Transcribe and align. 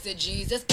thanks 0.00 0.02
to 0.02 0.14
Jesus. 0.14 0.64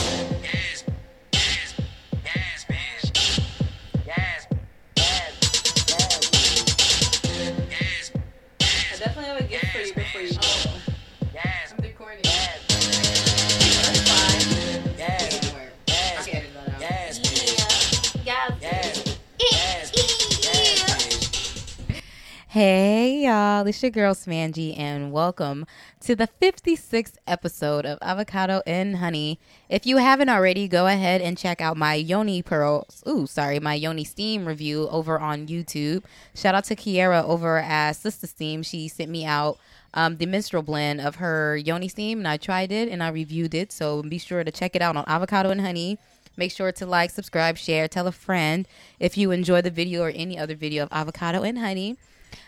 It's 23.78 23.84
your 23.84 23.92
girl 23.92 24.16
Smangy, 24.16 24.76
and 24.76 25.12
welcome 25.12 25.68
to 26.00 26.16
the 26.16 26.28
56th 26.42 27.18
episode 27.28 27.86
of 27.86 28.00
Avocado 28.02 28.64
and 28.66 28.96
Honey. 28.96 29.40
If 29.70 29.86
you 29.86 29.98
haven't 29.98 30.30
already, 30.30 30.68
go 30.68 30.88
ahead 30.88 31.22
and 31.22 31.38
check 31.38 31.62
out 31.62 31.78
my 31.78 31.94
Yoni 31.94 32.42
Pearls, 32.42 33.04
ooh, 33.08 33.28
sorry, 33.28 33.60
my 33.60 33.76
Yoni 33.76 34.04
Steam 34.04 34.48
review 34.48 34.90
over 34.90 35.20
on 35.20 35.46
YouTube. 35.46 36.04
Shout 36.34 36.56
out 36.56 36.64
to 36.64 36.76
Kiera 36.76 37.24
over 37.24 37.60
at 37.60 37.92
Sister 37.92 38.26
Steam. 38.26 38.64
She 38.64 38.88
sent 38.88 39.12
me 39.12 39.26
out 39.26 39.60
um, 39.94 40.18
the 40.18 40.26
menstrual 40.26 40.64
blend 40.64 41.00
of 41.00 41.18
her 41.18 41.56
Yoni 41.56 41.88
Steam, 41.88 42.18
and 42.18 42.28
I 42.28 42.38
tried 42.38 42.72
it 42.72 42.90
and 42.90 43.04
I 43.04 43.10
reviewed 43.10 43.54
it. 43.54 43.72
So 43.72 44.02
be 44.02 44.18
sure 44.18 44.44
to 44.44 44.50
check 44.50 44.76
it 44.76 44.82
out 44.82 44.98
on 44.98 45.06
Avocado 45.08 45.52
and 45.52 45.62
Honey. 45.62 46.00
Make 46.36 46.52
sure 46.52 46.72
to 46.72 46.86
like, 46.88 47.12
subscribe, 47.12 47.60
share, 47.60 47.88
tell 47.88 48.08
a 48.08 48.12
friend 48.12 48.68
if 49.00 49.20
you 49.20 49.30
enjoy 49.30 49.62
the 49.62 49.70
video 49.70 50.02
or 50.02 50.10
any 50.10 50.36
other 50.36 50.56
video 50.56 50.82
of 50.82 50.90
Avocado 50.92 51.44
and 51.44 51.60
Honey. 51.60 51.96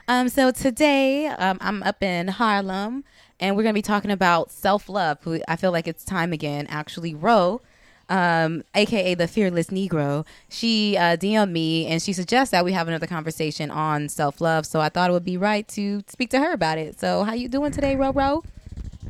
Um, 0.07 0.29
so 0.29 0.51
today 0.51 1.27
um, 1.27 1.57
I'm 1.61 1.83
up 1.83 2.01
in 2.01 2.27
Harlem 2.27 3.03
and 3.39 3.55
we're 3.55 3.63
going 3.63 3.73
to 3.73 3.77
be 3.77 3.81
talking 3.83 4.11
about 4.11 4.51
self 4.51 4.89
love. 4.89 5.20
I 5.47 5.55
feel 5.55 5.71
like 5.71 5.87
it's 5.87 6.03
time 6.03 6.33
again. 6.33 6.67
Actually, 6.67 7.13
Ro, 7.13 7.61
um, 8.09 8.63
aka 8.76 9.13
the 9.13 9.27
Fearless 9.27 9.67
Negro, 9.67 10.26
she 10.49 10.98
uh, 10.98 11.15
DM'd 11.15 11.51
me 11.51 11.85
and 11.85 12.01
she 12.01 12.12
suggests 12.12 12.51
that 12.51 12.65
we 12.65 12.73
have 12.73 12.87
another 12.87 13.07
conversation 13.07 13.70
on 13.71 14.09
self 14.09 14.41
love. 14.41 14.65
So 14.65 14.81
I 14.81 14.89
thought 14.89 15.09
it 15.09 15.13
would 15.13 15.26
be 15.26 15.37
right 15.37 15.67
to 15.70 16.04
speak 16.07 16.29
to 16.32 16.39
her 16.39 16.54
about 16.54 16.77
it. 16.77 16.99
So 16.99 17.23
how 17.23 17.34
you 17.34 17.48
doing 17.48 17.71
today, 17.71 17.95
Ro 17.95 18.11
Ro? 18.11 18.43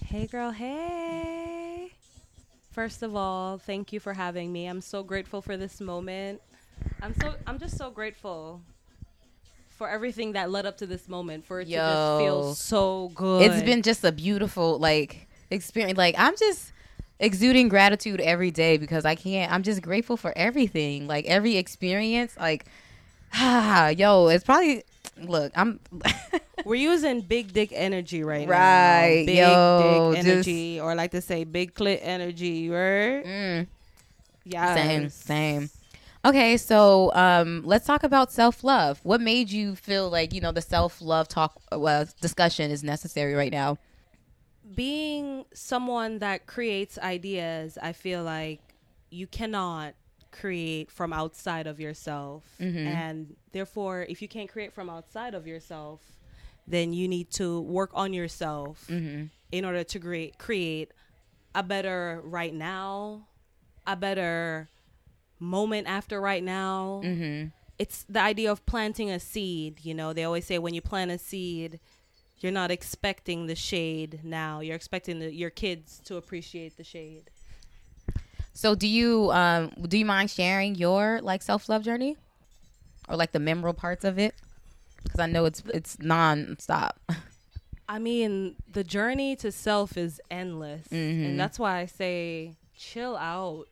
Hey, 0.06 0.28
girl. 0.28 0.52
Hey. 0.52 1.94
First 2.72 3.04
of 3.04 3.16
all, 3.16 3.58
thank 3.58 3.92
you 3.94 4.00
for 4.00 4.14
having 4.14 4.52
me. 4.52 4.68
I'm 4.68 4.82
so 4.82 5.04
grateful 5.04 5.42
for 5.42 5.58
this 5.58 5.82
moment. 5.82 6.42
I'm 7.02 7.14
so 7.20 7.36
I'm 7.48 7.60
just 7.60 7.78
so 7.78 7.90
grateful 7.90 8.62
for 9.80 9.90
everything 9.90 10.34
that 10.34 10.52
led 10.52 10.66
up 10.66 10.78
to 10.78 10.86
this 10.86 11.08
moment 11.08 11.46
for 11.46 11.62
it 11.62 11.66
to 11.66 11.72
just 11.72 12.20
feel 12.22 12.54
so 12.54 13.12
good. 13.16 13.42
It's 13.50 13.64
been 13.64 13.82
just 13.82 14.04
a 14.04 14.12
beautiful 14.12 14.78
like 14.78 15.26
experience. 15.50 15.98
Like 15.98 16.16
I'm 16.18 16.36
just 16.38 16.74
exuding 17.20 17.70
gratitude 17.70 18.20
every 18.20 18.52
day 18.52 18.78
because 18.78 19.06
I 19.06 19.16
can't. 19.16 19.50
I'm 19.52 19.64
just 19.64 19.82
grateful 19.82 20.18
for 20.18 20.38
everything. 20.38 21.08
Like 21.08 21.26
every 21.26 21.56
experience. 21.56 22.36
Like, 22.38 22.66
ah, 23.34 23.88
yo, 24.02 24.28
it's 24.28 24.44
probably. 24.44 24.84
Look, 25.18 25.54
I'm. 25.56 25.80
We're 26.66 26.76
using 26.76 27.22
big 27.22 27.54
dick 27.54 27.70
energy 27.74 28.22
right, 28.22 28.46
Right, 28.46 29.24
now. 29.26 29.26
Big 29.26 29.38
yo, 29.38 30.12
dick 30.12 30.16
just- 30.18 30.28
energy, 30.28 30.80
or 30.82 30.94
like 30.94 31.12
to 31.12 31.22
say, 31.22 31.46
big 31.46 31.74
clit 31.74 32.00
energy. 32.02 32.70
Right? 32.70 33.24
Mm, 33.26 33.68
Yeah. 34.44 34.76
same, 34.76 35.10
same. 35.10 35.70
Okay, 36.26 36.58
so 36.58 37.14
um, 37.14 37.62
let's 37.66 37.86
talk 37.86 38.04
about 38.04 38.32
self 38.32 38.64
love. 38.64 39.00
What 39.04 39.22
made 39.22 39.50
you 39.50 39.76
feel 39.76 40.10
like 40.10 40.34
you 40.34 40.42
know 40.42 40.52
the 40.52 40.62
self 40.62 41.02
love 41.02 41.28
talk 41.28 41.62
uh, 41.72 42.06
discussion 42.22 42.72
is 42.72 42.84
necessary 42.84 43.34
right 43.34 43.52
now? 43.52 43.78
being 44.76 45.46
someone 45.54 46.20
that 46.20 46.46
creates 46.46 46.98
ideas, 47.00 47.78
I 47.82 47.94
feel 47.94 48.24
like 48.24 48.60
you 49.10 49.28
cannot 49.28 49.96
create 50.32 50.92
from 50.92 51.12
outside 51.12 51.68
of 51.68 51.80
yourself. 51.80 52.44
And 52.86 53.36
therefore, 53.52 54.06
if 54.08 54.22
you 54.22 54.28
can't 54.28 54.50
create 54.50 54.74
from 54.74 54.90
outside 54.90 55.34
of 55.34 55.48
yourself, 55.48 56.02
then 56.68 56.94
you 56.94 57.08
need 57.08 57.32
to 57.32 57.62
work 57.62 57.90
on 57.94 58.14
yourself 58.14 58.90
in 59.52 59.66
order 59.66 59.84
to 59.84 60.00
create 60.00 60.38
create 60.38 60.92
a 61.56 61.64
better 61.64 62.22
right 62.24 62.54
now, 62.54 63.28
a 63.88 63.96
better 63.96 64.70
moment 65.40 65.88
after 65.88 66.20
right 66.22 66.44
now. 66.44 67.02
It's 67.78 68.04
the 68.10 68.20
idea 68.22 68.52
of 68.52 68.66
planting 68.66 69.10
a 69.10 69.20
seed. 69.20 69.80
You 69.84 69.94
know, 69.94 70.12
they 70.14 70.24
always 70.26 70.46
say 70.46 70.60
when 70.60 70.74
you 70.74 70.82
plant 70.82 71.12
a 71.12 71.18
seed, 71.18 71.80
you're 72.40 72.52
not 72.52 72.72
expecting 72.72 73.48
the 73.48 73.56
shade 73.56 74.20
now. 74.24 74.60
You're 74.60 74.76
expecting 74.76 75.20
the, 75.20 75.34
your 75.34 75.50
kids 75.50 76.02
to 76.06 76.18
appreciate 76.18 76.76
the 76.78 76.84
shade. 76.84 77.30
So 78.54 78.76
do 78.76 78.88
you 78.88 79.32
um 79.32 79.72
do 79.88 79.98
you 79.98 80.06
mind 80.06 80.30
sharing 80.30 80.76
your 80.76 81.22
like 81.22 81.42
self 81.42 81.70
love 81.70 81.84
journey, 81.84 82.18
or 83.08 83.16
like 83.16 83.32
the 83.32 83.40
memorable 83.40 83.74
parts 83.80 84.04
of 84.04 84.20
it? 84.20 84.36
Because 85.04 85.22
I 85.22 85.28
know 85.28 85.46
it's 85.46 85.64
it's 85.74 85.98
non-stop. 86.00 87.00
I 87.88 87.98
mean, 88.00 88.56
the 88.72 88.84
journey 88.84 89.36
to 89.38 89.52
self 89.52 89.98
is 89.98 90.20
endless. 90.30 90.88
Mhm. 90.90 91.26
And 91.26 91.40
that's 91.40 91.58
why 91.58 91.78
I 91.80 91.86
say 91.86 92.56
chill 92.78 93.16
out. 93.16 93.66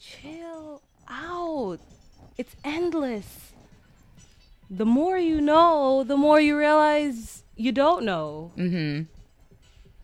Chill 0.00 0.82
out. 1.08 1.78
It's 2.36 2.54
endless. 2.64 3.52
The 4.70 4.84
more 4.84 5.18
you 5.18 5.40
know, 5.40 6.04
the 6.04 6.16
more 6.16 6.40
you 6.40 6.58
realize 6.58 7.44
you 7.56 7.72
don't 7.72 8.04
know. 8.04 8.52
Mm-hmm. 8.56 9.04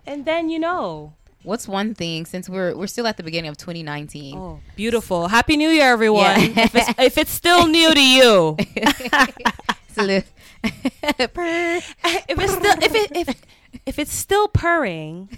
And 0.06 0.24
then 0.24 0.50
you 0.50 0.58
know. 0.58 1.14
What's 1.42 1.66
one 1.66 1.94
thing 1.94 2.24
since 2.24 2.48
we're 2.48 2.74
we're 2.76 2.86
still 2.86 3.06
at 3.06 3.16
the 3.16 3.24
beginning 3.24 3.50
of 3.50 3.56
2019? 3.56 4.36
Oh, 4.36 4.60
beautiful. 4.76 5.26
Happy 5.26 5.56
New 5.56 5.70
Year, 5.70 5.92
everyone. 5.92 6.40
Yeah. 6.40 6.64
if, 6.64 6.74
it's, 6.74 6.88
if 6.98 7.18
it's 7.18 7.32
still 7.32 7.66
new 7.66 7.92
to 7.92 8.00
you. 8.00 8.56
If 12.28 12.38
it's 12.38 12.52
still 12.52 12.74
if 12.80 12.94
it 12.94 13.16
if 13.16 13.42
if 13.86 13.98
it's 13.98 14.14
still 14.14 14.48
purring, 14.48 15.28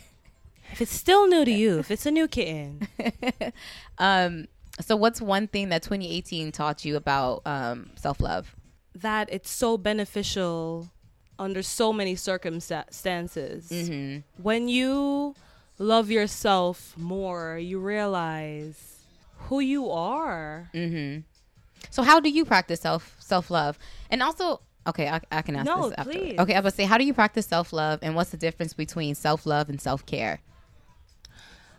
if 0.72 0.80
it's 0.82 0.92
still 0.92 1.26
new 1.26 1.44
to 1.44 1.50
you, 1.50 1.78
if 1.78 1.91
it's 1.91 2.06
a 2.06 2.10
new 2.10 2.28
kitten, 2.28 2.88
um. 3.98 4.48
So 4.80 4.96
what's 4.96 5.20
one 5.20 5.46
thing 5.46 5.68
that 5.68 5.82
2018 5.82 6.52
taught 6.52 6.84
you 6.84 6.96
about 6.96 7.42
um 7.46 7.90
self 7.96 8.20
love? 8.20 8.54
that 8.96 9.28
it's 9.32 9.50
so 9.50 9.76
beneficial 9.76 10.88
under 11.36 11.62
so 11.64 11.92
many 11.92 12.14
circumstances. 12.14 13.68
Mm-hmm. 13.68 14.20
When 14.42 14.68
you 14.68 15.34
love 15.78 16.10
yourself 16.10 16.94
more, 16.96 17.58
you 17.58 17.80
realize 17.80 19.00
who 19.48 19.58
you 19.60 19.90
are. 19.90 20.70
Mm-hmm. 20.72 21.20
So 21.91 22.02
how 22.02 22.20
do 22.20 22.30
you 22.30 22.44
practice 22.44 22.80
self 22.80 23.16
self 23.18 23.50
love? 23.50 23.78
And 24.10 24.22
also, 24.22 24.60
okay, 24.86 25.08
I, 25.08 25.20
I 25.32 25.42
can 25.42 25.56
ask 25.56 25.66
No, 25.66 25.88
this 25.88 25.98
after. 25.98 26.12
please. 26.12 26.38
Okay, 26.38 26.54
I 26.54 26.60
was 26.60 26.74
say, 26.74 26.84
how 26.84 26.96
do 26.98 27.04
you 27.04 27.14
practice 27.14 27.46
self 27.46 27.72
love, 27.72 27.98
and 28.02 28.14
what's 28.14 28.30
the 28.30 28.36
difference 28.36 28.74
between 28.74 29.14
self 29.14 29.44
love 29.44 29.68
and 29.68 29.80
self 29.80 30.06
care? 30.06 30.41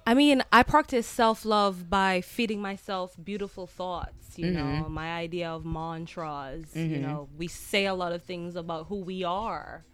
I 0.08 0.14
mean, 0.14 0.44
I 0.52 0.64
practice 0.64 1.08
self 1.08 1.46
love 1.46 1.90
by 1.90 2.22
feeding 2.22 2.62
myself 2.62 3.16
beautiful 3.24 3.66
thoughts. 3.66 4.38
You 4.38 4.52
know, 4.52 4.64
mm-hmm. 4.64 4.94
my 4.94 5.14
idea 5.14 5.50
of 5.50 5.66
mantras. 5.66 6.66
You 6.74 6.82
mm-hmm. 6.82 7.02
know, 7.02 7.30
we 7.38 7.48
say 7.48 7.86
a 7.86 7.94
lot 7.94 8.12
of 8.12 8.24
things 8.24 8.56
about 8.56 8.88
who 8.88 8.98
we 8.98 9.24
are. 9.24 9.86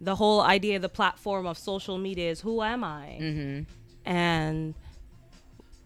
The 0.00 0.16
whole 0.16 0.40
idea, 0.40 0.76
of 0.76 0.82
the 0.82 0.88
platform 0.88 1.46
of 1.46 1.56
social 1.56 1.96
media 1.96 2.30
is 2.30 2.40
who 2.40 2.62
am 2.62 2.84
I? 2.84 3.18
Mm-hmm. 3.20 3.62
And 4.04 4.74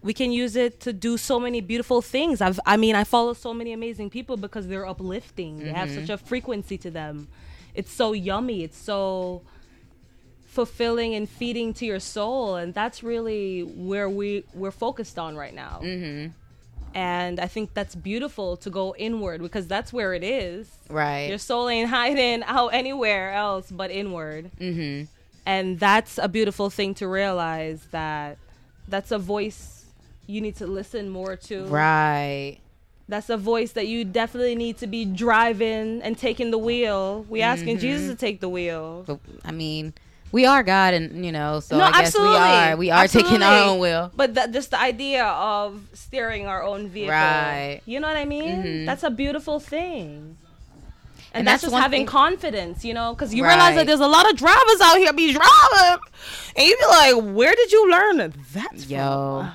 we 0.01 0.13
can 0.13 0.31
use 0.31 0.55
it 0.55 0.81
to 0.81 0.93
do 0.93 1.17
so 1.17 1.39
many 1.39 1.61
beautiful 1.61 2.01
things. 2.01 2.41
I've, 2.41 2.59
I 2.65 2.77
mean, 2.77 2.95
I 2.95 3.05
follow 3.05 3.33
so 3.33 3.53
many 3.53 3.73
amazing 3.73 4.09
people 4.09 4.37
because 4.37 4.67
they're 4.67 4.87
uplifting. 4.87 5.59
They 5.59 5.71
have 5.71 5.89
such 5.89 6.03
mm-hmm. 6.03 6.13
a 6.13 6.17
frequency 6.17 6.77
to 6.79 6.91
them. 6.91 7.27
It's 7.73 7.91
so 7.91 8.13
yummy. 8.13 8.63
It's 8.63 8.77
so 8.77 9.43
fulfilling 10.57 11.15
and 11.15 11.27
feeding 11.39 11.73
to 11.73 11.83
your 11.91 11.99
soul 11.99 12.55
and 12.55 12.73
that's 12.73 13.01
really 13.11 13.61
where 13.89 14.07
we 14.19 14.43
we're 14.53 14.77
focused 14.85 15.17
on 15.17 15.35
right 15.35 15.55
now 15.65 15.79
Mm-hmm. 15.81 16.27
and 16.93 17.39
i 17.39 17.47
think 17.47 17.73
that's 17.73 17.95
beautiful 17.95 18.55
to 18.57 18.69
go 18.69 18.93
inward 19.07 19.41
because 19.41 19.65
that's 19.67 19.91
where 19.91 20.13
it 20.13 20.23
is 20.23 20.69
Right. 20.89 21.27
your 21.29 21.39
soul 21.39 21.67
ain't 21.69 21.89
hiding 21.89 22.43
out 22.45 22.69
anywhere 22.69 23.33
else 23.33 23.71
but 23.71 23.89
inward 23.89 24.51
mm-hmm. 24.59 25.05
and 25.45 25.79
that's 25.79 26.17
a 26.17 26.27
beautiful 26.27 26.69
thing 26.69 26.93
to 26.95 27.07
realize 27.07 27.79
that 27.91 28.37
that's 28.87 29.11
a 29.11 29.17
voice 29.19 29.85
you 30.27 30.39
need 30.39 30.55
to 30.57 30.67
listen 30.67 31.09
more 31.09 31.35
to 31.49 31.65
Right. 31.65 32.57
that's 33.09 33.29
a 33.29 33.37
voice 33.37 33.71
that 33.73 33.87
you 33.87 34.05
definitely 34.05 34.55
need 34.55 34.77
to 34.77 34.87
be 34.87 35.03
driving 35.05 36.01
and 36.05 36.17
taking 36.17 36.51
the 36.51 36.57
wheel 36.59 37.25
we 37.27 37.41
asking 37.41 37.79
jesus 37.79 38.07
to 38.13 38.15
take 38.15 38.39
the 38.39 38.49
wheel 38.49 38.85
I 39.43 39.51
mean, 39.51 39.93
we 40.33 40.45
are 40.45 40.63
God, 40.63 40.93
and 40.95 41.23
you 41.25 41.31
know, 41.31 41.61
so 41.61 41.77
No, 41.77 41.85
I 41.85 41.91
guess 41.91 42.07
absolutely. 42.07 42.33
we 42.33 42.37
are. 42.39 42.75
We 42.77 42.91
are 42.91 43.07
taking 43.07 43.41
our 43.41 43.63
own 43.69 43.79
will. 43.79 44.11
But 44.15 44.33
just 44.51 44.71
the 44.71 44.79
idea 44.79 45.23
of 45.25 45.79
steering 45.93 46.47
our 46.47 46.61
own 46.63 46.89
vehicle, 46.89 47.13
Right. 47.13 47.81
You 47.85 47.99
know 48.01 48.07
what 48.07 48.17
I 48.17 48.25
mean? 48.25 48.63
Mhm. 48.63 48.85
That's 48.85 49.03
a 49.03 49.09
beautiful 49.11 49.59
thing. 49.61 50.35
And, 51.35 51.39
And 51.39 51.47
that's, 51.47 51.61
that's 51.63 51.71
just 51.71 51.81
having 51.81 52.01
thing- 52.01 52.07
confidence, 52.07 52.83
you 52.85 52.93
know, 52.93 53.13
because 53.13 53.33
you 53.33 53.43
Right. 53.43 53.51
realize 53.55 53.75
that 53.75 53.87
there's 53.87 53.99
a 53.99 54.07
lot 54.07 54.29
of 54.29 54.35
drivers 54.37 54.81
out 54.81 54.97
here 54.97 55.11
be 55.13 55.33
driving, 55.33 55.99
and 56.55 56.67
you 56.67 56.77
be 56.77 56.85
like, 56.85 57.35
"Where 57.35 57.55
did 57.55 57.71
you 57.71 57.89
learn 57.89 58.17
that?" 58.53 58.89
Yo. 58.89 59.47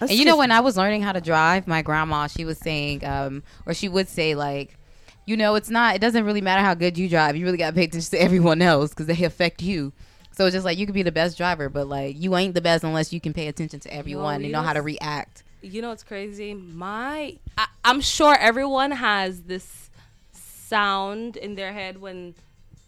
and 0.00 0.10
you 0.10 0.24
know, 0.24 0.36
when 0.36 0.50
I 0.52 0.60
was 0.60 0.76
learning 0.76 1.02
how 1.02 1.12
to 1.12 1.20
drive, 1.20 1.66
my 1.66 1.82
grandma, 1.82 2.26
she 2.26 2.44
was 2.44 2.58
saying, 2.58 3.04
um, 3.04 3.42
or 3.64 3.74
she 3.74 3.88
would 3.88 4.08
say, 4.08 4.34
like, 4.34 4.76
you 5.24 5.36
know, 5.36 5.54
it's 5.56 5.70
not, 5.70 5.96
it 5.96 6.00
doesn't 6.00 6.24
really 6.24 6.40
matter 6.40 6.62
how 6.62 6.74
good 6.74 6.96
you 6.98 7.08
drive. 7.08 7.34
You 7.36 7.44
really 7.44 7.58
got 7.58 7.70
to 7.70 7.76
pay 7.76 7.84
attention 7.84 8.10
to 8.10 8.22
everyone 8.22 8.60
else 8.62 8.90
because 8.90 9.06
they 9.06 9.24
affect 9.24 9.62
you. 9.62 9.92
So 10.36 10.44
it's 10.44 10.54
just 10.54 10.66
like 10.66 10.76
you 10.76 10.84
could 10.84 10.94
be 10.94 11.02
the 11.02 11.12
best 11.12 11.38
driver, 11.38 11.70
but 11.70 11.88
like 11.88 12.14
you 12.20 12.36
ain't 12.36 12.54
the 12.54 12.60
best 12.60 12.84
unless 12.84 13.12
you 13.12 13.20
can 13.20 13.32
pay 13.32 13.48
attention 13.48 13.80
to 13.80 13.92
everyone 13.92 14.42
and 14.42 14.52
know 14.52 14.60
how 14.60 14.74
to 14.74 14.82
react. 14.82 15.42
you 15.62 15.80
know 15.80 15.88
what's 15.88 16.02
crazy? 16.02 16.52
My, 16.52 17.38
I, 17.56 17.66
I'm 17.84 18.02
sure 18.02 18.36
everyone 18.38 18.90
has 18.90 19.42
this 19.42 19.88
sound 20.32 21.36
in 21.38 21.54
their 21.54 21.72
head 21.72 22.00
when 22.00 22.34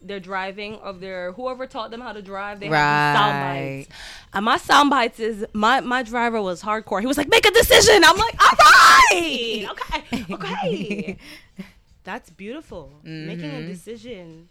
they're 0.03 0.21
driving 0.21 0.75
of 0.77 1.01
their 1.01 1.33
whoever 1.33 1.67
taught 1.67 1.91
them 1.91 2.03
how 2.03 2.13
to 2.13 2.23
drive. 2.23 2.61
They 2.61 2.67
have 2.67 2.73
these 2.73 3.19
sound 3.19 3.37
Right. 3.37 3.87
bites, 3.89 3.99
and 4.35 4.45
my 4.45 4.57
sound 4.59 4.91
bites 4.91 5.19
is 5.19 5.47
my 5.55 5.81
my 5.81 6.03
driver 6.03 6.43
was 6.43 6.63
hardcore. 6.63 7.01
He 7.01 7.07
was 7.07 7.17
like, 7.17 7.29
"Make 7.29 7.47
a 7.47 7.51
decision." 7.51 8.05
I'm 8.05 8.17
like, 8.17 8.35
"All 8.41 8.59
right, 9.11 9.67
okay, 9.71 10.25
okay." 10.35 11.17
That's 12.05 12.31
beautiful. 12.31 12.93
Making 13.03 13.45
a 13.45 13.49
mm-hmm. 13.49 13.69
decision. 13.69 14.49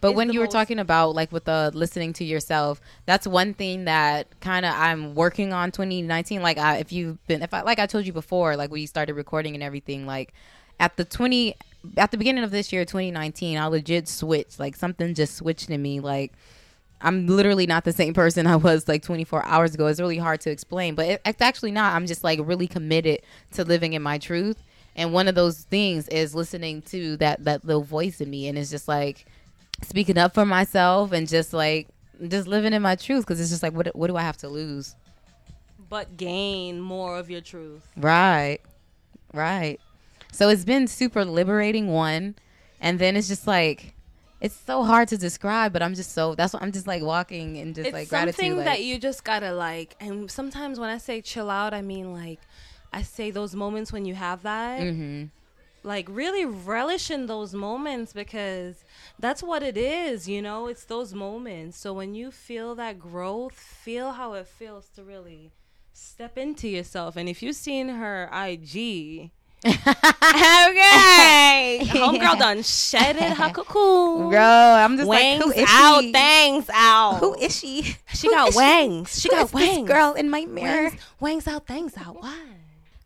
But 0.00 0.12
when 0.12 0.32
you 0.32 0.40
were 0.40 0.46
talking 0.46 0.78
about 0.78 1.14
like 1.14 1.32
with 1.32 1.44
the 1.44 1.70
listening 1.74 2.12
to 2.14 2.24
yourself, 2.24 2.80
that's 3.06 3.26
one 3.26 3.54
thing 3.54 3.84
that 3.86 4.28
kind 4.40 4.66
of 4.66 4.74
I'm 4.74 5.14
working 5.14 5.52
on 5.52 5.72
2019. 5.72 6.42
Like 6.42 6.58
I, 6.58 6.76
if 6.76 6.92
you've 6.92 7.24
been, 7.26 7.42
if 7.42 7.54
I 7.54 7.62
like 7.62 7.78
I 7.78 7.86
told 7.86 8.06
you 8.06 8.12
before, 8.12 8.56
like 8.56 8.70
we 8.70 8.86
started 8.86 9.14
recording 9.14 9.54
and 9.54 9.62
everything, 9.62 10.06
like 10.06 10.32
at 10.78 10.96
the 10.96 11.04
20 11.04 11.54
at 11.96 12.10
the 12.10 12.16
beginning 12.16 12.42
of 12.42 12.50
this 12.50 12.72
year 12.72 12.84
2019 12.84 13.58
i 13.58 13.66
legit 13.66 14.08
switched. 14.08 14.58
Like 14.58 14.76
something 14.76 15.14
just 15.14 15.36
switched 15.36 15.70
in 15.70 15.80
me. 15.80 16.00
Like 16.00 16.32
i'm 17.02 17.26
literally 17.26 17.66
not 17.66 17.84
the 17.84 17.92
same 17.92 18.14
person 18.14 18.46
i 18.46 18.56
was 18.56 18.88
like 18.88 19.02
24 19.02 19.44
hours 19.44 19.74
ago. 19.74 19.86
It's 19.86 20.00
really 20.00 20.18
hard 20.18 20.40
to 20.42 20.50
explain 20.50 20.94
but 20.94 21.06
it, 21.06 21.20
it's 21.24 21.42
actually 21.42 21.72
not. 21.72 21.94
I'm 21.94 22.06
just 22.06 22.24
like 22.24 22.40
really 22.42 22.66
committed 22.66 23.20
to 23.52 23.64
living 23.64 23.94
in 23.94 24.02
my 24.02 24.18
truth. 24.18 24.62
And 24.94 25.12
one 25.12 25.28
of 25.28 25.34
those 25.34 25.60
things 25.64 26.08
is 26.08 26.34
listening 26.34 26.82
to 26.82 27.16
that 27.18 27.44
that 27.44 27.64
little 27.64 27.82
voice 27.82 28.20
in 28.20 28.30
me. 28.30 28.48
And 28.48 28.58
it's 28.58 28.70
just 28.70 28.88
like 28.88 29.26
speaking 29.82 30.18
up 30.18 30.34
for 30.34 30.44
myself 30.46 31.12
and 31.12 31.28
just 31.28 31.52
like 31.52 31.88
just 32.28 32.46
living 32.48 32.72
in 32.72 32.80
my 32.82 32.94
truth 32.96 33.24
because 33.26 33.40
it's 33.40 33.50
just 33.50 33.62
like 33.62 33.72
what 33.74 33.94
what 33.94 34.06
do 34.06 34.16
i 34.16 34.22
have 34.22 34.36
to 34.38 34.48
lose 34.48 34.94
But 35.88 36.16
gain 36.16 36.80
more 36.80 37.16
of 37.18 37.30
your 37.30 37.40
truth. 37.42 37.86
Right. 37.96 38.58
Right. 39.32 39.78
So 40.32 40.48
it's 40.48 40.64
been 40.64 40.86
super 40.88 41.24
liberating 41.24 41.88
one 41.92 42.34
and 42.80 42.98
then 42.98 43.16
it's 43.16 43.28
just 43.28 43.46
like 43.46 43.94
it's 44.40 44.54
so 44.54 44.82
hard 44.84 45.08
to 45.08 45.16
describe, 45.16 45.72
but 45.72 45.82
I'm 45.82 45.94
just 45.94 46.12
so 46.12 46.34
that's 46.34 46.52
what 46.52 46.62
I'm 46.62 46.72
just 46.72 46.86
like 46.86 47.02
walking 47.02 47.56
and 47.58 47.74
just 47.74 47.86
it's 47.88 47.94
like 47.94 48.08
something 48.08 48.54
gratitude. 48.54 48.66
that 48.66 48.82
you 48.82 48.98
just 48.98 49.24
gotta 49.24 49.52
like 49.52 49.94
and 50.00 50.30
sometimes 50.30 50.78
when 50.80 50.90
i 50.90 50.98
say 50.98 51.20
chill 51.22 51.48
out 51.50 51.72
i 51.72 51.80
mean 51.82 52.12
like 52.12 52.38
i 52.92 53.00
say 53.02 53.30
those 53.30 53.54
moments 53.54 53.92
when 53.92 54.04
you 54.04 54.14
have 54.14 54.42
that 54.42 54.80
Mhm. 54.82 55.30
Like 55.86 56.06
really 56.10 56.44
relish 56.44 57.10
in 57.10 57.26
those 57.26 57.54
moments 57.54 58.12
because 58.12 58.84
that's 59.18 59.42
what 59.42 59.62
it 59.62 59.76
is 59.76 60.28
you 60.28 60.42
know 60.42 60.66
it's 60.66 60.84
those 60.84 61.14
moments 61.14 61.78
so 61.78 61.92
when 61.94 62.14
you 62.14 62.30
feel 62.30 62.74
that 62.74 62.98
growth 62.98 63.54
feel 63.54 64.12
how 64.12 64.32
it 64.34 64.46
feels 64.46 64.88
to 64.88 65.02
really 65.04 65.52
step 65.92 66.36
into 66.36 66.68
yourself 66.68 67.16
and 67.16 67.28
if 67.28 67.42
you've 67.42 67.56
seen 67.56 67.88
her 67.88 68.28
ig 68.48 69.30
okay 69.66 69.72
homegirl 71.82 72.38
done 72.38 72.62
shedded 72.62 73.22
her 73.22 73.50
cocoon 73.52 74.30
Bro, 74.30 74.40
I'm 74.42 74.96
just 74.96 75.08
wangs 75.08 75.10
like 75.40 75.42
who 75.54 75.60
is 75.60 75.68
out 75.70 76.00
she? 76.02 76.12
thangs 76.12 76.70
out 76.72 77.18
Who 77.18 77.34
is 77.36 77.56
she? 77.58 77.96
She 78.12 78.28
Who 78.28 78.34
got 78.34 78.54
wangs. 78.54 79.20
She 79.20 79.28
Who 79.28 79.36
got 79.36 79.52
wangs. 79.52 79.88
girl 79.88 80.14
in 80.14 80.30
my 80.30 80.44
mirror. 80.46 80.90
Wangs, 80.90 81.00
wangs 81.20 81.48
out, 81.48 81.66
things 81.66 81.96
out. 81.96 82.20
Why? 82.22 82.38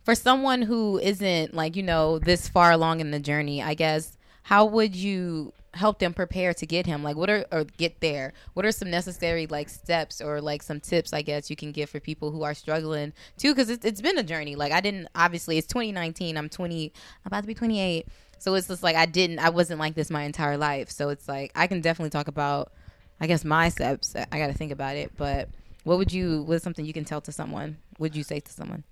For 0.05 0.15
someone 0.15 0.63
who 0.63 0.99
isn't 0.99 1.55
like, 1.55 1.77
you 1.77 1.83
know, 1.83 2.19
this 2.19 2.49
far 2.49 2.73
along 2.73 3.01
in 3.01 3.11
the 3.11 3.21
journey, 3.21 3.63
I 3.63 3.75
guess, 3.75 4.17
how 4.43 4.65
would 4.65 4.97
you 4.97 5.53
help 5.75 5.99
them 5.99 6.13
prepare 6.13 6.53
to 6.55 6.67
get 6.67 6.87
him? 6.87 7.03
Like 7.03 7.17
what 7.17 7.31
are 7.31 7.45
or 7.53 7.65
get 7.65 8.01
there? 8.01 8.33
What 8.55 8.67
are 8.67 8.73
some 8.73 8.91
necessary 8.91 9.47
like 9.47 9.69
steps 9.69 10.21
or 10.21 10.41
like 10.41 10.63
some 10.63 10.81
tips 10.81 11.13
I 11.13 11.23
guess 11.23 11.49
you 11.49 11.57
can 11.57 11.71
give 11.73 11.89
for 11.89 12.01
people 12.01 12.31
who 12.31 12.43
are 12.43 12.55
struggling 12.55 13.13
too 13.37 13.55
cuz 13.55 13.71
it's, 13.71 13.85
it's 13.85 14.01
been 14.01 14.19
a 14.19 14.23
journey. 14.23 14.57
Like 14.57 14.73
I 14.73 14.81
didn't 14.81 15.09
obviously 15.15 15.59
it's 15.59 15.69
2019. 15.69 16.37
I'm 16.37 16.49
20 16.49 16.93
I'm 17.25 17.27
about 17.27 17.43
to 17.43 17.47
be 17.47 17.55
28. 17.55 18.09
So 18.39 18.55
it's 18.55 18.69
just 18.69 18.83
like 18.83 18.97
I 18.97 19.07
didn't 19.07 19.39
I 19.39 19.51
wasn't 19.51 19.79
like 19.79 19.95
this 19.95 20.11
my 20.11 20.25
entire 20.25 20.57
life. 20.57 20.91
So 20.91 21.11
it's 21.11 21.29
like 21.29 21.53
I 21.55 21.67
can 21.67 21.81
definitely 21.81 22.11
talk 22.11 22.27
about 22.27 22.73
I 23.21 23.27
guess 23.27 23.45
my 23.45 23.69
steps. 23.69 24.17
I 24.17 24.39
got 24.39 24.47
to 24.47 24.55
think 24.55 24.73
about 24.73 24.97
it, 24.97 25.13
but 25.17 25.51
what 25.85 25.99
would 25.99 26.13
you 26.13 26.43
what's 26.43 26.65
something 26.65 26.85
you 26.85 26.93
can 26.93 27.05
tell 27.05 27.21
to 27.21 27.33
someone? 27.33 27.77
Would 27.99 28.17
you 28.17 28.25
say 28.25 28.41
to 28.41 28.51
someone? 28.51 28.83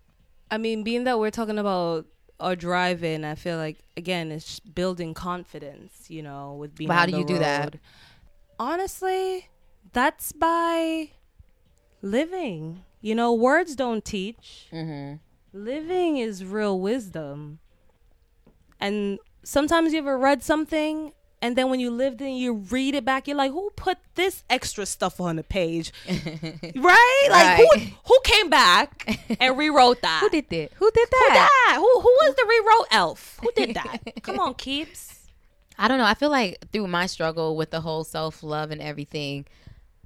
I 0.51 0.59
mean, 0.59 0.83
being 0.83 1.05
that 1.05 1.19
we're 1.19 1.31
talking 1.31 1.59
about 1.59 2.07
our 2.41 2.57
drive-in, 2.57 3.25
I 3.25 3.35
feel 3.35 3.57
like 3.57 3.79
again, 3.97 4.31
it's 4.33 4.61
building 4.61 5.15
confidence. 5.15 6.07
You 6.09 6.23
know, 6.23 6.55
with 6.55 6.75
being. 6.75 6.89
But 6.89 6.95
how 6.95 7.07
do 7.07 7.17
you 7.17 7.25
do 7.25 7.39
that? 7.39 7.75
Honestly, 8.59 9.49
that's 9.93 10.33
by 10.33 11.11
living. 12.03 12.85
You 13.01 13.15
know, 13.15 13.33
words 13.33 13.77
don't 13.77 14.05
teach. 14.05 14.67
Mhm. 14.73 15.21
Living 15.53 16.17
is 16.19 16.45
real 16.45 16.79
wisdom. 16.81 17.61
And 18.81 19.19
sometimes 19.43 19.93
you 19.93 19.99
ever 20.01 20.19
read 20.19 20.43
something 20.43 21.13
and 21.41 21.55
then 21.57 21.71
when 21.71 21.81
you 21.81 21.91
lived 21.91 22.21
in, 22.21 22.35
you 22.35 22.53
read 22.55 22.95
it 22.95 23.05
back, 23.05 23.29
you're 23.29 23.37
like, 23.37 23.53
who 23.53 23.71
put 23.77 23.99
this 24.15 24.43
extra 24.51 24.85
stuff 24.87 25.21
on 25.21 25.37
the 25.37 25.45
page? 25.45 25.93
right? 26.09 27.29
Like 27.31 27.59
Right. 27.59 27.67
who 27.75 27.81
who 28.07 28.19
came 28.25 28.51
back 28.51 29.19
and 29.41 29.57
rewrote 29.57 30.03
that? 30.03 30.21
Who 30.23 30.31
did 30.31 30.49
that? 30.51 30.73
Who 30.75 30.91
did 30.91 31.09
Who 31.11 31.19
that? 31.29 31.49
that? 31.69 31.75
Who 31.77 32.01
who 32.01 32.09
was 32.23 32.35
the 32.35 32.47
rewrote 32.49 32.87
elf? 32.91 33.39
Who 33.43 33.51
did 33.55 33.75
that? 33.75 33.99
Come 34.23 34.39
on, 34.41 34.55
keeps. 34.55 35.15
I 35.79 35.87
don't 35.89 35.99
know. 35.99 36.05
I 36.05 36.15
feel 36.15 36.31
like 36.31 36.59
through 36.73 36.89
my 36.89 37.07
struggle 37.07 37.57
with 37.57 37.71
the 37.71 37.81
whole 37.81 38.03
self 38.05 38.43
love 38.43 38.71
and 38.71 38.81
everything, 38.83 39.47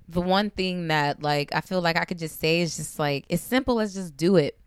the 0.08 0.20
one 0.20 0.50
thing 0.50 0.88
that 0.88 1.22
like 1.22 1.54
I 1.54 1.60
feel 1.62 1.80
like 1.80 1.96
I 1.96 2.04
could 2.04 2.18
just 2.18 2.38
say 2.40 2.60
is 2.60 2.76
just 2.76 2.98
like 2.98 3.24
as 3.30 3.40
simple 3.40 3.80
as 3.80 3.94
just 3.94 4.16
do 4.16 4.36
it. 4.36 4.58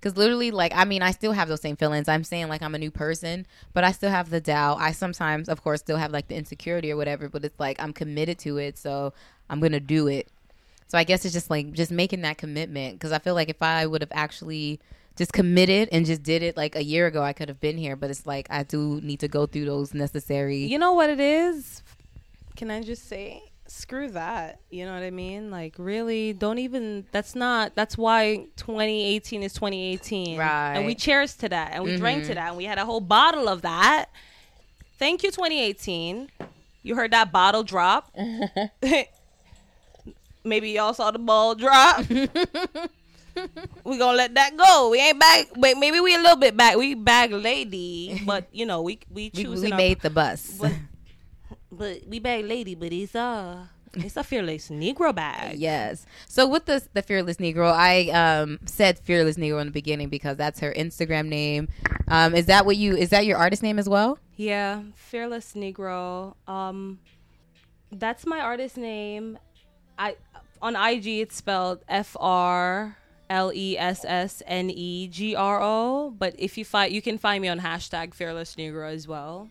Cause 0.00 0.16
literally, 0.16 0.50
like 0.50 0.72
I 0.74 0.84
mean, 0.86 1.02
I 1.02 1.10
still 1.10 1.32
have 1.32 1.48
those 1.48 1.60
same 1.60 1.76
feelings. 1.76 2.08
I'm 2.08 2.24
saying 2.24 2.48
like 2.48 2.62
I'm 2.62 2.74
a 2.74 2.78
new 2.78 2.90
person, 2.90 3.46
but 3.74 3.84
I 3.84 3.92
still 3.92 4.10
have 4.10 4.30
the 4.30 4.40
doubt. 4.40 4.78
I 4.80 4.92
sometimes, 4.92 5.48
of 5.48 5.62
course, 5.62 5.80
still 5.80 5.98
have 5.98 6.10
like 6.10 6.28
the 6.28 6.36
insecurity 6.36 6.90
or 6.90 6.96
whatever. 6.96 7.28
But 7.28 7.44
it's 7.44 7.60
like 7.60 7.80
I'm 7.82 7.92
committed 7.92 8.38
to 8.40 8.56
it, 8.56 8.78
so 8.78 9.12
I'm 9.50 9.60
gonna 9.60 9.80
do 9.80 10.08
it. 10.08 10.28
So 10.88 10.96
I 10.96 11.04
guess 11.04 11.24
it's 11.26 11.34
just 11.34 11.50
like 11.50 11.72
just 11.72 11.92
making 11.92 12.22
that 12.22 12.38
commitment. 12.38 12.94
Because 12.94 13.12
I 13.12 13.18
feel 13.18 13.34
like 13.34 13.50
if 13.50 13.60
I 13.60 13.86
would 13.86 14.00
have 14.00 14.12
actually 14.12 14.80
just 15.16 15.34
committed 15.34 15.90
and 15.92 16.06
just 16.06 16.22
did 16.22 16.42
it 16.42 16.56
like 16.56 16.76
a 16.76 16.82
year 16.82 17.06
ago, 17.06 17.22
I 17.22 17.34
could 17.34 17.50
have 17.50 17.60
been 17.60 17.76
here. 17.76 17.94
But 17.94 18.08
it's 18.08 18.26
like 18.26 18.46
I 18.48 18.62
do 18.62 19.02
need 19.02 19.20
to 19.20 19.28
go 19.28 19.44
through 19.44 19.66
those 19.66 19.92
necessary. 19.92 20.64
You 20.64 20.78
know 20.78 20.94
what 20.94 21.10
it 21.10 21.20
is? 21.20 21.82
Can 22.56 22.70
I 22.70 22.82
just 22.82 23.06
say 23.06 23.49
screw 23.70 24.10
that. 24.10 24.60
You 24.70 24.84
know 24.84 24.92
what 24.92 25.02
I 25.02 25.10
mean? 25.10 25.50
Like 25.50 25.74
really 25.78 26.32
don't 26.32 26.58
even 26.58 27.06
that's 27.12 27.34
not 27.34 27.74
that's 27.74 27.96
why 27.96 28.46
2018 28.56 29.42
is 29.42 29.52
2018. 29.54 30.38
Right. 30.38 30.74
And 30.74 30.86
we 30.86 30.94
cheers 30.94 31.34
to 31.36 31.48
that 31.48 31.72
and 31.72 31.84
we 31.84 31.96
drank 31.96 32.24
to 32.24 32.30
mm-hmm. 32.30 32.34
that 32.34 32.48
and 32.48 32.56
we 32.56 32.64
had 32.64 32.78
a 32.78 32.84
whole 32.84 33.00
bottle 33.00 33.48
of 33.48 33.62
that. 33.62 34.06
Thank 34.98 35.22
you 35.22 35.30
2018. 35.30 36.30
You 36.82 36.96
heard 36.96 37.12
that 37.12 37.30
bottle 37.30 37.62
drop. 37.62 38.10
Maybe 40.44 40.70
y'all 40.70 40.94
saw 40.94 41.10
the 41.10 41.18
ball 41.18 41.54
drop. 41.54 42.08
we 43.84 43.98
gonna 43.98 44.16
let 44.16 44.34
that 44.34 44.56
go. 44.56 44.88
We 44.90 45.00
ain't 45.00 45.20
back. 45.20 45.48
Wait, 45.56 45.76
maybe 45.76 46.00
we 46.00 46.14
a 46.14 46.18
little 46.18 46.36
bit 46.36 46.56
back. 46.56 46.76
We 46.76 46.94
back 46.94 47.30
lady, 47.30 48.22
but 48.24 48.48
you 48.50 48.64
know 48.64 48.80
we 48.80 49.00
we 49.10 49.30
we, 49.34 49.42
choose. 49.42 49.60
we 49.60 49.70
made 49.70 50.00
the 50.00 50.08
bus. 50.08 50.56
but, 50.58 50.72
but 51.72 52.06
we 52.06 52.18
bag 52.18 52.44
lady, 52.44 52.74
but 52.74 52.92
it's 52.92 53.14
uh 53.14 53.66
it's 53.94 54.16
a 54.16 54.22
fearless 54.22 54.68
Negro 54.68 55.14
bag. 55.14 55.58
Yes. 55.58 56.06
So 56.28 56.46
with 56.46 56.66
the 56.66 56.86
the 56.92 57.02
fearless 57.02 57.38
Negro, 57.38 57.72
I 57.72 58.08
um 58.10 58.58
said 58.64 58.98
fearless 58.98 59.36
Negro 59.36 59.60
in 59.60 59.66
the 59.68 59.72
beginning 59.72 60.08
because 60.08 60.36
that's 60.36 60.60
her 60.60 60.72
Instagram 60.72 61.26
name. 61.26 61.68
Um, 62.08 62.34
is 62.34 62.46
that 62.46 62.66
what 62.66 62.76
you? 62.76 62.96
Is 62.96 63.10
that 63.10 63.26
your 63.26 63.38
artist 63.38 63.62
name 63.62 63.78
as 63.78 63.88
well? 63.88 64.18
Yeah, 64.36 64.82
fearless 64.94 65.54
Negro. 65.54 66.34
Um, 66.48 67.00
that's 67.92 68.26
my 68.26 68.40
artist 68.40 68.76
name. 68.76 69.38
I 69.98 70.16
on 70.62 70.76
IG 70.76 71.06
it's 71.06 71.36
spelled 71.36 71.84
F 71.88 72.16
R 72.18 72.96
L 73.28 73.52
E 73.54 73.76
S 73.78 74.04
S 74.04 74.42
N 74.46 74.70
E 74.70 75.08
G 75.08 75.34
R 75.34 75.60
O. 75.62 76.10
But 76.10 76.34
if 76.38 76.56
you 76.56 76.64
find 76.64 76.92
you 76.92 77.02
can 77.02 77.18
find 77.18 77.42
me 77.42 77.48
on 77.48 77.60
hashtag 77.60 78.14
fearless 78.14 78.54
Negro 78.54 78.92
as 78.92 79.08
well. 79.08 79.48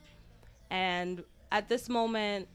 And 0.69 1.23
at 1.51 1.69
this 1.69 1.89
moment, 1.89 2.47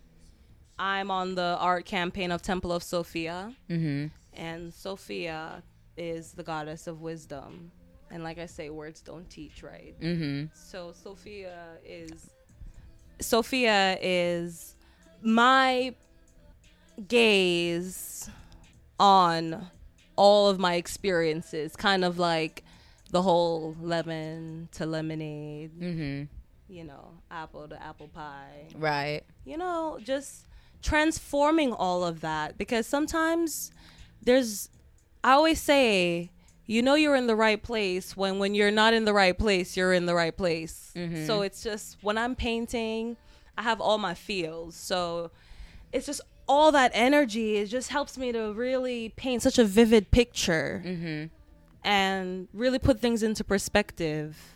I'm 0.78 1.10
on 1.10 1.34
the 1.34 1.56
art 1.60 1.84
campaign 1.84 2.30
of 2.32 2.42
Temple 2.42 2.72
of 2.72 2.82
Sophia. 2.82 3.54
Mm-hmm. 3.70 4.06
And 4.34 4.74
Sophia 4.74 5.62
is 5.96 6.32
the 6.32 6.42
goddess 6.42 6.86
of 6.86 7.00
wisdom. 7.00 7.70
And 8.10 8.22
like 8.22 8.38
I 8.38 8.46
say, 8.46 8.70
words 8.70 9.00
don't 9.00 9.28
teach, 9.30 9.62
right? 9.62 9.94
Mm-hmm. 10.00 10.46
So 10.54 10.92
Sophia 10.92 11.78
is 11.84 12.30
Sophia 13.20 13.96
is 14.02 14.74
my 15.22 15.94
gaze 17.08 18.28
on 18.98 19.70
all 20.16 20.48
of 20.48 20.58
my 20.58 20.74
experiences, 20.74 21.74
kind 21.76 22.04
of 22.04 22.18
like 22.18 22.62
the 23.10 23.22
whole 23.22 23.76
lemon 23.80 24.68
to 24.72 24.86
lemonade, 24.86 25.72
Mhm. 25.80 26.28
You 26.74 26.82
know, 26.82 27.12
apple 27.30 27.68
to 27.68 27.80
apple 27.80 28.08
pie. 28.08 28.66
Right. 28.76 29.22
You 29.44 29.56
know, 29.56 30.00
just 30.02 30.46
transforming 30.82 31.72
all 31.72 32.04
of 32.04 32.20
that 32.20 32.58
because 32.58 32.86
sometimes 32.86 33.70
there's 34.22 34.68
I 35.22 35.32
always 35.32 35.60
say 35.60 36.30
you 36.66 36.82
know 36.82 36.94
you're 36.94 37.14
in 37.14 37.26
the 37.26 37.36
right 37.36 37.62
place 37.62 38.16
when 38.16 38.38
when 38.38 38.54
you're 38.54 38.70
not 38.70 38.92
in 38.92 39.04
the 39.04 39.12
right 39.12 39.38
place 39.38 39.76
you're 39.76 39.92
in 39.92 40.06
the 40.06 40.14
right 40.14 40.36
place. 40.36 40.92
Mm-hmm. 40.96 41.26
So 41.26 41.42
it's 41.42 41.62
just 41.62 41.96
when 42.02 42.18
i'm 42.18 42.34
painting 42.34 43.16
i 43.56 43.62
have 43.62 43.80
all 43.80 43.98
my 43.98 44.14
feels 44.14 44.74
so 44.76 45.30
it's 45.92 46.06
just 46.06 46.20
all 46.46 46.72
that 46.72 46.90
energy 46.94 47.56
it 47.56 47.66
just 47.66 47.90
helps 47.90 48.18
me 48.18 48.32
to 48.32 48.52
really 48.52 49.10
paint 49.16 49.42
such 49.42 49.58
a 49.58 49.64
vivid 49.64 50.10
picture 50.10 50.82
mm-hmm. 50.84 51.26
and 51.82 52.48
really 52.52 52.78
put 52.78 53.00
things 53.00 53.22
into 53.22 53.42
perspective 53.42 54.53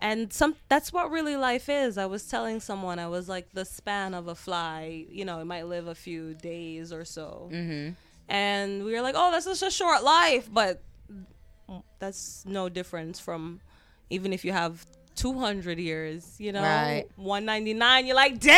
and 0.00 0.32
some 0.32 0.54
that's 0.68 0.92
what 0.92 1.10
really 1.10 1.36
life 1.36 1.68
is 1.68 1.98
i 1.98 2.06
was 2.06 2.26
telling 2.28 2.60
someone 2.60 2.98
i 2.98 3.06
was 3.08 3.28
like 3.28 3.50
the 3.52 3.64
span 3.64 4.14
of 4.14 4.28
a 4.28 4.34
fly 4.34 5.04
you 5.10 5.24
know 5.24 5.40
it 5.40 5.44
might 5.44 5.66
live 5.66 5.86
a 5.88 5.94
few 5.94 6.34
days 6.34 6.92
or 6.92 7.04
so 7.04 7.48
Mm-hmm. 7.52 7.92
and 8.28 8.84
we 8.84 8.92
were 8.92 9.00
like 9.02 9.14
oh 9.16 9.30
that's 9.32 9.46
just 9.46 9.62
a 9.62 9.70
short 9.70 10.02
life 10.04 10.48
but 10.52 10.80
that's 11.98 12.44
no 12.46 12.68
difference 12.68 13.18
from 13.20 13.60
even 14.10 14.32
if 14.32 14.44
you 14.44 14.52
have 14.52 14.86
200 15.16 15.78
years 15.80 16.36
you 16.38 16.52
know 16.52 16.62
Right. 16.62 17.04
199 17.16 18.06
you're 18.06 18.14
like 18.14 18.38
damn 18.38 18.54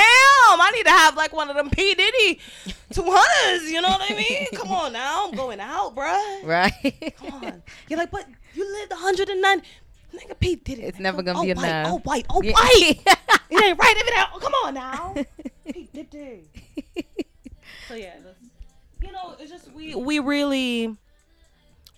i 0.60 0.70
need 0.74 0.84
to 0.84 0.90
have 0.90 1.16
like 1.16 1.32
one 1.32 1.48
of 1.48 1.56
them 1.56 1.70
p 1.70 1.94
diddy 1.94 2.38
200s 2.92 3.66
you 3.70 3.80
know 3.80 3.88
what 3.88 4.02
i 4.10 4.14
mean 4.14 4.46
come 4.54 4.70
on 4.70 4.92
now 4.92 5.26
i'm 5.26 5.34
going 5.34 5.58
out 5.60 5.94
bruh 5.96 6.44
Right. 6.44 7.14
Come 7.16 7.32
on. 7.44 7.62
You're 7.88 7.98
like, 7.98 8.10
but 8.10 8.26
you 8.54 8.70
lived 8.80 8.90
109. 8.92 9.62
Nigga, 10.14 10.38
Pete 10.38 10.64
did 10.64 10.78
it. 10.78 10.82
It's 10.82 10.98
man. 10.98 11.02
never 11.04 11.22
gonna 11.22 11.38
oh, 11.38 11.42
be 11.42 11.52
white, 11.54 11.64
enough. 11.68 11.92
Oh, 11.92 11.98
white. 11.98 12.26
Oh, 12.30 12.42
Yeah. 12.42 12.52
white. 12.52 13.00
it 13.50 13.64
ain't 13.64 13.78
right 13.78 13.94
if 13.96 14.08
it 14.08 14.18
ain't. 14.18 14.40
Come 14.42 14.52
on 14.64 14.74
now. 14.74 15.14
Pete 15.72 15.92
did 15.92 16.14
it. 16.14 17.06
So, 17.88 17.94
yeah. 17.94 18.14
That's, 18.24 18.38
you 19.02 19.12
know, 19.12 19.34
it's 19.38 19.50
just 19.50 19.72
we, 19.72 19.94
we 19.94 20.18
really 20.18 20.96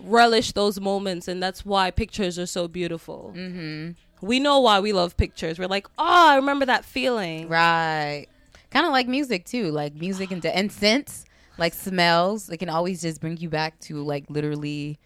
relish 0.00 0.52
those 0.52 0.80
moments, 0.80 1.28
and 1.28 1.42
that's 1.42 1.64
why 1.64 1.90
pictures 1.90 2.38
are 2.38 2.46
so 2.46 2.68
beautiful. 2.68 3.32
mm-hmm. 3.36 3.92
We 4.24 4.38
know 4.38 4.60
why 4.60 4.78
we 4.78 4.92
love 4.92 5.16
pictures. 5.16 5.58
We're 5.58 5.66
like, 5.66 5.88
oh, 5.98 6.28
I 6.30 6.36
remember 6.36 6.64
that 6.66 6.84
feeling. 6.84 7.48
Right. 7.48 8.28
Kind 8.70 8.86
of 8.86 8.92
like 8.92 9.08
music 9.08 9.44
too. 9.44 9.72
Like 9.72 9.94
music 9.96 10.30
and 10.30 10.44
and 10.46 10.70
scents, 10.70 11.24
like 11.58 11.74
smells. 11.74 12.48
It 12.48 12.58
can 12.58 12.68
always 12.68 13.02
just 13.02 13.20
bring 13.20 13.36
you 13.38 13.48
back 13.48 13.78
to 13.80 14.00
like 14.02 14.24
literally 14.28 14.98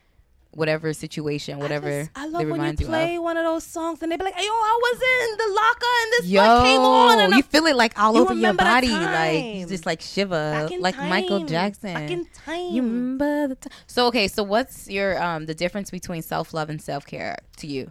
whatever 0.56 0.92
situation, 0.92 1.58
whatever. 1.58 1.88
I, 1.88 1.98
just- 2.04 2.10
I 2.16 2.26
love 2.26 2.48
when 2.48 2.64
you 2.64 2.86
play 2.86 3.16
of. 3.16 3.22
one 3.22 3.36
of 3.36 3.44
those 3.44 3.64
songs 3.64 4.02
and 4.02 4.10
they 4.10 4.16
be 4.16 4.24
like, 4.24 4.34
"Yo, 4.36 4.42
I 4.42 4.78
was 4.82 5.00
in 5.02 5.38
the 5.38 5.54
locker 5.54 5.94
and 6.02 6.12
this 6.12 6.26
Yo, 6.26 6.62
came 6.64 6.80
on 6.80 7.18
and 7.20 7.30
you 7.32 7.36
I'm 7.38 7.42
feel 7.44 7.66
it 7.66 7.76
like 7.76 7.98
all 7.98 8.14
You 8.14 8.22
over 8.22 8.34
your 8.34 8.54
body, 8.54 8.88
like 8.88 9.44
you 9.56 9.66
just 9.66 9.86
like 9.86 10.00
shiver, 10.00 10.68
like 10.80 10.96
Michael. 10.98 11.44
Jackson. 11.44 11.94
Back 11.94 12.10
in 12.10 12.26
time. 12.26 12.72
You 12.74 12.82
remember 12.82 13.48
the 13.48 13.54
time? 13.56 13.72
So 13.86 14.06
okay, 14.08 14.26
so 14.28 14.42
what's 14.42 14.88
your 14.88 15.22
um 15.22 15.46
the 15.46 15.54
difference 15.54 15.90
between 15.90 16.22
self 16.22 16.52
love 16.54 16.70
and 16.70 16.80
self 16.80 17.06
care 17.06 17.36
to 17.58 17.66
you? 17.66 17.90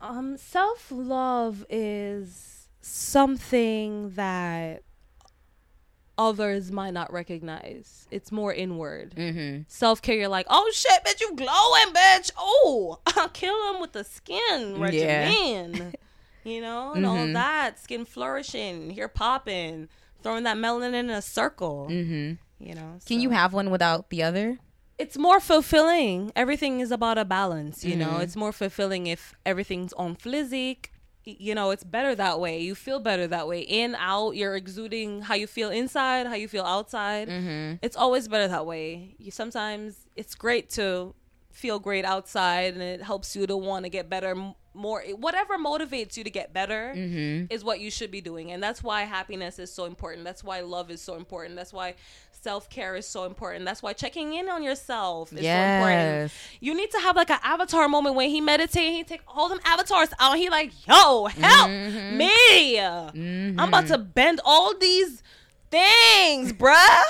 Um, 0.00 0.36
self 0.38 0.90
love 0.90 1.66
is 1.68 2.68
something 2.80 4.10
that 4.10 4.82
others 6.20 6.70
might 6.70 6.92
not 6.92 7.10
recognize. 7.12 8.06
It's 8.10 8.30
more 8.30 8.52
inward. 8.52 9.14
Mm-hmm. 9.16 9.62
Self 9.68 10.02
care, 10.02 10.16
you're 10.16 10.28
like, 10.28 10.46
oh 10.50 10.70
shit, 10.74 11.02
bitch, 11.04 11.20
you 11.20 11.34
glowing, 11.34 11.94
bitch. 11.94 12.30
Oh, 12.38 12.98
I'll 13.16 13.28
kill 13.30 13.72
him 13.74 13.80
with 13.80 13.92
the 13.92 14.04
skin 14.04 14.76
Yeah. 14.76 14.80
regimen. 14.80 15.94
you 16.44 16.60
know, 16.60 16.92
and 16.92 17.06
all 17.06 17.16
Mhm. 17.16 17.32
that 17.34 17.80
skin 17.80 18.04
flourishing, 18.04 18.90
hair 18.90 19.08
popping, 19.08 19.88
throwing 20.22 20.44
that 20.44 20.56
melanin 20.58 20.94
in 20.94 21.10
a 21.10 21.22
circle. 21.22 21.88
Mm-hmm. 21.90 22.34
You 22.64 22.74
know, 22.74 22.98
Can 23.06 23.20
you 23.20 23.30
have 23.30 23.52
one 23.54 23.70
without 23.70 24.10
the 24.10 24.22
other? 24.22 24.58
it's 24.98 25.16
more 25.16 25.40
fulfilling. 25.40 26.30
Everything 26.36 26.80
is 26.80 26.90
about 26.92 27.16
a 27.16 27.24
balance, 27.24 27.82
you 27.86 27.96
know. 27.96 28.10
Mhm. 28.18 28.22
It's 28.22 28.36
more 28.36 28.52
fulfilling 28.52 29.06
if 29.06 29.34
everything's 29.46 29.94
on 29.94 30.14
physique. 30.14 30.89
You 31.24 31.54
know, 31.54 31.70
it's 31.70 31.84
better 31.84 32.14
that 32.14 32.40
way. 32.40 32.60
You 32.60 32.74
feel 32.74 32.98
better 32.98 33.26
that 33.26 33.46
way. 33.46 33.60
In, 33.60 33.94
out, 33.94 34.36
you're 34.36 34.56
exuding 34.56 35.22
how 35.22 35.34
you 35.34 35.46
feel 35.46 35.70
inside, 35.70 36.26
how 36.26 36.34
you 36.34 36.48
feel 36.48 36.64
outside. 36.64 37.28
Mm-hmm. 37.28 37.76
It's 37.82 37.96
always 37.96 38.26
better 38.26 38.48
that 38.48 38.64
way. 38.64 39.16
You 39.18 39.30
sometimes 39.30 40.06
it's 40.16 40.34
great 40.34 40.70
to 40.70 41.14
feel 41.50 41.78
great 41.78 42.04
outside 42.04 42.72
and 42.74 42.82
it 42.82 43.02
helps 43.02 43.36
you 43.36 43.46
to 43.46 43.56
want 43.56 43.84
to 43.84 43.90
get 43.90 44.08
better 44.08 44.54
more 44.72 45.02
whatever 45.16 45.58
motivates 45.58 46.16
you 46.16 46.22
to 46.22 46.30
get 46.30 46.52
better 46.52 46.94
Mm-hmm. 46.96 47.52
is 47.52 47.64
what 47.64 47.80
you 47.80 47.90
should 47.90 48.10
be 48.10 48.20
doing. 48.20 48.52
And 48.52 48.62
that's 48.62 48.82
why 48.82 49.02
happiness 49.02 49.58
is 49.58 49.72
so 49.72 49.84
important. 49.84 50.24
That's 50.24 50.44
why 50.44 50.60
love 50.60 50.90
is 50.90 51.02
so 51.02 51.16
important. 51.16 51.56
That's 51.56 51.72
why 51.72 51.94
self 52.42 52.68
care 52.70 52.96
is 52.96 53.06
so 53.06 53.24
important. 53.24 53.64
That's 53.64 53.82
why 53.82 53.92
checking 53.92 54.34
in 54.34 54.48
on 54.48 54.62
yourself 54.62 55.32
is 55.32 55.40
so 55.40 55.46
important. 55.46 56.32
You 56.60 56.74
need 56.74 56.90
to 56.92 56.98
have 57.00 57.16
like 57.16 57.30
an 57.30 57.38
avatar 57.42 57.88
moment 57.88 58.14
when 58.16 58.30
he 58.30 58.40
meditate, 58.40 58.92
he 58.92 59.04
take 59.04 59.20
all 59.28 59.48
them 59.48 59.60
avatars 59.64 60.08
out, 60.18 60.36
he 60.38 60.48
like, 60.48 60.72
yo, 60.86 61.26
help 61.26 61.68
Mhm. 61.70 62.16
me. 62.16 62.76
Mm-hmm. 62.76 63.60
I'm 63.60 63.68
about 63.68 63.86
to 63.88 63.98
bend 63.98 64.40
all 64.44 64.76
these 64.78 65.22
things, 65.70 66.52
bruh. 66.52 67.02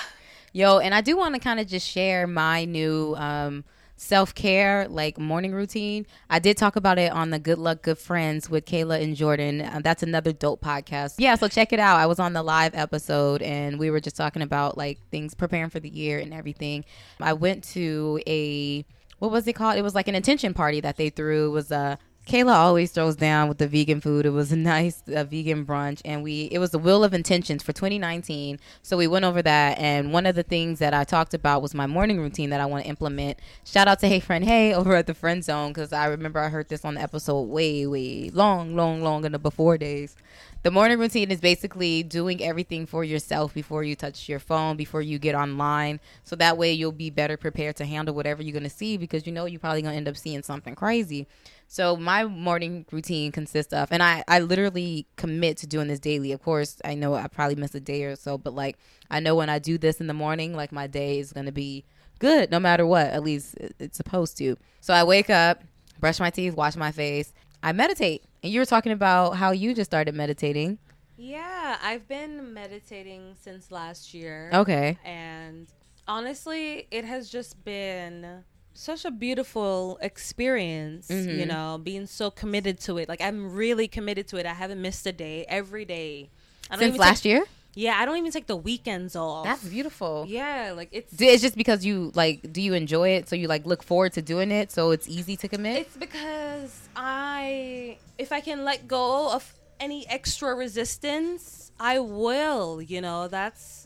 Yo, 0.53 0.79
and 0.79 0.95
I 0.95 1.01
do 1.01 1.17
want 1.17 1.35
to 1.35 1.41
kind 1.41 1.61
of 1.61 1.67
just 1.69 1.87
share 1.89 2.27
my 2.27 2.65
new 2.65 3.15
um, 3.17 3.65
self 4.01 4.35
care 4.35 4.89
like 4.89 5.19
morning 5.19 5.53
routine. 5.53 6.07
I 6.31 6.39
did 6.39 6.57
talk 6.57 6.75
about 6.75 6.99
it 6.99 7.13
on 7.13 7.31
the 7.31 7.39
Good 7.39 7.59
Luck 7.59 7.83
Good 7.83 7.99
Friends 7.99 8.49
with 8.49 8.65
Kayla 8.65 9.03
and 9.03 9.15
Jordan. 9.15 9.61
Uh, 9.61 9.81
that's 9.85 10.03
another 10.03 10.33
dope 10.33 10.63
podcast. 10.63 11.17
Yeah, 11.19 11.35
so 11.35 11.49
check 11.49 11.73
it 11.73 11.79
out. 11.79 11.99
I 11.99 12.07
was 12.07 12.19
on 12.19 12.33
the 12.33 12.43
live 12.43 12.75
episode 12.75 13.43
and 13.43 13.79
we 13.79 13.91
were 13.91 14.01
just 14.01 14.17
talking 14.17 14.41
about 14.41 14.79
like 14.79 14.99
things 15.11 15.35
preparing 15.35 15.69
for 15.69 15.81
the 15.81 15.91
year 15.91 16.19
and 16.19 16.33
everything. 16.33 16.85
I 17.21 17.35
went 17.35 17.63
to 17.65 18.21
a 18.27 18.87
what 19.19 19.31
was 19.31 19.47
it 19.47 19.53
called? 19.53 19.77
It 19.77 19.83
was 19.83 19.95
like 19.95 20.09
an 20.09 20.15
intention 20.15 20.55
party 20.55 20.81
that 20.81 20.97
they 20.97 21.11
threw. 21.11 21.49
It 21.49 21.53
was 21.53 21.71
a 21.71 21.99
Kayla 22.27 22.55
always 22.55 22.93
throws 22.93 23.17
down 23.17 23.49
with 23.49 23.59
the 23.59 23.67
vegan 23.67 24.01
food. 24.01 24.25
It 24.25 24.31
was 24.31 24.53
a 24.53 24.57
nice 24.75 25.03
uh, 25.09 25.25
vegan 25.25 25.65
brunch, 25.65 26.01
and 26.05 26.23
we 26.23 26.43
it 26.53 26.59
was 26.59 26.71
the 26.71 26.79
will 26.79 27.03
of 27.03 27.13
Intentions 27.13 27.63
for 27.63 27.73
2019. 27.73 28.59
So 28.83 28.97
we 28.97 29.07
went 29.07 29.25
over 29.25 29.43
that, 29.43 29.79
and 29.79 30.13
one 30.13 30.27
of 30.27 30.37
the 30.37 30.43
things 30.43 30.79
that 30.79 30.95
I 30.95 31.05
talked 31.05 31.35
about 31.35 31.63
was 31.63 31.75
my 31.75 31.87
morning 31.87 32.21
routine 32.21 32.51
that 32.51 32.61
I 32.61 32.67
want 32.67 32.85
to 32.85 32.91
implement. 32.91 33.39
Shout 33.65 33.89
out 33.89 33.99
to 34.01 34.09
Hey 34.09 34.21
Fran 34.21 34.43
Hey 34.43 34.73
over 34.75 34.95
at 34.95 35.07
the 35.07 35.15
Friend 35.15 35.43
Zone 35.43 35.73
because 35.73 35.93
I 35.93 36.07
remember 36.07 36.39
I 36.41 36.49
heard 36.51 36.69
this 36.69 36.85
on 36.85 36.95
the 36.95 37.01
episode 37.01 37.43
way 37.43 37.87
way 37.87 38.31
long 38.33 38.77
long 38.77 39.03
long 39.03 39.25
in 39.25 39.33
the 39.33 39.39
before 39.39 39.79
days. 39.79 40.15
The 40.63 40.71
morning 40.71 40.99
routine 40.99 41.31
is 41.31 41.41
basically 41.41 42.03
doing 42.03 42.43
everything 42.43 42.85
for 42.85 43.03
yourself 43.03 43.55
before 43.55 43.83
you 43.83 43.97
touch 43.97 44.29
your 44.29 44.39
phone, 44.39 44.77
before 44.77 45.01
you 45.01 45.19
get 45.19 45.35
online. 45.35 46.01
So 46.23 46.37
that 46.37 46.59
way 46.59 46.71
you'll 46.75 46.93
be 46.93 47.09
better 47.09 47.39
prepared 47.39 47.77
to 47.77 47.87
handle 47.87 48.15
whatever 48.15 48.43
you're 48.43 48.53
going 48.53 48.65
to 48.65 48.69
see 48.69 48.99
because 48.99 49.27
you 49.27 49.33
know 49.33 49.47
you're 49.47 49.59
probably 49.59 49.81
going 49.81 49.95
to 49.95 49.97
end 49.97 50.09
up 50.09 50.19
seeing 50.19 50.43
something 50.43 50.75
crazy. 50.75 51.27
So 51.73 51.97
my 51.97 52.25
morning 52.25 52.85
routine 52.91 53.31
consists 53.31 53.73
of, 53.73 53.93
and 53.93 54.03
I, 54.03 54.25
I 54.27 54.41
literally 54.41 55.07
commit 55.15 55.57
to 55.59 55.69
doing 55.69 55.87
this 55.87 56.01
daily. 56.01 56.33
Of 56.33 56.43
course, 56.43 56.81
I 56.85 56.97
know 56.97 57.15
I 57.15 57.29
probably 57.29 57.55
miss 57.55 57.77
a 57.77 57.81
day 57.81 58.03
or 58.03 58.17
so, 58.17 58.37
but 58.37 58.57
like 58.57 58.77
I 59.09 59.21
know 59.21 59.37
when 59.37 59.49
I 59.49 59.61
do 59.61 59.79
this 59.79 60.01
in 60.01 60.09
the 60.09 60.13
morning, 60.13 60.53
like 60.53 60.73
my 60.73 60.89
day 60.89 61.21
is 61.21 61.33
going 61.33 61.47
to 61.47 61.53
be 61.53 61.85
good 62.19 62.51
no 62.51 62.59
matter 62.59 62.85
what. 62.85 63.07
At 63.07 63.23
least 63.23 63.55
it's 63.79 63.97
supposed 63.97 64.37
to. 64.39 64.57
So 64.81 64.93
I 64.93 65.05
wake 65.05 65.31
up, 65.31 65.63
brush 66.01 66.19
my 66.19 66.31
teeth, 66.31 66.55
wash 66.55 66.75
my 66.75 66.91
face. 66.91 67.33
I 67.63 67.71
meditate. 67.71 68.25
And 68.43 68.53
you 68.53 68.59
were 68.59 68.67
talking 68.67 68.91
about 68.91 69.37
how 69.37 69.53
you 69.53 69.73
just 69.73 69.93
started 69.93 70.17
meditating. 70.17 70.77
Yeah, 71.17 71.79
I've 71.81 72.09
been 72.09 72.53
meditating 72.53 73.37
since 73.41 73.71
last 73.71 74.13
year. 74.13 74.51
Okay. 74.53 74.99
And 75.05 75.69
honestly, 76.09 76.89
it 76.91 77.05
has 77.05 77.31
just 77.31 77.65
been 77.65 78.43
such 78.81 79.05
a 79.05 79.11
beautiful 79.11 79.99
experience, 80.01 81.09
Mhm. 81.09 81.39
you 81.39 81.47
know, 81.47 81.79
being 81.83 82.07
so 82.07 82.31
committed 82.31 82.81
to 82.81 82.97
it. 82.99 83.09
Like 83.09 83.21
I'm 83.21 83.53
really 83.53 83.87
committed 83.89 84.27
to 84.29 84.37
it. 84.39 84.47
I 84.47 84.55
haven't 84.55 84.81
missed 84.81 85.07
a 85.07 85.13
day 85.13 85.45
every 85.49 85.85
day. 85.85 86.31
I 86.71 86.77
don't 86.77 86.85
Since 86.85 86.99
last 86.99 87.23
take, 87.23 87.31
year? 87.31 87.45
Yeah, 87.75 87.95
I 88.01 88.05
don't 88.05 88.17
even 88.17 88.33
take 88.33 88.47
the 88.47 88.57
weekends 88.57 89.15
off. 89.15 89.45
That's 89.45 89.63
beautiful. 89.65 90.25
yeah, 90.29 90.73
like 90.75 90.89
it's 90.93 91.13
It's 91.21 91.43
just 91.43 91.57
because 91.57 91.85
you 91.85 92.11
like, 92.15 92.53
do 92.53 92.61
you 92.63 92.73
enjoy 92.75 93.11
it? 93.11 93.29
So 93.29 93.37
you 93.37 93.47
like 93.49 93.67
look 93.67 93.83
forward 93.83 94.13
to 94.15 94.23
doing 94.23 94.51
it, 94.51 94.73
so 94.73 94.91
it's 94.93 95.09
easy 95.09 95.37
to 95.37 95.47
commit. 95.49 95.83
It's 95.83 95.97
because 95.97 96.89
I, 96.97 97.99
if 98.19 98.33
I 98.33 98.41
can 98.41 98.65
let 98.65 98.89
go 98.89 99.31
of 99.33 99.55
any 99.79 100.09
extra 100.09 100.55
resistance, 100.55 101.71
I 101.79 101.99
will. 102.01 102.81
You 102.83 103.01
know, 103.03 103.29
that's 103.29 103.80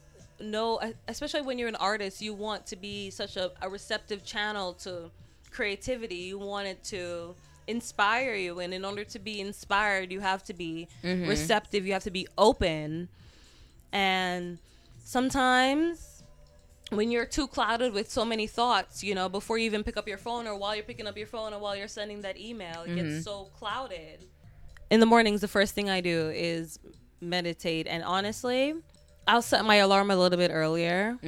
no, 0.50 0.80
especially 1.08 1.42
when 1.42 1.58
you're 1.58 1.68
an 1.68 1.76
artist, 1.76 2.20
you 2.20 2.34
want 2.34 2.66
to 2.66 2.76
be 2.76 3.10
such 3.10 3.36
a, 3.36 3.52
a 3.62 3.68
receptive 3.68 4.24
channel 4.24 4.74
to 4.84 5.10
creativity. 5.50 6.16
You 6.16 6.38
want 6.38 6.66
it 6.68 6.82
to 6.84 7.34
inspire 7.66 8.34
you, 8.34 8.60
and 8.60 8.74
in 8.74 8.84
order 8.84 9.04
to 9.04 9.18
be 9.18 9.40
inspired, 9.40 10.12
you 10.12 10.20
have 10.20 10.42
to 10.44 10.52
be 10.54 10.88
Mhm. 11.02 11.26
receptive. 11.28 11.86
You 11.86 11.92
have 11.94 12.04
to 12.04 12.10
be 12.10 12.26
open, 12.36 13.08
and 13.92 14.58
sometimes 14.98 16.22
when 16.90 17.10
you're 17.10 17.24
too 17.26 17.46
clouded 17.48 17.92
with 17.92 18.10
so 18.10 18.24
many 18.24 18.46
thoughts, 18.46 19.02
you 19.02 19.14
know, 19.14 19.28
before 19.28 19.58
you 19.58 19.64
even 19.66 19.82
pick 19.82 19.96
up 19.96 20.06
your 20.06 20.18
phone 20.18 20.46
or 20.46 20.56
while 20.56 20.74
you're 20.74 20.84
picking 20.84 21.06
up 21.06 21.16
your 21.16 21.26
phone 21.26 21.52
or 21.54 21.58
while 21.58 21.74
you're 21.74 21.88
sending 21.88 22.20
that 22.22 22.38
email, 22.38 22.82
it 22.82 22.94
gets 22.94 23.24
so 23.24 23.46
clouded. 23.58 24.26
In 24.90 25.00
the 25.00 25.06
mornings, 25.06 25.40
the 25.40 25.48
first 25.48 25.74
thing 25.74 25.88
I 25.88 26.00
do 26.00 26.30
is 26.34 26.78
meditate. 27.20 27.86
And 27.86 28.04
honestly, 28.04 28.74
I'll 29.26 29.42
set 29.42 29.64
my 29.64 29.76
alarm 29.76 30.10
a 30.10 30.16
little 30.16 30.38
bit 30.38 30.50
earlier. 30.52 31.18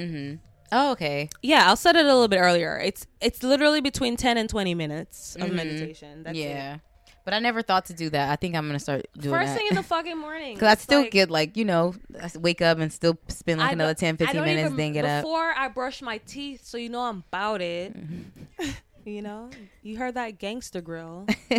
Oh, 0.73 0.93
okay. 0.93 1.29
Yeah, 1.43 1.69
I'll 1.69 1.77
set 1.77 1.97
it 1.97 2.01
a 2.05 2.09
little 2.13 2.29
bit 2.29 2.39
earlier. 2.39 2.79
It's 2.79 3.07
it's 3.21 3.43
literally 3.43 3.81
between 3.81 4.17
10 4.17 4.37
and 4.37 4.49
20 4.49 4.75
minutes 4.75 5.37
of 5.37 5.43
Mhm. 5.49 5.53
meditation. 5.55 6.23
That's 6.25 6.37
yeah. 6.37 6.75
it. 6.75 6.81
But 7.25 7.35
I 7.35 7.39
never 7.41 7.61
thought 7.63 7.87
to 7.87 7.93
do 7.95 8.09
that. 8.11 8.31
I 8.31 8.37
think 8.37 8.55
I'm 8.55 8.67
gonna 8.69 8.79
start 8.79 9.07
doing 9.19 9.35
First 9.35 9.49
that. 9.49 9.59
thing 9.59 9.67
in 9.71 9.75
the 9.77 9.83
fucking 9.95 10.19
morning. 10.19 10.55
Because 10.55 10.69
I 10.69 10.75
still 10.81 11.01
like- 11.03 11.11
get 11.11 11.31
like, 11.31 11.57
you 11.57 11.65
know, 11.65 11.95
I 12.21 12.31
wake 12.39 12.63
up 12.63 12.79
and 12.79 12.93
still 12.93 13.19
spend 13.29 13.59
like 13.61 13.71
I 13.71 13.73
another 13.73 13.95
don't- 13.95 13.99
10, 13.99 14.17
15 14.17 14.41
minutes, 14.43 14.67
even- 14.67 14.77
then 14.77 14.93
get 14.93 15.05
up. 15.05 15.23
Before 15.23 15.53
I 15.57 15.69
brush 15.69 16.03
my 16.03 16.19
teeth, 16.19 16.65
so 16.65 16.79
you 16.79 16.89
know 16.89 17.01
I'm 17.03 17.25
about 17.29 17.63
it. 17.63 17.95
Mm-hmm. 17.97 18.71
you 19.09 19.23
know, 19.23 19.51
you 19.83 19.97
heard 19.99 20.15
that 20.15 20.39
gangster 20.39 20.81
grill. 20.81 21.27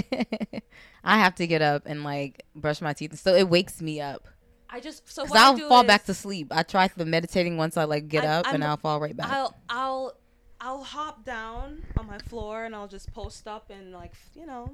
I 1.03 1.17
have 1.17 1.35
to 1.35 1.47
get 1.47 1.61
up 1.61 1.83
and 1.85 2.03
like 2.03 2.43
brush 2.55 2.81
my 2.81 2.93
teeth. 2.93 3.17
So 3.19 3.35
it 3.35 3.49
wakes 3.49 3.81
me 3.81 4.01
up. 4.01 4.27
I 4.69 4.79
just 4.79 5.09
so 5.11 5.23
what 5.25 5.37
I 5.39 5.43
I'll 5.45 5.57
fall 5.57 5.81
is 5.81 5.87
back 5.87 6.05
to 6.05 6.13
sleep. 6.13 6.47
I 6.51 6.63
try 6.63 6.89
the 6.95 7.05
meditating 7.05 7.57
once 7.57 7.77
I 7.77 7.85
like 7.85 8.07
get 8.09 8.23
I- 8.25 8.39
up 8.39 8.47
and 8.53 8.63
I'm- 8.63 8.71
I'll 8.71 8.77
fall 8.77 8.99
right 8.99 9.15
back. 9.15 9.29
I'll 9.29 9.55
I'll 9.69 10.13
I'll 10.59 10.83
hop 10.83 11.23
down 11.23 11.83
on 11.97 12.07
my 12.07 12.17
floor 12.17 12.65
and 12.65 12.75
I'll 12.75 12.87
just 12.87 13.11
post 13.13 13.47
up 13.47 13.69
and 13.69 13.91
like 13.93 14.13
you 14.35 14.45
know, 14.45 14.71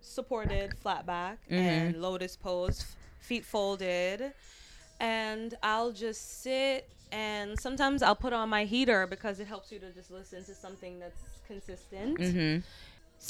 supported 0.00 0.76
flat 0.78 1.06
back 1.06 1.38
Mm-hmm. 1.46 1.54
and 1.54 2.02
lotus 2.02 2.36
pose, 2.36 2.84
feet 3.20 3.44
folded, 3.44 4.32
and 5.00 5.54
I'll 5.62 5.92
just 5.92 6.42
sit 6.42 6.88
and 7.12 7.58
sometimes 7.60 8.02
I'll 8.02 8.16
put 8.16 8.32
on 8.32 8.48
my 8.48 8.64
heater 8.64 9.06
because 9.06 9.38
it 9.40 9.46
helps 9.46 9.70
you 9.72 9.78
to 9.78 9.92
just 9.92 10.10
listen 10.10 10.44
to 10.44 10.54
something 10.54 10.98
that's 10.98 11.22
consistent. 11.46 12.18
Mm-hmm. 12.18 12.60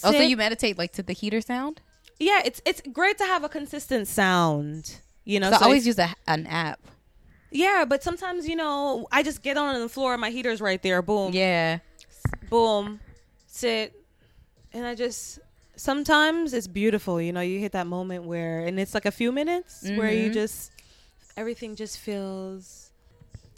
Oh, 0.02 0.12
so 0.12 0.20
you 0.20 0.37
meditate 0.37 0.76
like 0.78 0.92
to 0.92 1.02
the 1.02 1.12
heater 1.12 1.40
sound? 1.40 1.80
yeah, 2.18 2.40
it's 2.44 2.61
it's 2.64 2.80
great 2.92 3.18
to 3.18 3.25
have 3.25 3.44
a 3.44 3.49
consistent 3.49 4.08
sound. 4.08 5.00
You 5.24 5.40
know, 5.40 5.50
So 5.50 5.56
I 5.56 5.64
always 5.64 5.86
use 5.86 5.98
a, 5.98 6.14
an 6.26 6.46
app. 6.46 6.80
yeah, 7.50 7.84
but 7.88 8.02
sometimes 8.02 8.46
you 8.46 8.56
know 8.56 9.06
I 9.10 9.22
just 9.22 9.42
get 9.42 9.56
on 9.56 9.80
the 9.80 9.88
floor, 9.88 10.16
my 10.18 10.30
heater's 10.30 10.60
right 10.60 10.82
there, 10.82 11.00
boom, 11.02 11.32
Yeah. 11.32 11.78
boom, 12.50 13.00
sit, 13.46 13.94
and 14.72 14.86
I 14.86 14.94
just 14.94 15.38
sometimes 15.76 16.52
it's 16.52 16.66
beautiful. 16.66 17.20
You 17.20 17.32
know, 17.32 17.40
you 17.40 17.58
hit 17.60 17.72
that 17.72 17.86
moment 17.86 18.24
where, 18.24 18.60
and 18.66 18.78
it's 18.78 18.94
like 18.94 19.06
a 19.06 19.10
few 19.10 19.32
minutes 19.32 19.90
where 19.94 20.12
you 20.12 20.30
Mhm. 20.30 20.34
just 20.34 20.72
everything 21.36 21.74
just 21.74 21.98
feels 21.98 22.90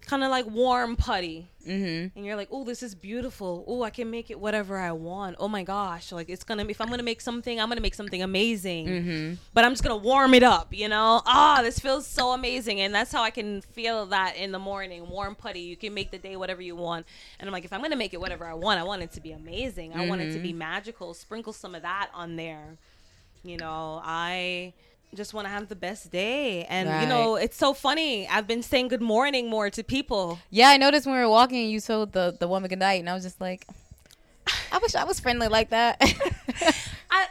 kind 0.06 0.24
of 0.24 0.30
like 0.30 0.46
warm 0.46 0.96
putty. 0.96 1.48
Mm-hmm. 1.66 2.16
and 2.16 2.24
you're 2.24 2.36
like, 2.36 2.46
oh, 2.52 2.62
this 2.62 2.80
is 2.80 2.94
beautiful. 2.94 3.64
Oh, 3.66 3.82
I 3.82 3.90
can 3.90 4.08
make 4.08 4.30
it 4.30 4.38
whatever 4.38 4.78
I 4.78 4.92
want. 4.92 5.34
Oh 5.40 5.48
my 5.48 5.64
gosh, 5.64 6.12
like 6.12 6.28
it's 6.28 6.44
gonna. 6.44 6.64
If 6.66 6.80
I'm 6.80 6.88
gonna 6.88 7.02
make 7.02 7.20
something, 7.20 7.60
I'm 7.60 7.68
gonna 7.68 7.80
make 7.80 7.96
something 7.96 8.22
amazing. 8.22 8.86
Mm-hmm. 8.86 9.34
But 9.52 9.64
I'm 9.64 9.72
just 9.72 9.82
gonna 9.82 9.96
warm 9.96 10.32
it 10.34 10.44
up, 10.44 10.72
you 10.72 10.88
know. 10.88 11.22
Ah, 11.26 11.60
this 11.62 11.80
feels 11.80 12.06
so 12.06 12.30
amazing, 12.30 12.80
and 12.80 12.94
that's 12.94 13.10
how 13.10 13.22
I 13.22 13.30
can 13.30 13.62
feel 13.62 14.06
that 14.06 14.36
in 14.36 14.52
the 14.52 14.60
morning. 14.60 15.08
Warm 15.10 15.34
putty. 15.34 15.60
You 15.60 15.76
can 15.76 15.92
make 15.92 16.12
the 16.12 16.18
day 16.18 16.36
whatever 16.36 16.62
you 16.62 16.76
want, 16.76 17.04
and 17.40 17.48
I'm 17.48 17.52
like, 17.52 17.64
if 17.64 17.72
I'm 17.72 17.82
gonna 17.82 17.96
make 17.96 18.14
it 18.14 18.20
whatever 18.20 18.46
I 18.46 18.54
want, 18.54 18.78
I 18.78 18.84
want 18.84 19.02
it 19.02 19.10
to 19.12 19.20
be 19.20 19.32
amazing. 19.32 19.92
I 19.92 20.06
want 20.06 20.20
it 20.20 20.32
to 20.34 20.38
be 20.38 20.52
magical. 20.52 21.14
Sprinkle 21.14 21.52
some 21.52 21.74
of 21.74 21.82
that 21.82 22.10
on 22.14 22.36
there. 22.36 22.78
You 23.42 23.56
know, 23.56 24.00
I 24.04 24.72
just 25.16 25.34
want 25.34 25.46
to 25.46 25.50
have 25.50 25.68
the 25.68 25.76
best 25.76 26.10
day, 26.10 26.64
and 26.66 26.88
you 27.02 27.08
know, 27.08 27.36
it's 27.36 27.56
so 27.56 27.72
funny. 27.72 28.28
I've 28.28 28.46
been 28.46 28.62
saying 28.62 28.88
good 28.88 29.02
morning 29.02 29.48
more 29.48 29.70
to 29.70 29.82
people. 29.82 30.38
Yeah, 30.50 30.68
I 30.68 30.76
noticed 30.76 31.06
when 31.06 31.16
we 31.16 31.20
were 31.20 31.28
walking, 31.28 31.68
you 31.68 31.80
told 31.80 32.12
the 32.12 32.36
the 32.38 32.46
woman 32.46 32.68
good 32.68 32.78
night, 32.78 33.00
and 33.00 33.10
I 33.10 33.14
was 33.14 33.24
just 33.24 33.40
like, 33.40 33.66
I 34.70 34.78
wish 34.78 34.94
I 34.94 35.04
was 35.04 35.18
friendly 35.18 35.48
like 35.48 35.70
that. 35.70 36.00
I, 37.10 37.26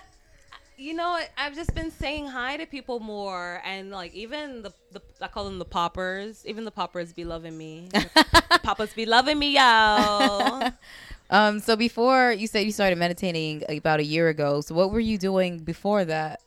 you 0.77 0.93
know, 0.93 1.19
I've 1.37 1.55
just 1.55 1.73
been 1.73 1.91
saying 1.91 2.27
hi 2.27 2.57
to 2.57 2.65
people 2.65 2.99
more, 2.99 3.61
and 3.63 3.91
like 3.91 4.13
even 4.13 4.61
the, 4.61 4.73
the 4.91 5.01
I 5.21 5.27
call 5.27 5.45
them 5.45 5.59
the 5.59 5.65
poppers. 5.65 6.45
Even 6.45 6.65
the 6.65 6.71
poppers 6.71 7.13
be 7.13 7.23
loving 7.23 7.57
me. 7.57 7.89
the 7.91 8.59
poppers 8.63 8.93
be 8.93 9.05
loving 9.05 9.39
me, 9.39 9.55
yo. 9.55 10.69
um. 11.29 11.59
So 11.59 11.75
before 11.75 12.31
you 12.31 12.47
said 12.47 12.61
you 12.61 12.71
started 12.71 12.97
meditating 12.97 13.63
about 13.69 13.99
a 13.99 14.03
year 14.03 14.27
ago, 14.27 14.61
so 14.61 14.75
what 14.75 14.91
were 14.91 14.99
you 14.99 15.17
doing 15.17 15.59
before 15.59 16.03
that 16.05 16.41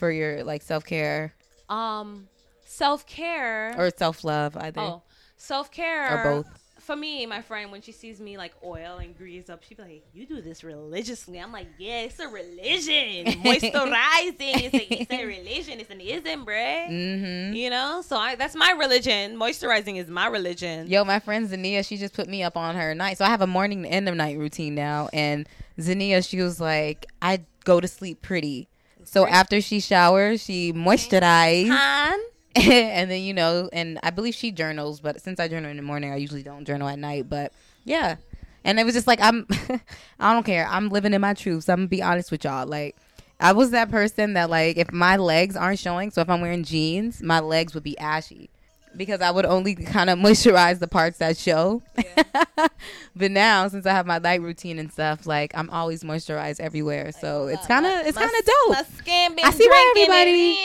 for 0.00 0.10
your 0.10 0.42
like 0.42 0.62
self 0.62 0.84
care 0.84 1.32
Um, 1.68 2.26
self 2.66 3.06
care 3.06 3.74
or 3.78 3.90
self 3.96 4.24
love 4.24 4.56
either? 4.56 4.80
oh, 4.80 5.02
self 5.36 5.70
care 5.70 6.18
Or 6.18 6.24
both. 6.42 6.46
For 6.80 6.96
me, 6.96 7.24
my 7.26 7.42
friend, 7.42 7.70
when 7.70 7.82
she 7.82 7.92
sees 7.92 8.20
me 8.20 8.36
like 8.38 8.52
oil 8.64 8.96
and 8.98 9.16
grease 9.16 9.48
up, 9.50 9.62
she 9.62 9.74
be 9.74 9.82
like, 9.82 10.04
"You 10.14 10.24
do 10.26 10.40
this 10.40 10.64
religiously." 10.64 11.38
I'm 11.38 11.52
like, 11.52 11.68
"Yeah, 11.78 12.00
it's 12.00 12.18
a 12.18 12.26
religion. 12.26 13.26
Moisturizing, 13.44 14.34
it's 14.64 14.74
a, 14.74 14.94
it's 15.02 15.12
a 15.12 15.24
religion. 15.24 15.78
It's 15.78 15.90
an 15.90 16.00
ism, 16.00 16.46
bruh." 16.46 16.88
Mm-hmm. 16.88 17.54
You 17.54 17.68
know, 17.70 18.02
so 18.02 18.16
I 18.16 18.34
that's 18.34 18.56
my 18.56 18.70
religion. 18.72 19.36
Moisturizing 19.36 19.96
is 19.98 20.08
my 20.08 20.26
religion. 20.26 20.88
Yo, 20.88 21.04
my 21.04 21.20
friend 21.20 21.48
Zania, 21.48 21.86
she 21.86 21.98
just 21.98 22.14
put 22.14 22.28
me 22.28 22.42
up 22.42 22.56
on 22.56 22.74
her 22.74 22.94
night. 22.94 23.18
So 23.18 23.24
I 23.26 23.28
have 23.28 23.42
a 23.42 23.46
morning 23.46 23.86
and 23.86 24.08
a 24.08 24.14
night 24.14 24.38
routine 24.38 24.74
now. 24.74 25.10
And 25.12 25.46
Zania, 25.78 26.26
she 26.26 26.40
was 26.40 26.60
like, 26.60 27.06
I 27.20 27.44
go 27.64 27.78
to 27.78 27.86
sleep 27.86 28.22
pretty. 28.22 28.69
So 29.10 29.26
after 29.26 29.60
she 29.60 29.80
showers, 29.80 30.44
she 30.44 30.72
moisturizes. 30.72 32.16
And 32.56 33.08
then, 33.08 33.22
you 33.22 33.32
know, 33.32 33.68
and 33.72 34.00
I 34.02 34.10
believe 34.10 34.34
she 34.34 34.50
journals, 34.50 34.98
but 34.98 35.20
since 35.20 35.38
I 35.38 35.46
journal 35.46 35.70
in 35.70 35.76
the 35.76 35.84
morning, 35.84 36.12
I 36.12 36.16
usually 36.16 36.42
don't 36.42 36.64
journal 36.64 36.88
at 36.88 36.98
night. 36.98 37.28
But 37.28 37.52
yeah. 37.84 38.16
And 38.64 38.80
it 38.80 38.84
was 38.84 38.94
just 38.94 39.06
like, 39.06 39.20
I'm, 39.20 39.46
I 40.20 40.32
don't 40.32 40.44
care. 40.44 40.66
I'm 40.66 40.88
living 40.88 41.14
in 41.14 41.20
my 41.20 41.32
truths. 41.32 41.68
I'm 41.68 41.76
going 41.76 41.86
to 41.86 41.90
be 41.90 42.02
honest 42.02 42.32
with 42.32 42.42
y'all. 42.42 42.66
Like, 42.66 42.96
I 43.38 43.52
was 43.52 43.70
that 43.70 43.88
person 43.88 44.32
that, 44.32 44.50
like, 44.50 44.76
if 44.78 44.90
my 44.92 45.16
legs 45.16 45.56
aren't 45.56 45.78
showing, 45.78 46.10
so 46.10 46.20
if 46.22 46.28
I'm 46.28 46.40
wearing 46.40 46.64
jeans, 46.64 47.22
my 47.22 47.38
legs 47.38 47.72
would 47.72 47.84
be 47.84 47.96
ashy 47.98 48.49
because 48.96 49.20
I 49.20 49.30
would 49.30 49.46
only 49.46 49.74
kind 49.74 50.10
of 50.10 50.18
moisturize 50.18 50.78
the 50.78 50.88
parts 50.88 51.18
that 51.18 51.36
show. 51.36 51.82
but 53.16 53.30
now, 53.30 53.68
since 53.68 53.86
I 53.86 53.92
have 53.92 54.06
my 54.06 54.18
light 54.18 54.40
routine 54.42 54.78
and 54.78 54.92
stuff, 54.92 55.26
like 55.26 55.52
I'm 55.54 55.70
always 55.70 56.02
moisturized 56.02 56.60
everywhere, 56.60 57.12
so 57.12 57.46
it's 57.46 57.66
kind 57.66 57.86
of 57.86 58.06
it's 58.06 58.18
kind 58.18 58.30
of 58.30 58.44
dope. 58.44 58.70
My 58.70 58.82
skin 58.98 59.36
been 59.36 59.44
I 59.44 59.50
see 59.50 59.68
why 59.68 59.92
everybody- 59.96 60.58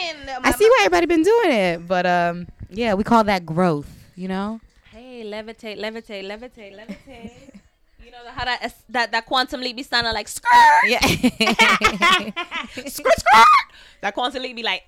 I 0.43 0.51
see 0.51 0.65
why 0.69 0.77
everybody 0.85 1.05
been 1.05 1.23
doing 1.23 1.51
it, 1.51 1.87
but 1.87 2.05
um, 2.05 2.47
yeah, 2.69 2.93
we 2.93 3.03
call 3.03 3.23
that 3.25 3.45
growth, 3.45 3.87
you 4.15 4.27
know. 4.27 4.59
Hey, 4.91 5.23
levitate, 5.25 5.79
levitate, 5.79 6.25
levitate, 6.25 6.75
levitate. 6.75 7.31
you 8.03 8.11
know 8.11 8.17
how 8.33 8.45
that 8.45 8.73
that 8.89 9.11
that 9.11 9.25
quantum 9.25 9.61
leap 9.61 9.75
be 9.75 9.83
sounding 9.83 10.13
like 10.13 10.27
skirt, 10.27 10.49
Yeah. 10.85 10.99
skirt, 12.85 12.89
skirt. 12.89 13.47
That 14.01 14.13
quantum 14.13 14.41
leap 14.43 14.55
be 14.55 14.63
like. 14.63 14.83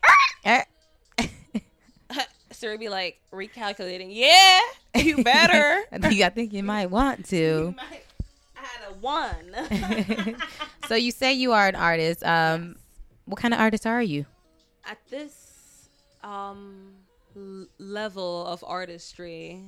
Siri 2.58 2.78
be 2.78 2.90
like 2.90 3.20
recalculating. 3.32 4.08
Yeah, 4.10 4.60
you 4.96 5.24
better. 5.24 5.84
I 5.92 5.98
think 6.00 6.22
I 6.22 6.30
think 6.30 6.54
you 6.54 6.64
might 6.64 6.88
want 6.88 7.26
to. 7.28 7.74
might 7.78 8.04
had 8.56 8.90
a 8.90 8.94
one. 8.96 10.36
so 10.88 10.96
you 10.96 11.12
say 11.22 11.34
you 11.34 11.54
are 11.54 11.68
an 11.68 11.76
artist. 11.76 12.24
Um, 12.24 12.76
what 13.26 13.40
kind 13.40 13.54
of 13.54 13.60
artist 13.60 13.86
are 13.86 14.02
you? 14.02 14.26
At 14.86 14.98
this 15.10 15.90
um 16.24 16.94
l- 17.36 17.68
level 17.78 18.48
of 18.48 18.64
artistry, 18.66 19.62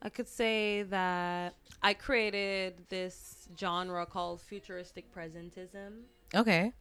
I 0.00 0.08
could 0.08 0.28
say 0.28 0.84
that 0.84 1.54
I 1.82 1.92
created 1.92 2.74
this 2.88 3.46
genre 3.58 4.06
called 4.06 4.40
futuristic 4.40 5.04
presentism, 5.14 6.04
Okay. 6.34 6.72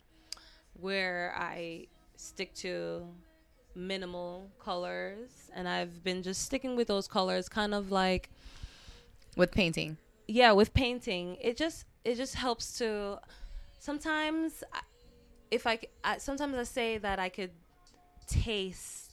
where 0.79 1.35
I 1.37 1.87
stick 2.15 2.53
to 2.55 3.05
minimal 3.75 4.49
colors, 4.59 5.29
and 5.55 5.67
I've 5.67 6.03
been 6.03 6.23
just 6.23 6.41
sticking 6.43 6.75
with 6.75 6.87
those 6.87 7.07
colors, 7.07 7.49
kind 7.49 7.73
of 7.73 7.91
like 7.91 8.29
With 9.35 9.51
painting. 9.51 9.97
yeah 10.27 10.51
with 10.53 10.73
painting 10.73 11.37
it 11.41 11.57
just 11.57 11.85
it 12.05 12.15
just 12.15 12.35
helps 12.35 12.77
to 12.77 13.19
sometimes 13.79 14.63
I- 14.71 14.81
if 15.51 15.65
I, 15.67 15.79
I- 16.03 16.17
sometimes 16.17 16.55
i 16.55 16.63
say 16.63 16.97
that 16.99 17.19
i 17.19 17.29
could 17.29 17.51
taste 18.27 19.11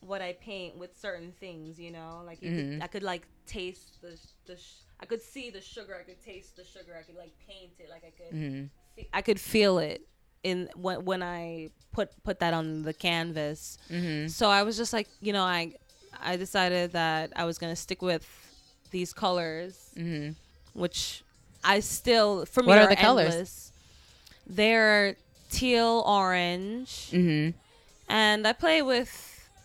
what 0.00 0.22
i 0.22 0.32
paint 0.34 0.76
with 0.76 0.96
certain 0.98 1.32
things 1.40 1.78
you 1.78 1.90
know 1.90 2.22
like 2.24 2.40
you 2.42 2.50
could, 2.50 2.64
Mhm. 2.70 2.82
i 2.82 2.86
could 2.86 3.02
like 3.02 3.26
taste 3.46 4.00
the 4.00 4.18
the 4.46 4.56
sh- 4.56 4.80
i 5.00 5.06
could 5.06 5.20
see 5.22 5.50
the 5.50 5.60
sugar 5.60 5.96
i 6.00 6.02
could 6.04 6.20
taste 6.22 6.56
the 6.56 6.64
sugar 6.64 6.96
i 6.98 7.02
could 7.02 7.16
like 7.16 7.32
paint 7.46 7.72
it 7.78 7.88
like 7.90 8.04
i 8.04 8.10
could 8.10 8.32
hmm 8.32 8.64
fe- 8.96 9.08
i 9.12 9.20
could 9.22 9.40
feel 9.40 9.78
it 9.78 10.00
in 10.42 10.68
when 10.76 11.04
when 11.04 11.22
i 11.22 11.68
put 11.92 12.10
put 12.22 12.38
that 12.40 12.54
on 12.54 12.82
the 12.82 12.92
canvas 12.94 13.78
hmm 13.90 14.26
so 14.28 14.48
I 14.50 14.62
was 14.62 14.76
just 14.76 14.92
like, 14.92 15.08
you 15.20 15.32
know, 15.32 15.42
I 15.42 15.72
I 16.20 16.36
decided 16.36 16.92
that 16.92 17.32
I 17.34 17.44
was 17.44 17.56
gonna 17.58 17.76
stick 17.76 18.02
with 18.02 18.26
these 18.90 19.12
colors, 19.12 19.90
hmm 19.96 20.30
which 20.74 21.22
I 21.64 21.80
still 21.80 22.44
for 22.46 22.62
me 22.62 22.68
What 22.68 22.78
are 22.78 22.86
the 22.86 22.96
colors? 22.96 23.26
endless. 23.26 23.72
They're 24.46 25.16
teal 25.50 26.04
orange, 26.06 27.10
hmm 27.10 27.50
and 28.08 28.46
I 28.46 28.52
play 28.52 28.82
with 28.82 29.10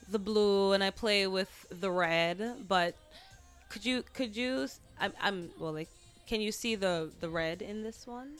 the 0.09 0.19
blue 0.19 0.71
and 0.73 0.83
I 0.83 0.89
play 0.91 1.27
with 1.27 1.51
the 1.69 1.91
red. 1.91 2.67
But 2.67 2.95
could 3.69 3.85
you 3.85 4.03
could 4.13 4.35
you 4.35 4.67
I'm, 4.99 5.13
I'm 5.21 5.49
well, 5.59 5.73
like, 5.73 5.89
can 6.27 6.39
you 6.41 6.51
see 6.51 6.75
the 6.75 7.11
the 7.19 7.29
red 7.29 7.61
in 7.61 7.83
this 7.83 8.07
one? 8.07 8.31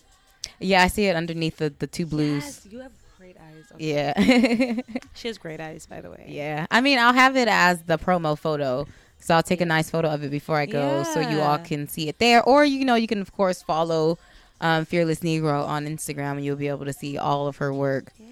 Yeah, 0.60 0.84
I 0.84 0.88
see 0.88 1.06
it 1.06 1.16
underneath 1.16 1.58
the 1.58 1.74
the 1.78 1.88
two 1.88 2.06
blues. 2.06 2.44
Yes, 2.44 2.68
you 2.72 2.80
have 2.80 2.92
great 3.18 3.38
eyes. 3.38 3.66
Okay. 3.74 3.86
Yeah. 3.94 4.82
She 5.16 5.28
has 5.28 5.38
great 5.38 5.62
eyes, 5.62 5.86
by 5.86 6.02
the 6.02 6.10
way. 6.10 6.26
yeah. 6.28 6.66
I 6.72 6.82
mean, 6.82 7.00
I'll 7.00 7.14
have 7.14 7.36
it 7.38 7.48
as 7.48 7.82
the 7.84 7.98
promo 7.98 8.38
photo. 8.38 8.88
So 9.20 9.36
I'll 9.36 9.44
take 9.44 9.62
a 9.62 9.66
nice 9.66 9.90
photo 9.90 10.10
of 10.10 10.22
it 10.24 10.32
before 10.32 10.58
I 10.58 10.66
go 10.66 11.04
so 11.04 11.22
you 11.22 11.40
all 11.40 11.58
can 11.60 11.88
see 11.88 12.10
it 12.10 12.20
there. 12.20 12.44
Or, 12.44 12.66
you 12.66 12.84
know, 12.84 12.96
you 12.96 13.08
can, 13.08 13.22
of 13.22 13.32
course, 13.32 13.62
follow 13.64 14.18
um, 14.60 14.84
Fearless 14.84 15.20
Negro 15.22 15.66
on 15.66 15.86
Instagram 15.86 16.32
and 16.34 16.44
you'll 16.44 16.58
be 16.58 16.68
able 16.68 16.84
to 16.84 16.92
see 16.92 17.18
all 17.18 17.48
of 17.48 17.56
her 17.58 17.74
work. 17.74 18.12
Yeah. 18.20 18.28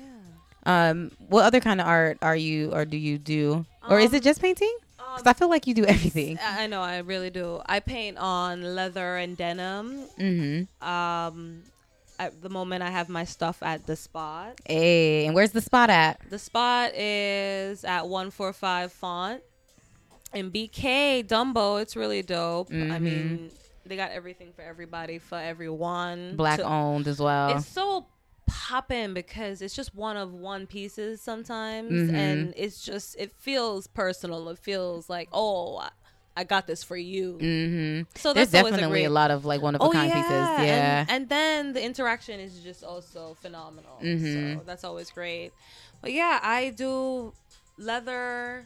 Um, 0.90 1.12
what 1.30 1.46
other 1.46 1.62
kind 1.62 1.80
of 1.80 1.88
art 1.88 2.18
are 2.22 2.36
you 2.36 2.74
or 2.74 2.84
do 2.84 2.98
you 2.98 3.18
do? 3.18 3.66
Or 3.90 4.00
is 4.02 4.10
Um, 4.10 4.16
it 4.16 4.24
just 4.24 4.42
painting? 4.42 4.76
Because 4.98 5.28
I 5.28 5.34
feel 5.34 5.50
like 5.50 5.66
you 5.66 5.74
do 5.74 5.86
everything. 5.86 6.38
I 6.44 6.64
I 6.64 6.68
know, 6.68 6.82
I 6.82 6.98
really 7.00 7.30
do. 7.30 7.62
I 7.66 7.80
paint 7.80 8.18
on 8.18 8.76
leather 8.76 9.16
and 9.16 9.38
denim. 9.38 10.04
Mm-hmm. 10.20 10.88
Um, 10.88 11.64
at 12.26 12.42
the 12.42 12.50
moment, 12.50 12.84
I 12.84 12.90
have 12.92 13.10
my 13.10 13.24
stuff 13.26 13.62
at 13.64 13.86
the 13.88 13.96
spot. 13.96 14.60
Hey, 14.66 15.26
and 15.26 15.34
where's 15.36 15.52
the 15.52 15.62
spot 15.62 15.90
at? 15.90 16.20
The 16.30 16.38
spot 16.40 16.94
is 16.96 17.84
at 17.84 18.08
145 18.08 18.92
Front 18.94 19.42
And 20.34 20.52
BK 20.54 21.24
Dumbo. 21.28 21.82
It's 21.82 21.96
really 21.98 22.22
dope. 22.22 22.70
I 22.70 22.74
Mhm. 22.74 23.02
mean, 23.02 23.52
they 23.86 23.96
got 23.98 24.12
everything 24.12 24.54
for 24.54 24.62
everybody, 24.62 25.18
for 25.18 25.38
everyone. 25.38 26.36
Black 26.38 26.60
to- 26.60 26.66
owned 26.66 27.08
as 27.08 27.20
well. 27.20 27.58
It's 27.58 27.68
so 27.68 28.06
popping 28.48 29.14
because 29.14 29.62
it's 29.62 29.76
just 29.76 29.94
one 29.96 30.16
of 30.18 30.34
one 30.34 30.68
pieces 30.68 31.22
sometimes, 31.22 31.92
Mhm. 31.92 32.14
and 32.14 32.54
it's 32.56 32.82
just 32.84 33.16
it 33.18 33.32
feels 33.40 33.88
personal. 33.88 34.48
It 34.50 34.60
feels 34.60 35.10
like 35.10 35.28
oh, 35.34 35.86
I, 36.36 36.44
got 36.44 36.68
this 36.68 36.84
for 36.84 36.98
you. 36.98 37.38
Mm-hmm. 37.40 38.04
So 38.16 38.34
There's 38.34 38.52
definitely 38.52 39.06
a, 39.06 39.10
a, 39.10 39.12
lot 39.12 39.32
of 39.32 39.46
like 39.46 39.62
one 39.62 39.76
of 39.76 39.82
a 39.82 39.84
Oh 39.84 39.92
kind 39.92 40.10
yeah, 40.10 40.16
pieces. 40.16 40.32
Yeah. 40.32 41.00
And, 41.02 41.10
and 41.10 41.30
then 41.30 41.74
the 41.74 41.84
interaction 41.84 42.40
is 42.40 42.60
just 42.60 42.84
also 42.84 43.36
phenomenal. 43.42 43.98
Mhm. 44.02 44.58
So 44.58 44.64
that's 44.66 44.84
always 44.84 45.12
great. 45.12 45.52
But 46.02 46.14
yeah, 46.14 46.40
I 46.42 46.70
do 46.70 47.34
leather 47.78 48.66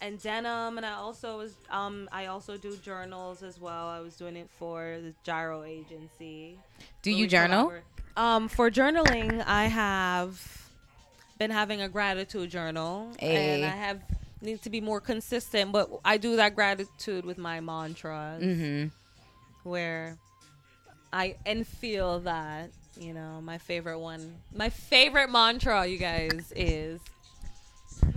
and 0.00 0.20
denim, 0.20 0.76
and 0.76 0.86
I 0.86 0.94
also 0.94 1.38
was 1.38 1.54
um 1.70 2.08
I 2.10 2.26
also 2.26 2.56
do 2.56 2.76
journals 2.76 3.42
as 3.42 3.60
well. 3.60 3.88
I 3.88 4.00
was 4.00 4.16
doing 4.16 4.36
it 4.36 4.48
for 4.58 4.98
the 5.02 5.14
Gyro 5.24 5.62
Agency. 5.62 6.58
do 7.02 7.10
you 7.10 7.26
journal? 7.26 7.72
Um, 8.16 8.48
for 8.48 8.70
journaling, 8.70 9.42
I 9.46 9.66
have 9.66 10.60
been 11.38 11.50
having 11.50 11.80
a 11.80 11.88
gratitude 11.88 12.50
journal, 12.50 13.12
Hey. 13.18 13.62
and 13.62 13.64
I 13.64 13.76
have 13.76 14.00
need 14.42 14.62
to 14.62 14.70
be 14.70 14.80
more 14.80 15.00
consistent. 15.00 15.72
But 15.72 15.90
I 16.04 16.16
do 16.16 16.36
that 16.36 16.54
gratitude 16.54 17.24
with 17.24 17.38
my 17.38 17.60
mantras 17.60 18.42
Mm-hmm. 18.42 18.88
where 19.68 20.16
I 21.12 21.36
and 21.44 21.66
feel 21.66 22.20
that 22.20 22.70
you 22.98 23.12
know 23.14 23.40
my 23.42 23.58
favorite 23.58 23.98
one, 23.98 24.36
my 24.54 24.68
favorite 24.70 25.30
mantra, 25.30 25.86
you 25.86 25.98
guys, 25.98 26.52
is 26.56 27.00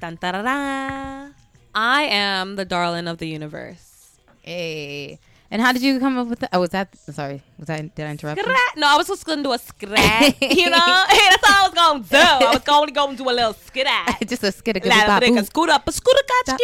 Dun, 0.00 0.18
da, 0.20 0.32
da, 0.32 0.42
da. 0.42 1.28
I 1.74 2.02
am 2.04 2.56
the 2.56 2.64
darling 2.64 3.06
of 3.08 3.18
the 3.18 3.28
universe. 3.28 4.18
Hey. 4.42 5.18
And 5.50 5.62
how 5.62 5.72
did 5.72 5.82
you 5.82 6.00
come 6.00 6.18
up 6.18 6.26
with 6.26 6.40
that? 6.40 6.50
Oh, 6.52 6.60
was 6.60 6.70
that? 6.70 6.96
Sorry, 6.96 7.42
was 7.58 7.66
that? 7.68 7.94
Did 7.94 8.06
I 8.06 8.10
interrupt? 8.10 8.40
you? 8.40 8.46
No, 8.76 8.88
I 8.88 8.96
was 8.96 9.06
just 9.06 9.24
gonna 9.24 9.42
do 9.42 9.52
a 9.52 9.58
scrat. 9.58 10.40
you 10.42 10.70
know, 10.70 11.04
hey, 11.08 11.26
that's 11.30 11.50
all 11.50 11.54
I 11.54 11.68
was 11.68 11.74
gonna 11.74 12.02
do. 12.02 12.16
I 12.46 12.50
was 12.52 12.62
only 12.68 12.92
gonna 12.92 13.16
do 13.16 13.24
a 13.24 13.30
little 13.30 13.54
scrat. 13.54 14.18
Just 14.28 14.42
a 14.42 14.52
brica, 14.52 15.44
scoot 15.44 15.68
up, 15.70 15.88
scoot 15.92 16.14
up. 16.50 16.58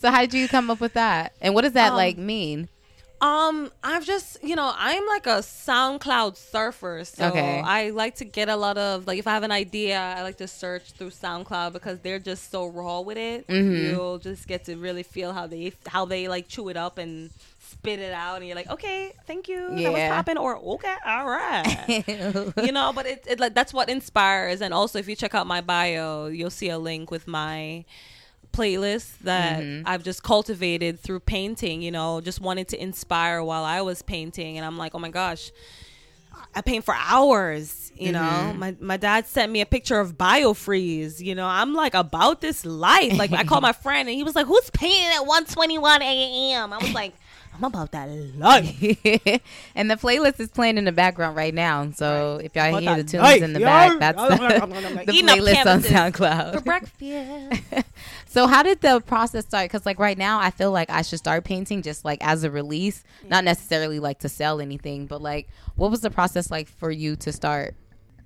So 0.00 0.10
how 0.10 0.20
did 0.20 0.34
you 0.34 0.48
come 0.48 0.70
up 0.70 0.80
with 0.80 0.94
that? 0.94 1.32
And 1.40 1.54
what 1.54 1.62
does 1.62 1.72
that 1.72 1.90
Um, 1.90 1.96
like 1.96 2.16
mean? 2.16 2.68
Um, 3.20 3.72
I've 3.82 4.04
just, 4.04 4.42
you 4.44 4.54
know, 4.54 4.72
I'm 4.76 5.04
like 5.06 5.26
a 5.26 5.40
SoundCloud 5.42 6.36
surfer. 6.36 7.04
So 7.04 7.26
Okay. 7.28 7.60
I 7.60 7.90
like 7.90 8.14
to 8.16 8.24
get 8.24 8.48
a 8.48 8.56
lot 8.56 8.78
of, 8.78 9.06
like, 9.06 9.18
if 9.18 9.26
I 9.26 9.32
have 9.32 9.42
an 9.42 9.50
idea, 9.50 9.98
I 9.98 10.22
like 10.22 10.36
to 10.38 10.46
search 10.46 10.92
through 10.92 11.10
SoundCloud 11.10 11.72
because 11.72 11.98
they're 12.00 12.20
just 12.20 12.50
so 12.50 12.66
raw 12.66 13.00
with 13.00 13.18
it. 13.18 13.46
Mhm. 13.48 13.88
You'll 13.88 14.18
just 14.18 14.46
get 14.46 14.64
to 14.66 14.76
really 14.76 15.02
feel 15.02 15.32
how 15.32 15.46
they, 15.48 15.72
how 15.86 16.04
they 16.04 16.28
like 16.28 16.48
chew 16.48 16.68
it 16.68 16.76
up 16.76 16.96
and 16.98 17.30
spit 17.58 17.98
it 17.98 18.12
out. 18.12 18.36
And 18.36 18.46
you're 18.46 18.56
like, 18.56 18.70
okay, 18.70 19.12
thank 19.26 19.48
you. 19.48 19.80
That 19.82 19.92
was 19.92 20.04
popping. 20.04 20.38
Or, 20.38 20.56
okay, 20.56 20.94
all 21.04 21.26
right. 21.26 22.04
you 22.56 22.72
know, 22.72 22.92
but 22.92 23.06
it, 23.06 23.24
it 23.28 23.40
like 23.40 23.54
that's 23.54 23.72
what 23.74 23.88
inspires. 23.88 24.60
And 24.60 24.72
also, 24.72 24.98
if 24.98 25.08
you 25.08 25.16
check 25.16 25.34
out 25.34 25.46
my 25.46 25.60
bio, 25.60 26.26
you'll 26.26 26.50
see 26.50 26.68
a 26.70 26.78
link 26.78 27.10
with 27.10 27.26
my 27.26 27.84
playlist 28.58 29.18
that 29.22 29.62
Mhm. 29.62 29.82
I've 29.86 30.02
just 30.02 30.22
cultivated 30.22 31.00
through 31.00 31.20
painting. 31.20 31.82
You 31.82 31.90
know, 31.92 32.20
just 32.20 32.40
wanted 32.40 32.68
to 32.68 32.82
inspire 32.82 33.42
while 33.42 33.64
I 33.64 33.80
was 33.82 34.02
painting, 34.02 34.56
and 34.58 34.66
I'm 34.66 34.76
like, 34.78 34.94
oh 34.94 34.98
my 34.98 35.10
gosh. 35.10 35.50
I 36.54 36.60
paint 36.62 36.84
for 36.84 36.94
hours, 36.96 37.92
you 37.96 38.10
know. 38.12 38.52
Mhm. 38.54 38.58
My 38.58 38.76
my 38.80 38.96
dad 38.96 39.26
sent 39.26 39.50
me 39.52 39.60
a 39.60 39.66
picture 39.66 39.98
of 40.00 40.16
biofreeze, 40.16 41.20
you 41.20 41.34
know. 41.34 41.46
I'm 41.46 41.74
like 41.74 41.94
about 41.94 42.40
this 42.40 42.64
life. 42.64 43.12
Like 43.18 43.32
I 43.32 43.44
called 43.44 43.62
my 43.70 43.72
friend 43.72 44.08
and 44.08 44.16
he 44.16 44.22
was 44.24 44.34
like, 44.34 44.46
"Who's 44.46 44.70
painting 44.70 45.12
at 45.18 45.24
1:21 45.26 46.00
a.m.?" 46.00 46.72
I 46.72 46.78
was 46.78 46.92
like, 46.94 47.14
"I'm 47.58 47.64
about 47.64 47.92
that 47.92 48.08
life." 48.36 48.76
and 49.74 49.90
the 49.90 49.96
playlist 49.96 50.40
is 50.40 50.48
playing 50.48 50.78
in 50.78 50.84
the 50.84 50.92
background 50.92 51.36
right 51.36 51.52
now. 51.52 51.90
So 51.92 52.40
if 52.42 52.54
y'all 52.56 52.68
About 52.70 52.82
hear 52.82 52.96
the 52.96 53.04
tunes 53.04 53.22
life, 53.22 53.42
in 53.42 53.52
the 53.52 53.60
yo. 53.60 53.66
back, 53.66 53.98
that's 53.98 54.18
the, 54.28 55.04
the 55.06 55.12
playlist 55.12 55.66
on 55.66 55.80
SoundCloud. 55.82 56.54
For 56.54 56.60
breakfast. 56.60 57.86
so 58.26 58.46
how 58.46 58.62
did 58.62 58.80
the 58.80 59.00
process 59.00 59.44
start? 59.44 59.64
Because 59.70 59.84
like 59.86 59.98
right 59.98 60.16
now, 60.18 60.38
I 60.40 60.50
feel 60.50 60.70
like 60.72 60.90
I 60.90 61.02
should 61.02 61.18
start 61.18 61.44
painting 61.44 61.82
just 61.82 62.04
like 62.04 62.18
as 62.24 62.44
a 62.44 62.50
release, 62.50 63.04
not 63.28 63.44
necessarily 63.44 63.98
like 64.00 64.20
to 64.20 64.28
sell 64.28 64.60
anything, 64.60 65.06
but 65.06 65.20
like 65.20 65.48
what 65.76 65.90
was 65.90 66.00
the 66.00 66.10
process 66.10 66.50
like 66.50 66.68
for 66.68 66.90
you 66.90 67.16
to 67.16 67.32
start? 67.32 67.74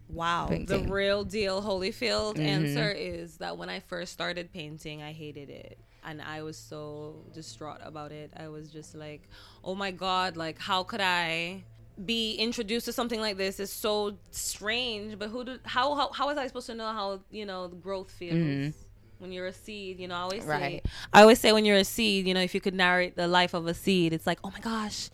Wow. 0.09 0.47
Painting. 0.49 0.87
The 0.87 0.93
real 0.93 1.25
deal 1.25 1.63
Holyfield 1.63 2.35
Mhm. 2.37 2.45
answer 2.47 2.91
is 2.91 3.39
that 3.39 3.57
when 3.57 3.71
I 3.71 3.81
first 3.81 4.13
started 4.13 4.53
painting, 4.53 5.03
I 5.03 5.13
hated 5.13 5.49
it. 5.49 5.79
And 6.05 6.21
I 6.21 6.43
was 6.43 6.57
so 6.57 7.25
distraught 7.33 7.81
about 7.83 8.11
it. 8.13 8.33
I 8.37 8.49
was 8.49 8.71
just 8.71 8.95
like, 8.95 9.29
oh 9.63 9.75
my 9.75 9.91
God, 9.93 10.37
like, 10.37 10.59
how 10.59 10.83
could 10.83 11.01
I 11.01 11.63
be 12.05 12.35
introduced 12.37 12.87
to 12.87 12.93
something 12.93 13.21
like 13.21 13.37
this? 13.37 13.61
It's 13.61 13.73
so 13.73 14.17
strange. 14.31 15.19
But 15.19 15.29
who 15.29 15.45
do, 15.45 15.59
how, 15.65 15.95
how, 15.95 16.11
how 16.13 16.27
was 16.27 16.39
I 16.39 16.47
supposed 16.49 16.67
to 16.67 16.75
know 16.75 16.87
how, 16.93 17.21
you 17.31 17.47
know, 17.47 17.69
the 17.69 17.77
growth 17.77 18.11
feels? 18.11 18.35
Mhm. 18.35 18.75
When 19.19 19.31
you're 19.31 19.47
a 19.47 19.53
seed, 19.53 20.01
you 20.01 20.09
know, 20.09 20.17
I 20.17 20.21
always 20.23 20.43
say, 20.43 20.83
I 21.13 21.21
always 21.23 21.39
say 21.39 21.53
when 21.53 21.65
you're 21.65 21.77
a 21.77 21.85
seed, 21.85 22.27
you 22.27 22.35
know, 22.35 22.41
if 22.41 22.55
you 22.57 22.61
could 22.61 22.75
narrate 22.75 23.15
the 23.15 23.29
life 23.29 23.55
of 23.55 23.69
a 23.69 23.75
seed, 23.75 24.13
it's 24.13 24.27
like, 24.27 24.41
oh 24.43 24.51
my 24.51 24.59
gosh, 24.59 25.11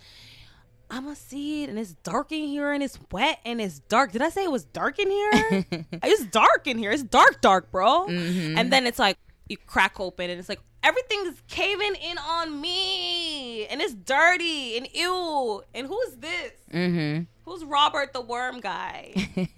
I'm 0.91 1.07
a 1.09 1.15
seed 1.15 1.69
and 1.69 1.79
it's 1.79 1.93
dark 1.93 2.33
in 2.33 2.45
here 2.45 2.73
and 2.73 2.83
it's 2.83 2.99
wet 3.13 3.39
and 3.45 3.61
it's 3.61 3.81
dark. 3.81 4.13
Did 4.13 4.23
I 4.23 4.31
say 4.31 4.45
it 4.45 4.51
was 4.51 4.65
dark 4.65 4.99
in 4.99 5.11
here? 5.11 5.67
it's 6.03 6.25
dark 6.25 6.67
in 6.67 6.79
here. 6.79 6.91
It's 6.91 7.03
dark, 7.03 7.43
dark, 7.43 7.71
bro. 7.71 8.07
Mhm. 8.07 8.57
And 8.57 8.73
then 8.73 8.87
it's 8.87 8.99
like 8.99 9.19
you 9.49 9.59
crack 9.59 10.01
open 10.01 10.31
and 10.31 10.41
it's 10.41 10.49
like 10.49 10.61
everything's 10.83 11.43
caving 11.49 11.95
in 11.97 12.19
on 12.19 12.61
me 12.61 13.67
and 13.67 13.81
it's 13.81 13.95
dirty 13.95 14.77
and 14.77 14.89
ew. 14.93 15.63
And 15.75 15.87
who's 15.87 16.17
this? 16.17 16.53
Mm-hmm. 16.73 17.25
Who's 17.45 17.65
Robert 17.65 18.13
the 18.13 18.21
worm 18.21 18.61
guy? 18.61 19.15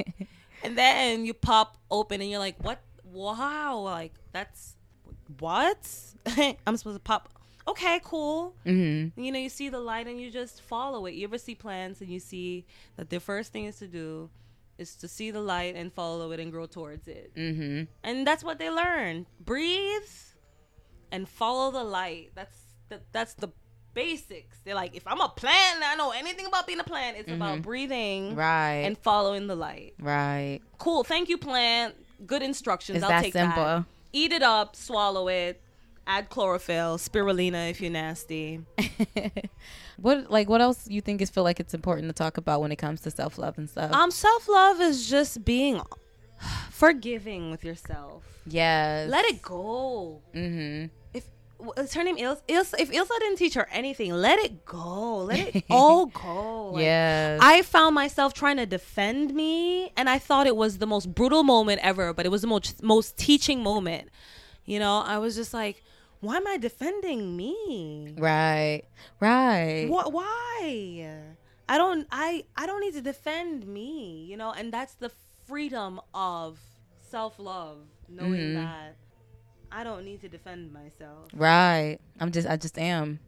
and 0.65 0.77
then 0.77 1.25
you 1.25 1.35
pop 1.35 1.77
open 1.91 2.21
and 2.21 2.31
you're 2.31 2.39
like, 2.39 2.63
what? 2.63 2.81
Wow, 3.05 3.79
like 3.79 4.13
that's 4.33 4.77
what? 5.39 5.79
I'm 6.67 6.77
supposed 6.77 6.97
to 6.97 7.03
pop. 7.03 7.31
Okay, 7.69 8.01
cool 8.03 8.55
mm-hmm. 8.67 9.21
you 9.21 9.31
know, 9.31 9.39
you 9.39 9.49
see 9.49 9.69
the 9.69 9.79
light 9.79 10.07
and 10.07 10.21
you 10.21 10.31
just 10.31 10.63
follow 10.63 11.07
it. 11.07 11.15
You 11.15 11.25
ever 11.25 11.39
see 11.39 11.55
plants 11.55 12.01
and 12.01 12.11
you 12.11 12.19
see 12.19 12.65
that 12.97 13.11
the 13.11 13.21
first 13.21 13.53
thing 13.53 13.67
is 13.67 13.79
to 13.79 13.87
do 13.87 14.31
is 14.79 14.97
to 14.97 15.07
see 15.07 15.31
the 15.31 15.41
light 15.41 15.77
and 15.77 15.93
follow 15.93 16.33
it 16.33 16.41
and 16.41 16.51
grow 16.51 16.67
towards 16.67 17.07
it. 17.07 17.33
Mm-hmm. 17.37 17.85
And 18.03 18.27
that's 18.27 18.43
what 18.43 18.59
they 18.59 18.71
learn. 18.71 19.27
Breathe 19.39 20.09
and 21.13 21.29
follow 21.29 21.71
the 21.71 21.85
light. 21.85 22.31
That's 22.35 22.59
the, 22.89 23.01
that's 23.13 23.35
the 23.35 23.49
basics. 23.95 24.59
They're 24.65 24.75
like, 24.75 24.95
if 24.95 25.07
I'm 25.07 25.21
a 25.21 25.29
plant 25.29 25.77
and 25.77 25.85
I 25.85 25.95
know 25.97 26.11
anything 26.13 26.47
about 26.47 26.67
being 26.67 26.81
a 26.81 26.85
plant, 26.85 27.17
it's 27.19 27.31
about 27.31 27.63
breathing 27.63 28.37
Right. 28.37 28.83
and 28.87 28.97
following 28.97 29.47
the 29.47 29.57
light. 29.57 29.95
right. 30.01 30.61
Cool. 30.79 31.05
Thank 31.05 31.29
you, 31.29 31.37
plant. 31.39 31.95
Good 32.27 32.43
instructions. 32.43 32.97
It's 32.97 33.05
I'll 33.05 33.11
that 33.11 33.23
take 33.25 33.33
simple. 33.33 33.63
that. 33.65 33.85
Eat 34.13 34.33
it 34.33 34.43
up, 34.43 34.77
swallow 34.77 35.29
it. 35.29 35.61
Add 36.07 36.29
chlorophyll, 36.31 36.99
spirulina 36.99 37.71
if 37.71 37.81
you're 37.81 37.91
nasty. 37.91 38.61
what 39.97 40.31
like 40.31 40.49
what 40.49 40.61
else 40.61 40.89
you 40.89 41.01
think 41.01 41.21
is 41.23 41.31
feel 41.31 41.45
like 41.45 41.61
it's 41.61 41.75
important 41.75 42.09
to 42.09 42.13
talk 42.13 42.37
about 42.37 42.61
when 42.61 42.73
it 42.73 42.77
comes 42.77 43.01
to 43.03 43.11
self 43.11 43.39
love 43.39 43.59
and 43.59 43.69
stuff? 43.71 43.93
Um, 43.93 44.11
self 44.11 44.49
love 44.49 44.81
is 44.81 45.09
just 45.09 45.45
being 45.45 45.81
forgiving 46.71 47.51
with 47.51 47.65
yourself. 47.65 48.25
yes. 48.47 49.09
Let 49.11 49.25
it 49.27 49.41
go. 49.43 50.21
Mm-hmm. 50.35 50.87
Is 51.77 51.95
her 51.95 52.03
name 52.05 52.17
Elsa? 52.19 52.43
Elsa 52.49 52.81
if 52.81 52.93
Elsa 52.95 53.13
didn't 53.21 53.37
teach 53.37 53.55
her 53.55 53.69
anything, 53.71 54.13
let 54.13 54.39
it 54.39 54.65
go. 54.65 55.19
Let 55.19 55.55
it 55.55 55.65
all 55.71 56.07
go. 56.07 56.71
Like, 56.73 56.83
yes. 56.85 57.39
I 57.43 57.63
found 57.63 57.95
myself 57.95 58.33
trying 58.35 58.57
to 58.59 58.67
defend 58.67 59.35
me, 59.35 59.93
and 59.97 60.09
I 60.09 60.19
thought 60.19 60.47
it 60.47 60.57
was 60.57 60.79
the 60.79 60.87
most 60.87 61.15
brutal 61.15 61.43
moment 61.43 61.81
ever, 61.83 62.13
but 62.13 62.27
it 62.27 62.31
was 62.31 62.43
the 62.43 62.49
most 62.49 62.83
most 62.83 63.17
teaching 63.17 63.63
moment. 63.63 64.09
You 64.65 64.79
know, 64.79 64.99
I 65.01 65.19
was 65.19 65.35
just 65.35 65.53
like, 65.55 65.83
why 66.21 66.37
am 66.37 66.47
I 66.47 66.57
defending 66.59 67.37
me? 67.37 68.15
Right. 68.19 68.83
Right. 69.21 69.87
What? 69.89 70.13
Why? 70.13 71.23
I 71.69 71.79
don't. 71.79 72.07
I. 72.11 72.45
I 72.57 72.67
don't 72.67 72.81
need 72.81 72.95
to 72.95 73.01
defend 73.03 73.67
me. 73.67 74.25
You 74.29 74.37
know, 74.37 74.53
and 74.53 74.73
that's 74.73 74.95
the 74.95 75.11
freedom 75.47 76.01
of 76.15 76.59
self 77.01 77.39
love, 77.39 77.79
knowing 78.09 78.41
Mhm. 78.41 78.55
that 78.55 78.97
I 79.73 79.85
don't 79.85 80.05
need 80.05 80.21
to 80.23 80.29
defend 80.29 80.73
myself, 80.73 81.29
Right. 81.35 81.99
I'm 82.19 82.33
just 82.33 82.49
I 82.49 82.57
just 82.57 82.79
am. 82.79 83.21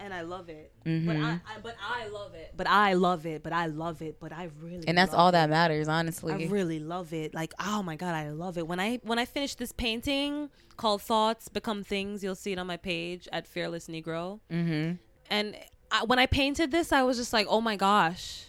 and 0.00 0.12
I 0.12 0.22
love 0.22 0.48
it. 0.48 0.72
Mhm. 0.84 1.06
But 1.06 1.16
I, 1.16 1.30
I. 1.30 1.60
But 1.62 1.76
I 1.80 2.08
love 2.08 2.34
it. 2.34 2.52
But 2.56 2.66
I 2.66 2.92
love 2.94 3.24
it. 3.26 3.42
But 3.42 3.52
I 3.52 3.66
love 3.66 4.02
it. 4.02 4.18
But 4.20 4.32
I 4.32 4.50
really. 4.60 4.86
And 4.88 4.98
that's 4.98 5.14
all 5.14 5.28
it. 5.28 5.32
that 5.32 5.48
matters, 5.48 5.86
honestly. 5.88 6.32
I 6.32 6.48
really 6.50 6.78
love 6.80 7.12
it. 7.12 7.32
Like, 7.32 7.54
oh 7.60 7.82
my 7.82 7.96
god, 7.96 8.14
I 8.14 8.30
love 8.30 8.58
it. 8.58 8.66
When 8.66 8.80
I 8.80 8.98
when 9.04 9.18
I 9.18 9.24
finish 9.24 9.54
this 9.54 9.72
painting 9.72 10.50
called 10.76 11.00
Thoughts 11.00 11.48
Become 11.48 11.84
Things, 11.84 12.22
you'll 12.24 12.34
see 12.34 12.52
it 12.52 12.58
on 12.58 12.66
my 12.66 12.76
page 12.76 13.28
at 13.32 13.46
Fearless 13.46 13.86
Negro. 13.86 14.40
mm-hmm. 14.50 14.96
And 15.30 15.56
I, 15.90 16.04
when 16.04 16.18
I 16.18 16.26
painted 16.26 16.70
this, 16.70 16.92
I 16.92 17.02
was 17.02 17.16
just 17.16 17.32
like, 17.32 17.46
oh 17.48 17.60
my 17.60 17.76
gosh, 17.76 18.46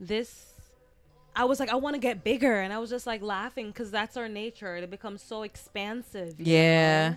this. 0.00 0.45
I 1.36 1.44
was 1.44 1.60
like, 1.60 1.68
I 1.68 1.76
want 1.76 1.94
to 1.94 2.00
get 2.00 2.24
bigger, 2.24 2.60
and 2.60 2.72
I 2.72 2.78
was 2.78 2.88
just 2.90 3.06
like 3.06 3.20
laughing 3.22 3.66
because 3.68 3.90
that's 3.90 4.16
our 4.16 4.28
nature. 4.28 4.74
It 4.76 4.90
becomes 4.90 5.22
so 5.22 5.42
expansive. 5.42 6.40
Yeah. 6.40 7.10
know? 7.10 7.16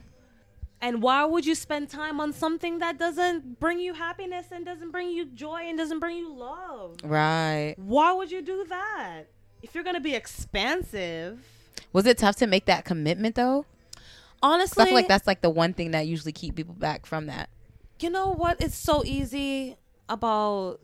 And 0.81 1.01
why 1.01 1.25
would 1.25 1.45
you 1.45 1.55
spend 1.55 1.89
time 1.89 2.19
on 2.19 2.31
something 2.33 2.79
that 2.79 2.97
doesn't 2.97 3.59
bring 3.59 3.79
you 3.79 3.93
happiness 3.93 4.47
and 4.51 4.65
doesn't 4.65 4.91
bring 4.91 5.09
you 5.09 5.25
joy 5.25 5.63
and 5.63 5.77
doesn't 5.77 5.99
bring 5.99 6.17
you 6.17 6.33
love? 6.33 6.97
Right. 7.03 7.75
Why 7.77 8.13
would 8.13 8.31
you 8.31 8.41
do 8.41 8.65
that? 8.69 9.23
If 9.61 9.73
you're 9.75 9.83
gonna 9.83 9.99
be 9.99 10.15
expansive, 10.15 11.39
Was 11.91 12.05
it 12.05 12.17
tough 12.17 12.35
to 12.37 12.47
make 12.47 12.65
that 12.65 12.85
commitment 12.85 13.35
though? 13.35 13.65
honestly, 14.41 14.83
I 14.83 14.85
feel 14.85 14.95
like 14.95 15.09
that's 15.09 15.27
like 15.27 15.41
the 15.41 15.49
one 15.49 15.73
thing 15.73 15.91
that 15.91 16.07
usually 16.07 16.31
keep 16.31 16.55
people 16.55 16.75
back 16.75 17.05
from 17.05 17.25
that. 17.25 17.49
you 17.99 18.09
know 18.09 18.29
what? 18.29 18.61
It's 18.63 18.77
so 18.77 19.03
easy 19.05 19.75
about. 20.07 20.79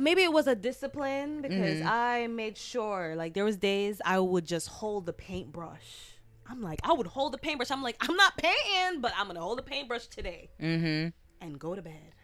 Maybe 0.00 0.22
it 0.22 0.32
was 0.32 0.46
a 0.46 0.54
discipline 0.56 1.40
because 1.42 1.78
Mhm. 1.80 1.86
I 1.86 2.26
made 2.26 2.56
sure, 2.56 3.14
like, 3.16 3.34
there 3.34 3.44
was 3.44 3.56
days 3.56 4.00
I 4.04 4.18
would 4.18 4.44
just 4.44 4.68
hold 4.68 5.06
the 5.06 5.12
paintbrush. 5.12 6.14
I'm 6.50 6.62
like, 6.62 6.80
I 6.82 6.92
would 6.92 7.06
hold 7.06 7.32
the 7.32 7.38
paintbrush. 7.38 7.70
I'm 7.70 7.82
like, 7.82 7.96
I'm 8.00 8.16
not 8.16 8.36
painting, 8.36 9.00
but 9.00 9.12
I'm 9.16 9.26
gonna 9.28 9.40
hold 9.40 9.58
the 9.58 9.62
paintbrush 9.62 10.06
today 10.08 10.50
Mm-hmm. 10.60 11.10
and 11.44 11.58
go 11.58 11.74
to 11.74 11.82
bed. 11.82 12.14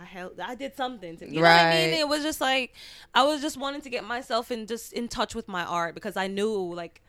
I 0.00 0.04
held, 0.04 0.40
I 0.40 0.54
did 0.54 0.74
something 0.76 1.18
to, 1.18 1.26
you 1.26 1.36
know 1.36 1.40
what 1.42 1.50
I 1.50 1.70
mean? 1.70 1.90
Right. 1.90 1.98
It 2.00 2.08
was 2.08 2.22
just 2.22 2.40
like, 2.40 2.74
I 3.14 3.22
was 3.24 3.42
just 3.42 3.56
wanting 3.58 3.82
to 3.82 3.90
get 3.90 4.02
myself 4.02 4.50
in 4.50 4.66
just 4.66 4.92
in 4.94 5.08
touch 5.08 5.34
with 5.34 5.46
my 5.46 5.64
art 5.64 5.94
because 5.94 6.16
I 6.16 6.26
knew 6.26 6.74
like. 6.74 7.02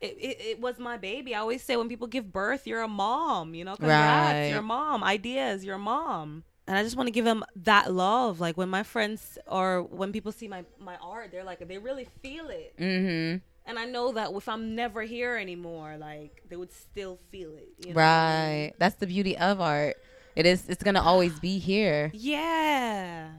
It, 0.00 0.16
it, 0.18 0.40
it 0.40 0.60
was 0.62 0.78
my 0.78 0.96
baby. 0.96 1.34
I 1.34 1.40
always 1.40 1.62
say 1.62 1.76
when 1.76 1.86
people 1.90 2.06
give 2.06 2.32
birth, 2.32 2.66
you're 2.66 2.80
a 2.80 2.88
mom, 2.88 3.54
you 3.54 3.66
know, 3.66 3.76
congrats, 3.76 4.32
Right. 4.32 4.48
you're 4.48 4.60
a 4.60 4.62
mom. 4.62 5.04
Ideas, 5.04 5.62
you're 5.62 5.74
a 5.74 5.78
mom. 5.78 6.42
And 6.70 6.78
I 6.78 6.84
just 6.84 6.96
want 6.96 7.08
to 7.08 7.10
give 7.10 7.24
them 7.24 7.42
that 7.64 7.92
love. 7.92 8.38
Like 8.38 8.56
when 8.56 8.68
my 8.68 8.84
friends 8.84 9.38
or 9.48 9.82
when 9.82 10.12
people 10.12 10.30
see 10.30 10.46
my, 10.46 10.64
my 10.78 10.94
art, 11.02 11.32
they're 11.32 11.42
like, 11.42 11.66
they 11.66 11.78
really 11.78 12.06
feel 12.22 12.48
it. 12.48 12.74
Mm-hmm. 12.78 13.38
And 13.66 13.76
I 13.76 13.86
know 13.86 14.12
that 14.12 14.30
if 14.30 14.48
I'm 14.48 14.76
never 14.76 15.02
here 15.02 15.34
anymore, 15.36 15.96
like 15.98 16.44
they 16.48 16.54
would 16.54 16.70
still 16.70 17.18
feel 17.32 17.56
it. 17.56 17.70
You 17.84 17.92
know? 17.92 18.00
Right. 18.00 18.72
That's 18.78 18.94
the 18.94 19.08
beauty 19.08 19.36
of 19.36 19.60
art. 19.60 19.96
It 20.36 20.46
is. 20.46 20.68
It's 20.68 20.84
gonna 20.84 21.02
always 21.02 21.40
be 21.40 21.58
here. 21.58 22.12
Yeah. 22.14 23.30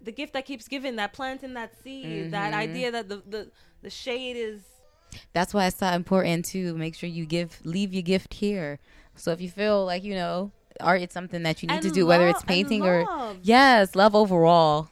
The 0.00 0.12
gift 0.12 0.34
that 0.34 0.46
keeps 0.46 0.68
giving, 0.68 0.94
that 0.94 1.12
planting 1.12 1.54
that 1.54 1.72
seed, 1.82 2.30
that 2.30 2.52
Mhm. 2.52 2.56
idea 2.56 2.92
that 2.92 3.08
the, 3.08 3.16
the, 3.26 3.50
the 3.82 3.90
shade 3.90 4.36
is 4.36 4.60
That's 5.32 5.52
why 5.52 5.66
it's 5.66 5.78
so 5.78 5.88
important 5.88 6.44
to 6.46 6.76
make 6.76 6.94
sure 6.94 7.08
you 7.08 7.26
give 7.26 7.58
leave 7.64 7.92
your 7.92 8.02
gift 8.02 8.34
here. 8.34 8.78
So 9.16 9.32
if 9.32 9.40
you 9.40 9.50
feel 9.50 9.84
like 9.84 10.04
you 10.04 10.14
know 10.14 10.52
art 10.80 11.02
is 11.02 11.12
something 11.12 11.42
that 11.44 11.62
you 11.62 11.68
need 11.68 11.74
And 11.74 11.82
to 11.82 11.90
do, 11.90 12.06
whether 12.06 12.28
it's 12.28 12.42
painting 12.42 12.82
or 12.82 13.36
yes, 13.42 13.94
love 13.94 14.14
overall 14.14 14.88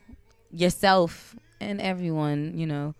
yourself 0.50 1.36
and 1.60 1.80
everyone. 1.80 2.52
You 2.56 2.66
know, 2.66 2.94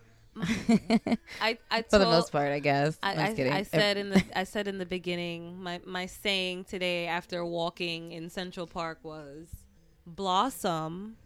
I, 1.40 1.58
I 1.70 1.82
for 1.90 1.98
the 1.98 2.06
most 2.06 2.32
part, 2.32 2.52
I 2.52 2.58
guess. 2.58 2.98
I, 3.02 3.30
I, 3.30 3.34
kidding. 3.34 3.52
I 3.52 3.62
said 3.62 3.96
in 3.96 4.10
the 4.10 4.22
I 4.34 4.44
said 4.44 4.66
in 4.68 4.78
the 4.78 4.86
beginning 4.86 5.62
my 5.62 5.80
my 5.84 6.06
saying 6.06 6.64
today 6.64 7.06
after 7.06 7.44
walking 7.44 8.12
in 8.12 8.30
Central 8.30 8.66
Park 8.66 8.98
was 9.02 9.48
blossom 10.06 11.16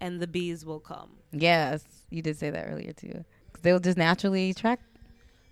and 0.00 0.20
the 0.20 0.26
bees 0.26 0.64
will 0.64 0.80
come. 0.80 1.10
yes, 1.32 1.84
you 2.10 2.22
did 2.22 2.36
say 2.38 2.50
that 2.50 2.66
earlier 2.68 2.92
too. 2.92 3.24
They'll 3.62 3.80
just 3.80 3.96
naturally 3.96 4.50
attract. 4.50 4.82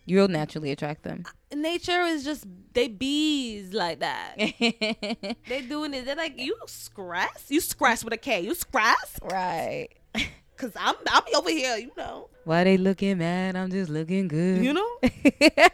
You'll 0.06 0.28
naturally 0.28 0.70
attract 0.70 1.02
them. 1.02 1.24
Nature 1.54 2.02
is 2.02 2.24
just 2.24 2.44
they 2.72 2.88
bees 2.88 3.72
like 3.72 4.00
that. 4.00 4.34
they 5.48 5.62
doing 5.68 5.94
it. 5.94 6.04
They're 6.04 6.16
like 6.16 6.38
you 6.38 6.56
scratch. 6.66 7.44
You 7.48 7.60
scratch 7.60 8.04
with 8.04 8.12
a 8.12 8.18
K. 8.18 8.40
You 8.40 8.54
scratch 8.54 9.16
right. 9.22 9.88
because 10.56 10.72
I'm 10.76 10.96
I'm 11.08 11.22
over 11.34 11.50
here. 11.50 11.76
You 11.76 11.92
know. 11.96 12.28
Why 12.44 12.64
they 12.64 12.76
looking 12.76 13.18
mad? 13.18 13.56
I'm 13.56 13.70
just 13.70 13.90
looking 13.90 14.28
good. 14.28 14.62
You 14.62 14.72
know. 14.74 14.98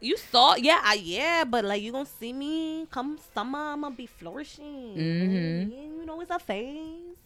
You 0.00 0.16
saw, 0.16 0.54
yeah, 0.54 0.80
I, 0.84 0.94
yeah, 0.94 1.42
but 1.42 1.64
like 1.64 1.82
you 1.82 1.90
gonna 1.90 2.06
see 2.06 2.32
me 2.32 2.86
come 2.88 3.18
summer, 3.34 3.58
I'm 3.58 3.80
gonna 3.80 3.96
be 3.96 4.06
flourishing. 4.06 4.94
Mhm. 4.94 5.98
You 5.98 6.06
know, 6.06 6.20
it's 6.20 6.30
a 6.30 6.38
phase. 6.38 7.18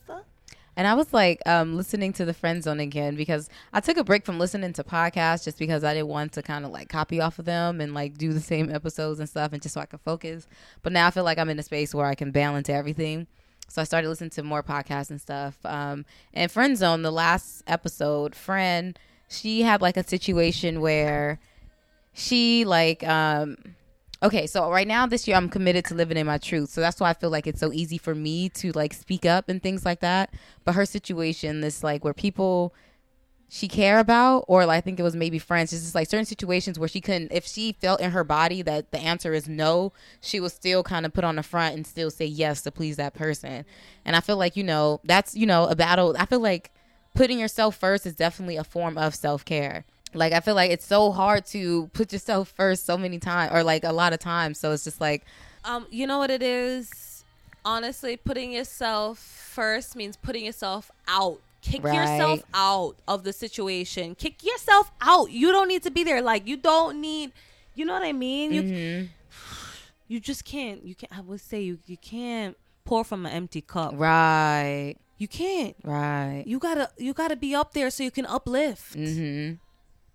And 0.77 0.87
I 0.87 0.95
was 0.95 1.13
like 1.13 1.41
um, 1.47 1.77
listening 1.77 2.13
to 2.15 2.25
the 2.25 2.33
Friend 2.33 2.63
Zone 2.63 2.81
again 2.81 3.15
because 3.15 3.51
I 3.73 3.81
took 3.81 3.97
a 3.97 4.05
break 4.05 4.25
from 4.25 4.39
listening 4.39 4.73
to 4.75 4.85
podcasts 4.85 5.45
just 5.45 5.59
because 5.59 5.85
I 5.85 5.93
didn't 5.93 6.09
want 6.09 6.33
to 6.33 6.43
kind 6.43 6.65
of 6.65 6.71
like 6.71 6.89
copy 6.89 7.21
off 7.21 7.39
of 7.39 7.45
them 7.45 7.81
and 7.81 7.93
like 7.93 8.17
do 8.17 8.33
the 8.33 8.41
same 8.41 8.75
episodes 8.75 9.21
and 9.21 9.29
stuff 9.29 9.53
and 9.53 9.61
just 9.61 9.75
so 9.75 9.81
I 9.81 9.87
could 9.87 10.01
focus. 10.01 10.47
But 10.83 10.93
now 10.93 11.07
I 11.07 11.11
feel 11.11 11.25
like 11.25 11.39
I'm 11.39 11.51
in 11.51 11.59
a 11.59 11.63
space 11.63 11.95
where 11.95 12.07
I 12.07 12.15
can 12.15 12.31
balance 12.31 12.69
everything. 12.69 13.27
So 13.69 13.81
I 13.81 13.85
started 13.85 14.09
listening 14.09 14.31
to 14.31 14.43
more 14.43 14.63
podcasts 14.63 15.11
and 15.11 15.21
stuff. 15.21 15.57
Um, 15.65 16.05
and 16.35 16.51
Friend 16.51 16.77
Zone, 16.77 17.03
the 17.03 17.11
last 17.11 17.63
episode, 17.67 18.35
Fran, 18.35 18.97
she 19.29 19.63
had 19.63 19.81
like 19.81 19.97
a 19.97 20.07
situation 20.07 20.81
where 20.81 21.39
she 22.13 22.65
like 22.65 23.03
um 23.07 23.57
okay 24.23 24.47
so 24.47 24.71
right 24.71 24.87
now 24.87 25.07
this 25.07 25.27
year 25.27 25.37
i'm 25.37 25.49
committed 25.49 25.85
to 25.85 25.95
living 25.95 26.17
in 26.17 26.27
my 26.27 26.39
truth. 26.39 26.71
So 26.71 26.81
that's 26.81 27.01
why 27.01 27.11
i 27.11 27.15
feel 27.15 27.31
like 27.31 27.47
it's 27.47 27.61
so 27.61 27.73
easy 27.73 27.99
for 27.99 28.15
me 28.15 28.49
to 28.51 28.73
like 28.73 28.95
speak 28.95 29.27
up 29.27 29.49
and 29.49 29.63
things 29.63 29.85
like 29.85 30.01
that. 30.01 30.33
But 30.65 30.75
her 30.75 30.87
situation 30.87 31.61
this 31.61 31.83
like 31.83 32.05
where 32.05 32.15
people 32.15 32.75
she 33.49 33.69
care 33.69 33.99
about 33.99 34.47
or 34.49 34.65
like, 34.65 34.79
i 34.79 34.81
think 34.81 34.99
it 34.99 35.03
was 35.03 35.17
maybe 35.17 35.39
friends. 35.39 35.73
It's 35.73 35.83
just 35.83 35.95
like 35.95 36.09
certain 36.09 36.25
situations 36.25 36.79
where 36.79 36.89
she 36.89 37.01
couldn't 37.01 37.33
if 37.33 37.47
she 37.47 37.73
felt 37.73 38.01
in 38.01 38.13
her 38.13 38.25
body 38.25 38.63
that 38.63 38.93
the 38.93 38.99
answer 38.99 39.35
is 39.35 39.49
no 39.49 39.93
she 40.21 40.41
would 40.41 40.53
still 40.53 40.83
kind 40.83 41.05
of 41.05 41.13
put 41.13 41.25
on 41.25 41.37
the 41.37 41.43
front 41.43 41.75
and 41.75 41.87
still 41.87 42.11
say 42.11 42.27
yes 42.27 42.63
to 42.63 42.71
please 42.71 42.97
that 42.97 43.15
person. 43.15 43.65
And 44.05 44.17
i 44.17 44.21
feel 44.21 44.37
like 44.37 44.57
you 44.57 44.65
know 44.65 45.01
that's 45.05 45.35
you 45.35 45.47
know 45.47 45.67
a 45.67 45.77
battle. 45.77 46.15
I 46.19 46.27
feel 46.27 46.41
like 46.41 46.71
putting 47.15 47.39
yourself 47.39 47.77
first 47.77 48.07
is 48.07 48.15
definitely 48.15 48.57
a 48.57 48.65
form 48.65 48.97
of 48.97 49.15
self-care 49.15 49.85
like 50.15 50.33
i 50.33 50.41
feel 50.41 50.55
like 50.55 50.71
it's 50.71 50.87
so 50.87 51.11
hard 51.13 51.45
to 51.47 51.89
put 51.95 52.13
yourself 52.13 52.49
first 52.57 52.85
so 52.87 52.97
many 52.99 53.19
times 53.19 53.51
or 53.53 53.63
like 53.63 53.85
a 53.85 53.93
lot 53.93 54.13
of 54.13 54.19
times 54.21 54.59
so 54.59 54.73
it's 54.73 54.85
just 54.85 55.01
like 55.01 55.25
Um, 55.65 55.87
you 55.91 56.07
know 56.09 56.19
what 56.19 56.31
it 56.31 56.43
is? 56.43 57.25
Honestly, 57.65 58.17
putting 58.17 58.51
yourself 58.53 59.19
first 59.21 59.95
means 59.95 60.17
putting 60.17 60.45
yourself 60.45 60.91
out. 61.07 61.39
Kick 61.61 61.85
yourself 61.85 62.43
out 62.53 62.97
of 63.07 63.23
the 63.23 63.33
situation. 63.33 64.17
Kick 64.17 64.43
yourself 64.43 64.91
out. 65.01 65.31
You 65.31 65.53
don't 65.53 65.69
need 65.69 65.85
to 65.85 65.91
be 65.93 66.03
there. 66.03 66.21
Like 66.21 66.49
you 66.49 66.57
don't 66.57 67.01
need. 67.01 67.31
You 67.77 67.85
know 67.87 67.93
what 67.95 68.03
I 68.03 68.13
mean? 68.13 68.53
You 68.53 68.63
mhm. 68.63 69.09
you 70.09 70.19
just 70.19 70.45
can't. 70.45 70.83
You 70.85 70.95
can't. 70.97 71.17
I 71.17 71.21
would 71.21 71.41
say 71.41 71.61
you 71.63 71.79
you 71.87 71.97
can't 71.97 72.57
pour 72.85 73.05
from 73.05 73.25
an 73.27 73.33
empty 73.33 73.61
cup. 73.63 73.95
right 73.95 74.97
You 75.19 75.29
can't. 75.29 75.77
right 75.85 76.43
You 76.45 76.59
gotta 76.59 76.91
you 76.99 77.15
gotta 77.15 77.37
be 77.37 77.55
up 77.55 77.73
there 77.73 77.91
so 77.91 78.03
you 78.03 78.11
can 78.11 78.27
uplift. 78.27 78.97
mm-hmm 78.99 79.63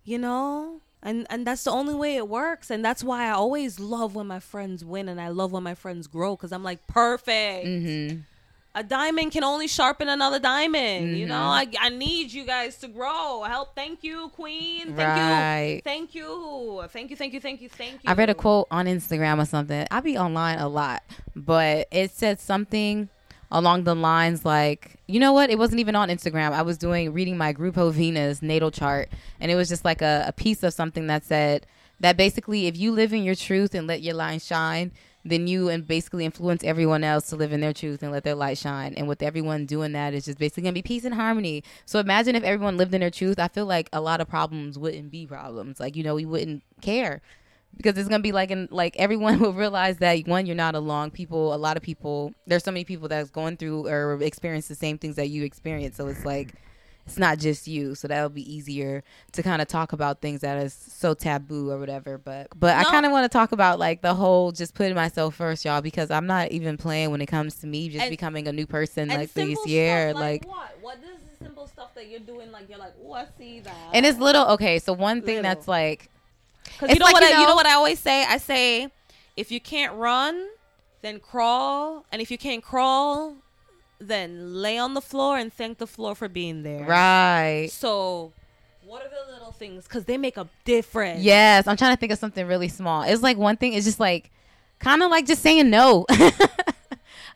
you 0.08 0.18
know? 0.18 0.80
And 1.02 1.26
and 1.30 1.46
that's 1.46 1.62
the 1.64 1.70
only 1.70 1.94
way 1.94 2.16
it 2.16 2.28
works. 2.28 2.70
And 2.70 2.84
that's 2.84 3.04
why 3.04 3.26
i 3.26 3.30
always 3.30 3.78
love 3.78 4.14
when 4.16 4.26
my 4.26 4.40
friends 4.40 4.84
win 4.84 5.08
and 5.08 5.20
i 5.20 5.28
love 5.28 5.52
when 5.52 5.62
my 5.62 5.74
friends 5.74 6.06
grow 6.08 6.34
because 6.34 6.50
i'm 6.50 6.64
like 6.64 6.84
perfect. 6.88 7.66
Mm-hmm. 7.66 8.18
A 8.74 8.82
diamond 8.84 9.32
can 9.32 9.42
only 9.44 9.66
sharpen 9.66 10.08
another 10.08 10.38
diamond 10.38 11.16
you 11.16 11.26
know? 11.26 11.34
Mm-hmm. 11.34 11.74
I, 11.82 11.86
I 11.86 11.88
need 11.90 12.32
you 12.32 12.44
guys 12.44 12.76
to 12.78 12.88
grow. 12.88 13.42
Help. 13.42 13.74
Thank 13.74 14.02
you 14.04 14.28
queen. 14.34 14.94
Thank 14.94 14.98
Right. 14.98 15.72
you 15.76 15.80
thank 15.82 16.14
you. 16.14 16.84
Thank 16.88 17.10
you 17.10 17.16
thank 17.16 17.32
you 17.32 17.40
thank 17.40 17.60
you 17.62 17.68
thank 17.68 17.92
you 18.02 18.10
I 18.10 18.12
read 18.14 18.30
a 18.30 18.34
quote 18.34 18.66
on 18.70 18.86
Instagram 18.86 19.40
or 19.40 19.46
something. 19.46 19.86
I 19.90 20.00
be 20.00 20.18
online 20.18 20.58
a 20.58 20.68
lot, 20.68 21.02
but 21.36 21.86
it 21.92 22.10
said 22.10 22.40
something 22.40 23.08
along 23.50 23.84
the 23.84 23.94
lines 23.94 24.44
like, 24.44 24.96
you 25.06 25.18
know 25.20 25.32
what? 25.32 25.50
It 25.50 25.58
wasn't 25.58 25.80
even 25.80 25.96
on 25.96 26.08
Instagram. 26.08 26.52
I 26.52 26.62
was 26.62 26.78
doing 26.78 27.12
reading 27.12 27.36
my 27.36 27.52
Grupo 27.52 27.92
Venus 27.92 28.42
natal 28.42 28.70
chart, 28.70 29.08
and 29.40 29.50
it 29.50 29.54
was 29.54 29.68
just 29.68 29.84
like 29.84 30.02
a, 30.02 30.24
a 30.26 30.32
piece 30.32 30.62
of 30.62 30.74
something 30.74 31.06
that 31.06 31.24
said 31.24 31.66
that 32.00 32.16
basically, 32.16 32.66
if 32.66 32.76
you 32.76 32.92
live 32.92 33.12
in 33.12 33.24
your 33.24 33.34
truth 33.34 33.74
and 33.74 33.86
let 33.86 34.02
your 34.02 34.14
light 34.14 34.42
shine, 34.42 34.92
then 35.24 35.46
you 35.46 35.68
and 35.68 35.86
basically 35.86 36.24
influence 36.24 36.62
everyone 36.62 37.04
else 37.04 37.28
to 37.28 37.36
live 37.36 37.52
in 37.52 37.60
their 37.60 37.72
truth 37.72 38.02
and 38.02 38.12
let 38.12 38.24
their 38.24 38.34
light 38.34 38.56
shine. 38.56 38.94
And 38.94 39.08
with 39.08 39.22
everyone 39.22 39.66
doing 39.66 39.92
that, 39.92 40.14
it's 40.14 40.26
just 40.26 40.38
basically 40.38 40.62
gonna 40.64 40.72
be 40.74 40.82
peace 40.82 41.04
and 41.04 41.14
harmony. 41.14 41.64
So 41.86 41.98
imagine 41.98 42.36
if 42.36 42.44
everyone 42.44 42.76
lived 42.76 42.94
in 42.94 43.00
their 43.00 43.10
truth. 43.10 43.38
I 43.38 43.48
feel 43.48 43.66
like 43.66 43.88
a 43.92 44.00
lot 44.00 44.20
of 44.20 44.28
problems 44.28 44.78
wouldn't 44.78 45.10
be 45.10 45.26
problems. 45.26 45.80
Like 45.80 45.96
you 45.96 46.02
know, 46.02 46.14
we 46.14 46.24
wouldn't 46.24 46.62
care 46.80 47.20
because 47.76 47.96
it's 47.98 48.08
gonna 48.08 48.22
be 48.22 48.32
like 48.32 48.50
in 48.50 48.68
like 48.70 48.96
everyone 48.96 49.38
will 49.40 49.52
realize 49.52 49.98
that 49.98 50.26
one 50.26 50.46
you're 50.46 50.56
not 50.56 50.74
alone 50.74 51.10
people 51.10 51.54
a 51.54 51.56
lot 51.56 51.76
of 51.76 51.82
people 51.82 52.32
there's 52.46 52.64
so 52.64 52.70
many 52.70 52.84
people 52.84 53.08
that's 53.08 53.30
going 53.30 53.56
through 53.56 53.86
or 53.86 54.20
experience 54.22 54.68
the 54.68 54.74
same 54.74 54.98
things 54.98 55.16
that 55.16 55.28
you 55.28 55.44
experience 55.44 55.96
so 55.96 56.06
it's 56.08 56.24
like 56.24 56.54
it's 57.06 57.16
not 57.16 57.38
just 57.38 57.66
you 57.66 57.94
so 57.94 58.06
that'll 58.06 58.28
be 58.28 58.42
easier 58.54 59.02
to 59.32 59.42
kind 59.42 59.62
of 59.62 59.68
talk 59.68 59.94
about 59.94 60.20
things 60.20 60.42
that 60.42 60.58
is 60.58 60.74
so 60.74 61.14
taboo 61.14 61.70
or 61.70 61.78
whatever 61.78 62.18
but 62.18 62.48
but 62.58 62.76
i 62.76 62.84
kind 62.84 63.06
of 63.06 63.12
want 63.12 63.24
to 63.24 63.30
talk 63.30 63.52
about 63.52 63.78
like 63.78 64.02
the 64.02 64.12
whole 64.14 64.52
just 64.52 64.74
putting 64.74 64.94
myself 64.94 65.34
first 65.34 65.64
y'all 65.64 65.80
because 65.80 66.10
i'm 66.10 66.26
not 66.26 66.50
even 66.50 66.76
playing 66.76 67.10
when 67.10 67.22
it 67.22 67.26
comes 67.26 67.54
to 67.54 67.66
me 67.66 67.88
just 67.88 68.02
And- 68.02 68.10
becoming 68.10 68.46
a 68.46 68.52
new 68.52 68.66
person 68.66 69.08
like 69.08 69.32
this 69.32 69.66
year 69.66 70.10
stuff 70.10 70.20
like 70.20 70.46
what? 70.46 70.76
What 70.82 70.98
is 70.98 71.18
the 71.38 71.44
simple 71.44 71.66
stuff 71.66 71.94
that 71.94 72.08
you're 72.08 72.20
doing? 72.20 72.50
Like 72.50 72.68
you're 72.68 72.78
like, 72.78 72.94
oh, 73.04 73.12
I 73.12 73.26
see 73.38 73.60
that. 73.60 73.74
and 73.92 74.04
it's 74.04 74.18
little 74.18 74.46
okay 74.48 74.78
so 74.78 74.92
one 74.92 75.20
thing 75.22 75.36
Little. 75.36 75.42
that's 75.44 75.68
like 75.68 76.10
Because 76.72 76.90
you 76.90 76.98
know 76.98 77.04
like, 77.06 77.14
what 77.14 77.22
you 77.22 77.28
I, 77.28 77.30
you 77.32 77.36
know- 77.42 77.48
know 77.50 77.54
what 77.56 77.66
I 77.66 77.74
always 77.74 77.98
say. 77.98 78.24
I 78.24 78.38
say, 78.38 78.88
if 79.36 79.50
you 79.50 79.60
can't 79.60 79.94
run, 79.94 80.46
then 81.02 81.20
crawl, 81.20 82.04
and 82.12 82.20
if 82.22 82.30
you 82.30 82.38
can't 82.38 82.62
crawl, 82.62 83.36
then 84.00 84.54
lay 84.54 84.78
on 84.78 84.94
the 84.94 85.00
floor 85.00 85.38
and 85.38 85.52
thank 85.52 85.78
the 85.78 85.86
floor 85.86 86.14
for 86.14 86.28
being 86.28 86.62
there. 86.62 86.84
right 86.86 87.68
So, 87.70 88.32
what 88.84 89.02
are 89.02 89.08
the 89.08 89.32
little 89.32 89.52
things? 89.52 89.84
Because 89.84 90.04
they 90.06 90.16
make 90.16 90.36
a 90.36 90.48
difference. 90.64 91.20
Yes, 91.22 91.66
I'm 91.66 91.76
trying 91.76 91.94
to 91.94 92.00
think 92.00 92.12
of 92.12 92.18
something 92.18 92.46
really 92.46 92.68
small. 92.68 93.02
It's 93.02 93.22
like 93.22 93.36
one 93.36 93.56
thing. 93.56 93.72
It's 93.74 93.84
just 93.86 94.00
like 94.00 94.30
kind 94.78 95.02
of 95.02 95.10
like 95.10 95.26
just 95.26 95.42
saying 95.42 95.68
no. 95.70 96.06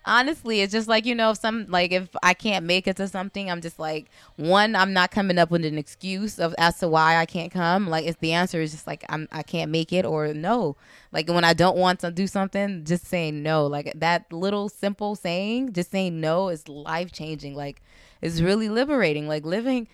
Honestly, 0.05 0.61
it's 0.61 0.73
just 0.73 0.89
like 0.89 1.07
you 1.07 1.15
know, 1.15 1.31
if 1.31 1.39
some 1.39 1.67
like 1.69 1.93
if 1.93 2.09
I 2.23 2.35
can't 2.35 2.65
make 2.65 2.87
it 2.87 2.97
to 2.97 3.09
something, 3.09 3.51
I'm 3.51 3.61
just 3.61 3.79
like 3.79 4.11
one. 4.37 4.75
I'm 4.75 4.93
not 4.93 5.11
coming 5.11 5.39
up 5.39 5.51
with 5.51 5.65
an 5.65 5.79
excuse 5.79 6.39
of 6.39 6.55
as 6.59 6.79
to 6.79 6.89
why 6.89 7.17
I 7.17 7.27
can't 7.27 7.53
come. 7.53 7.89
Like 7.89 8.07
if 8.07 8.19
the 8.19 8.33
answer 8.33 8.61
is 8.61 8.73
just 8.73 8.87
like 8.87 9.05
I'm 9.09 9.29
I 9.31 9.43
can't 9.43 9.71
make 9.71 9.93
it 9.93 10.05
or 10.05 10.35
no. 10.35 10.77
Like 11.13 11.29
when 11.29 11.45
I 11.45 11.53
don't 11.55 11.77
want 11.77 12.01
to 12.01 12.11
do 12.11 12.27
something, 12.27 12.85
just 12.85 13.07
saying 13.07 13.43
no. 13.43 13.67
Like 13.67 13.93
that 13.95 14.33
little 14.33 14.69
simple 14.69 15.15
saying, 15.15 15.73
just 15.73 15.91
saying 15.91 16.21
no 16.21 16.49
is 16.49 16.69
life 16.69 17.13
changing. 17.13 17.55
Like 17.55 17.83
it's 18.21 18.41
really 18.41 18.69
liberating. 18.69 19.29
Like 19.29 19.45
living 19.45 19.89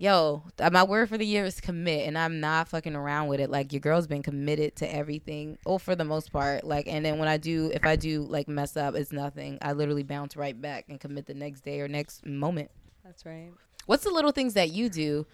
yo, 0.00 0.42
my 0.72 0.82
word 0.82 1.08
for 1.08 1.18
the 1.18 1.26
year 1.26 1.44
is 1.44 1.60
commit, 1.60 2.08
and 2.08 2.16
I'm 2.18 2.40
not 2.40 2.68
fucking 2.68 2.96
around 2.96 3.28
with 3.28 3.38
it. 3.38 3.50
Like 3.50 3.72
your 3.72 3.80
girl's 3.80 4.06
been 4.08 4.22
committed 4.22 4.74
to 4.76 4.92
everything, 4.92 5.58
oh, 5.66 5.78
for 5.78 5.94
the 5.94 6.04
most 6.04 6.32
part. 6.32 6.64
Like, 6.64 6.88
and 6.88 7.04
then 7.04 7.18
when 7.18 7.28
I 7.28 7.36
do, 7.36 7.70
if 7.72 7.84
I 7.84 7.94
do 7.96 8.22
like 8.22 8.48
mess 8.48 8.76
up, 8.76 8.94
it's 8.96 9.12
nothing. 9.12 9.58
I 9.62 9.72
literally 9.74 10.02
bounce 10.02 10.36
right 10.36 10.60
back 10.60 10.86
and 10.88 10.98
commit 10.98 11.26
the 11.26 11.34
next 11.34 11.60
day 11.60 11.80
or 11.80 11.86
next 11.88 12.24
moment. 12.26 12.70
That's 13.04 13.24
right. 13.26 13.52
What's 13.86 14.04
the 14.04 14.10
little 14.10 14.32
things 14.32 14.54
that 14.54 14.70
you 14.72 14.88
do 14.88 15.26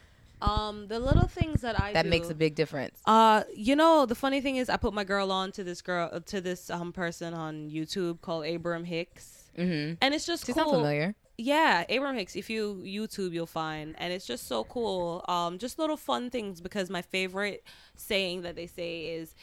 Um, 0.42 0.88
the 0.88 0.98
little 0.98 1.26
things 1.28 1.60
that 1.62 1.80
I 1.80 1.92
that 1.92 2.02
do, 2.04 2.10
makes 2.10 2.28
a 2.28 2.34
big 2.34 2.54
difference? 2.56 3.00
Uh, 3.06 3.44
you 3.54 3.76
know, 3.76 4.04
the 4.04 4.14
funny 4.14 4.40
thing 4.40 4.56
is, 4.56 4.68
I 4.68 4.76
put 4.76 4.92
my 4.92 5.04
girl 5.04 5.30
on 5.32 5.52
to 5.52 5.64
this 5.64 5.80
girl 5.80 6.20
to 6.20 6.40
this 6.40 6.68
um 6.70 6.92
person 6.92 7.32
on 7.34 7.70
YouTube 7.70 8.20
called 8.20 8.44
Abraham 8.44 8.84
Hicks, 8.84 9.44
Mm-hmm. 9.56 9.94
and 10.02 10.12
it's 10.14 10.26
just 10.26 10.44
She 10.44 10.52
cool. 10.52 10.64
sounds 10.64 10.72
familiar. 10.76 11.14
Yeah, 11.38 11.84
Abraham 11.88 12.16
Hicks. 12.16 12.34
If 12.34 12.48
you 12.48 12.82
YouTube, 12.84 13.32
you'll 13.32 13.46
find, 13.46 13.94
and 13.98 14.12
it's 14.12 14.26
just 14.26 14.46
so 14.46 14.64
cool. 14.64 15.24
Um, 15.28 15.58
just 15.58 15.78
little 15.78 15.96
fun 15.96 16.30
things 16.30 16.60
because 16.60 16.88
my 16.88 17.02
favorite 17.02 17.62
saying 17.94 18.42
that 18.42 18.56
they 18.56 18.66
say 18.66 19.06
is, 19.06 19.34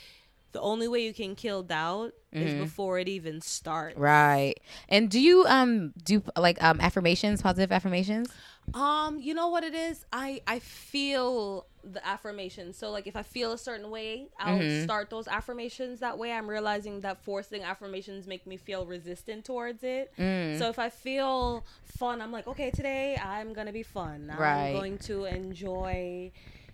"The 0.53 0.61
only 0.61 0.87
way 0.87 1.03
you 1.03 1.13
can 1.13 1.35
kill 1.35 1.61
doubt 1.61 2.13
is 2.31 2.55
before 2.55 2.97
it 2.97 3.07
even 3.07 3.41
starts." 3.41 3.97
Right. 3.97 4.59
And 4.89 5.09
do 5.09 5.19
you 5.19 5.45
um 5.47 5.93
do 6.03 6.23
like 6.35 6.61
um 6.63 6.79
affirmations, 6.81 7.41
positive 7.43 7.71
affirmations? 7.71 8.29
Um, 8.73 9.19
you 9.19 9.33
know 9.33 9.49
what 9.49 9.63
it 9.63 9.73
is? 9.75 10.05
I 10.11 10.41
I 10.47 10.59
feel 10.59 11.65
the 11.83 12.05
affirmations. 12.07 12.77
So 12.77 12.89
like 12.91 13.07
if 13.07 13.15
I 13.15 13.23
feel 13.23 13.51
a 13.51 13.57
certain 13.57 13.89
way, 13.91 14.29
I'll 14.39 14.57
Mm-hmm. 14.59 14.83
start 14.83 15.09
those 15.09 15.27
affirmations 15.27 15.99
that 15.99 16.17
way. 16.17 16.31
I'm 16.31 16.49
realizing 16.49 17.01
that 17.01 17.23
forcing 17.23 17.63
affirmations 17.63 18.25
make 18.25 18.47
me 18.47 18.57
feel 18.57 18.85
resistant 18.85 19.45
towards 19.45 19.83
it. 19.83 20.11
Mm. 20.17 20.57
So 20.57 20.69
if 20.69 20.79
I 20.79 20.89
feel 20.89 21.65
fun, 21.83 22.21
I'm 22.21 22.31
like, 22.31 22.47
okay, 22.47 22.71
today 22.71 23.17
I'm 23.17 23.53
gonna 23.53 23.73
be 23.73 23.83
fun. 23.83 24.29
I'm 24.31 24.39
Right. 24.39 24.71
going 24.73 24.97
to 24.99 25.25
enjoy 25.25 26.31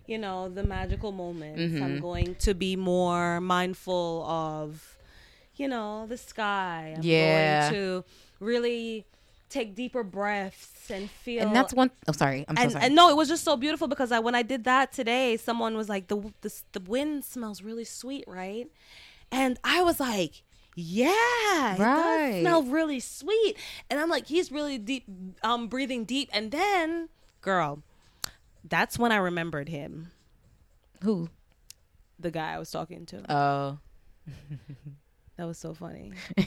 you 0.08 0.18
know 0.18 0.50
the 0.50 0.64
magical 0.64 1.12
moments. 1.12 1.60
Mm-hmm. 1.60 1.84
I'm 1.84 2.00
going 2.00 2.36
to 2.36 2.54
be 2.54 2.76
more 2.76 3.42
mindful 3.42 4.24
of 4.28 4.98
you 5.56 5.68
know 5.68 6.06
the 6.08 6.18
sky. 6.18 6.94
I'm 6.96 7.04
Yeah. 7.04 7.70
going 7.72 7.76
to 7.76 8.06
really 8.40 9.06
take 9.50 9.76
deeper 9.76 10.04
breaths 10.04 10.90
and 10.92 11.10
feel 11.10 11.42
And 11.44 11.56
that's 11.56 11.74
one 11.74 11.92
oh 12.08 12.12
sorry. 12.12 12.46
I'm 12.48 12.56
so 12.56 12.62
and, 12.64 12.72
sorry. 12.72 12.86
and 12.86 12.96
no, 12.96 13.10
it 13.10 13.16
was 13.18 13.28
just 13.28 13.44
so 13.44 13.58
beautiful 13.58 13.88
because 13.88 14.12
I 14.12 14.20
when 14.20 14.36
I 14.36 14.42
did 14.44 14.64
that 14.66 14.92
today, 14.92 15.38
someone 15.38 15.76
was 15.76 15.90
like, 15.90 16.08
"the 16.08 16.18
the 16.42 16.54
the 16.74 16.80
wind 16.82 17.26
smells 17.26 17.62
really 17.62 17.86
sweet, 17.86 18.24
right?" 18.28 18.68
And 19.32 19.60
I 19.64 19.82
was 19.84 20.00
like, 20.00 20.44
"Yeah, 20.76 21.10
it 21.76 21.80
Right. 21.80 22.32
does 22.32 22.42
smell 22.42 22.64
really 22.64 23.00
sweet." 23.00 23.58
And 23.90 24.00
I'm 24.00 24.10
like, 24.10 24.28
"He's 24.28 24.52
really 24.52 24.78
deep, 24.78 25.06
um, 25.44 25.68
breathing 25.68 26.06
deep." 26.06 26.30
And 26.34 26.52
then, 26.52 27.10
girl, 27.42 27.84
that's 28.64 28.98
when 29.00 29.12
I 29.12 29.18
remembered 29.18 29.70
him, 29.70 30.12
Who? 31.04 31.30
the 32.20 32.32
guy 32.32 32.54
I 32.54 32.60
was 32.60 32.70
talking 32.72 33.06
to. 33.08 33.24
Oh. 33.34 33.80
that 35.38 35.46
was 35.46 35.58
so 35.58 35.74
funny. 35.74 36.12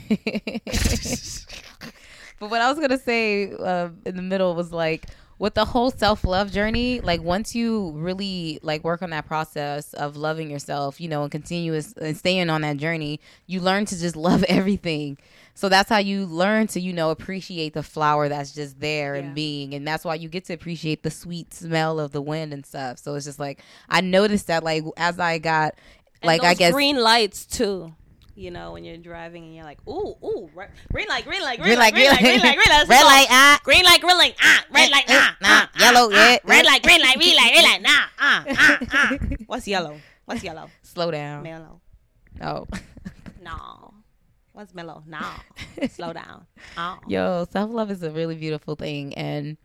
but 2.43 2.51
what 2.51 2.61
I 2.61 2.69
was 2.69 2.79
gonna 2.79 2.97
say 2.97 3.51
uh, 3.53 3.89
in 4.05 4.15
the 4.15 4.21
middle 4.21 4.53
was 4.55 4.71
like 4.71 5.05
with 5.39 5.55
the 5.55 5.65
whole 5.65 5.91
self 5.91 6.23
love 6.23 6.51
journey. 6.51 6.99
Like 7.01 7.21
once 7.21 7.55
you 7.55 7.91
really 7.95 8.59
like 8.61 8.83
work 8.83 9.01
on 9.01 9.09
that 9.09 9.25
process 9.25 9.93
of 9.93 10.15
loving 10.15 10.49
yourself, 10.49 11.01
you 11.01 11.07
know, 11.09 11.23
and 11.23 11.31
continuous 11.31 11.93
and 11.93 12.15
staying 12.15 12.49
on 12.49 12.61
that 12.61 12.77
journey, 12.77 13.19
you 13.47 13.59
learn 13.59 13.85
to 13.85 13.99
just 13.99 14.15
love 14.29 14.43
everything. 14.43 15.17
So 15.55 15.69
that's 15.69 15.89
how 15.89 15.99
you 15.99 16.25
learn 16.25 16.67
to 16.67 16.79
you 16.79 16.93
know 16.93 17.09
appreciate 17.11 17.73
the 17.73 17.83
flower 17.83 18.29
that's 18.29 18.53
just 18.53 18.79
there 18.79 19.15
Yeah. 19.15 19.21
and 19.23 19.35
being, 19.35 19.73
and 19.73 19.87
that's 19.87 20.03
why 20.05 20.15
you 20.15 20.29
get 20.29 20.45
to 20.45 20.53
appreciate 20.53 21.03
the 21.03 21.11
sweet 21.11 21.53
smell 21.53 21.99
of 21.99 22.11
the 22.11 22.21
wind 22.21 22.53
and 22.53 22.65
stuff. 22.65 22.97
So 22.99 23.15
it's 23.15 23.25
just 23.25 23.39
like 23.39 23.61
I 23.89 24.01
noticed 24.01 24.47
that 24.47 24.63
like 24.63 24.83
as 24.97 25.19
I 25.19 25.37
got 25.39 25.75
And 26.21 26.27
like 26.27 26.43
I 26.43 26.53
guess 26.53 26.73
green 26.73 26.97
lights 26.97 27.45
too. 27.45 27.93
You 28.35 28.49
know, 28.49 28.73
when 28.73 28.83
you're 28.83 28.97
driving 28.97 29.43
and 29.43 29.55
you're 29.55 29.63
like, 29.63 29.79
ooh, 29.87 30.15
ooh, 30.23 30.49
right, 30.55 30.69
green 30.91 31.07
light, 31.07 31.23
green 31.23 31.43
light, 31.43 31.59
green, 31.59 31.69
Green 31.69 31.79
light, 31.79 31.93
green 31.93 32.09
light, 32.09 32.19
green 32.19 32.39
light, 32.39 32.55
green 32.55 32.73
light, 32.73 32.89
red 32.89 33.03
light, 33.03 33.27
ah. 33.29 33.59
green 33.63 33.85
light, 33.85 34.01
green 34.01 34.17
light, 34.17 34.35
ah, 34.41 34.65
red 34.71 34.91
light, 34.91 35.03
Eh, 35.07 35.13
ah, 35.15 35.37
nah, 35.39 35.47
ah, 35.49 35.69
yellow, 35.79 36.09
ah, 36.11 36.15
yeah, 36.15 36.37
ah, 36.43 36.47
red 36.49 36.65
light, 36.65 36.81
green 36.81 37.01
light, 37.01 37.17
green 37.17 37.35
light, 37.35 37.51
green 37.51 37.63
light, 37.63 37.81
nah, 37.83 38.05
ah, 38.17 38.45
ah, 38.49 38.79
ah. 38.91 39.17
What's 39.45 39.67
yellow? 39.67 39.99
What's 40.25 40.43
yellow? 40.43 40.69
slow 40.81 41.11
down. 41.11 41.43
Mellow. 41.43 41.81
Oh. 42.41 42.65
No. 43.43 43.93
What's 44.53 44.73
mellow? 44.73 45.03
No. 45.05 45.19
Slow 45.89 46.13
down. 46.13 46.45
Oh. 46.77 46.97
Yo, 47.07 47.45
self 47.51 47.71
love 47.71 47.91
is 47.91 48.03
a 48.03 48.09
really 48.11 48.35
beautiful 48.35 48.75
thing 48.75 49.13
and 49.15 49.57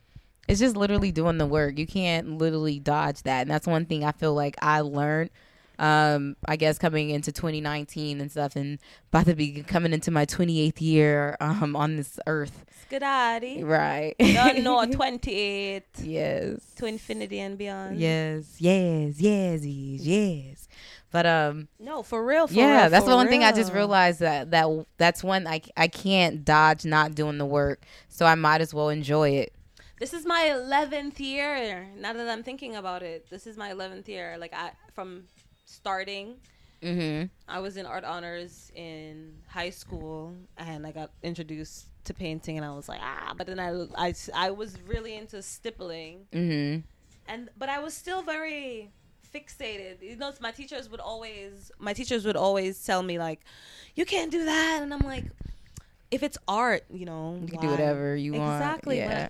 it's 0.48 0.59
just 0.59 0.76
literally 0.76 1.12
doing 1.12 1.38
the 1.38 1.46
work. 1.46 1.78
You 1.78 1.87
can't 1.87 2.38
literally 2.38 2.81
dodge 2.81 3.22
that. 3.22 3.42
And 3.42 3.50
that's 3.50 3.66
one 3.66 3.85
thing 3.85 4.02
I 4.02 4.12
feel 4.12 4.35
like 4.35 4.57
I 4.61 4.81
learned 4.81 5.31
um 5.78 6.36
I 6.46 6.56
guess 6.56 6.78
coming 6.78 7.10
into 7.10 7.32
2019 7.32 8.20
and 8.20 8.30
stuff 8.30 8.56
and 8.56 8.78
about 9.12 9.26
to 9.26 9.34
be 9.34 9.62
coming 9.62 9.92
into 9.92 10.10
my 10.10 10.26
28th 10.26 10.80
year 10.80 11.36
um 11.40 11.76
on 11.76 11.96
this 11.96 12.18
earth. 12.26 12.64
Skidaddy. 12.90 13.64
Right. 13.64 14.14
Don't 14.18 14.62
know 14.62 14.84
28 14.90 15.84
yes. 16.02 16.60
to 16.76 16.86
infinity 16.86 17.38
and 17.40 17.58
beyond. 17.58 17.98
Yes. 17.98 18.56
Yes. 18.58 19.20
Yes. 19.20 19.64
Yes. 19.64 20.02
Yes. 20.02 20.68
But 21.10 21.26
um 21.26 21.68
No, 21.78 22.02
for 22.02 22.24
real. 22.24 22.46
For 22.46 22.54
yeah, 22.54 22.82
real, 22.82 22.90
that's 22.90 23.06
the 23.06 23.14
one 23.14 23.28
thing 23.28 23.44
I 23.44 23.52
just 23.52 23.72
realized 23.72 24.20
that 24.20 24.50
that 24.50 24.66
that's 24.98 25.22
one 25.22 25.46
I 25.46 25.62
I 25.76 25.88
can't 25.88 26.44
dodge 26.44 26.84
not 26.84 27.14
doing 27.14 27.38
the 27.38 27.46
work. 27.46 27.82
So 28.08 28.26
I 28.26 28.34
might 28.34 28.60
as 28.60 28.74
well 28.74 28.88
enjoy 28.88 29.30
it. 29.30 29.54
This 30.00 30.12
is 30.12 30.24
my 30.24 30.44
11th 30.54 31.18
year. 31.18 31.88
Now 31.98 32.12
that 32.12 32.28
I'm 32.28 32.44
thinking 32.44 32.76
about 32.76 33.02
it, 33.02 33.28
this 33.30 33.48
is 33.48 33.56
my 33.56 33.70
11th 33.70 34.06
year. 34.06 34.36
Like 34.38 34.54
I 34.54 34.70
from 34.92 35.24
starting, 35.68 36.37
Mhm. 36.83 37.28
I 37.49 37.59
was 37.61 37.76
in 37.76 37.86
art 37.86 38.05
honors 38.05 38.70
in 38.74 39.34
high 39.49 39.70
school 39.70 40.34
and 40.57 40.86
I 40.86 40.92
got 40.92 41.11
introduced 41.22 41.86
to 42.05 42.14
painting 42.14 42.57
and 42.57 42.64
I 42.64 42.70
was 42.72 42.88
like, 42.88 43.01
ah, 43.03 43.34
but 43.36 43.47
then 43.47 43.59
I 43.59 43.70
I, 43.97 44.14
I 44.34 44.51
was 44.51 44.80
really 44.82 45.14
into 45.14 45.42
stippling. 45.42 46.26
Mhm. 46.32 46.84
And 47.26 47.51
but 47.59 47.68
I 47.68 47.80
was 47.80 47.95
still 47.95 48.22
very 48.22 48.90
fixated. 49.34 50.01
You 50.03 50.16
know, 50.16 50.32
my 50.40 50.53
teachers 50.53 50.88
would 50.88 51.01
always 51.01 51.70
my 51.78 51.92
teachers 51.92 52.24
would 52.24 52.36
always 52.36 52.82
tell 52.84 53.03
me 53.03 53.18
like, 53.18 53.40
you 53.95 54.05
can't 54.07 54.30
do 54.30 54.45
that 54.45 54.82
and 54.82 54.95
I'm 54.95 55.01
like 55.01 55.24
if 56.11 56.22
it's 56.22 56.38
art, 56.49 56.84
you 56.90 57.05
know, 57.05 57.38
You 57.42 57.49
can 57.49 57.61
do 57.61 57.68
whatever 57.68 58.16
you 58.16 58.32
want. 58.34 58.62
Exactly. 58.62 58.99
Yeah. 58.99 59.28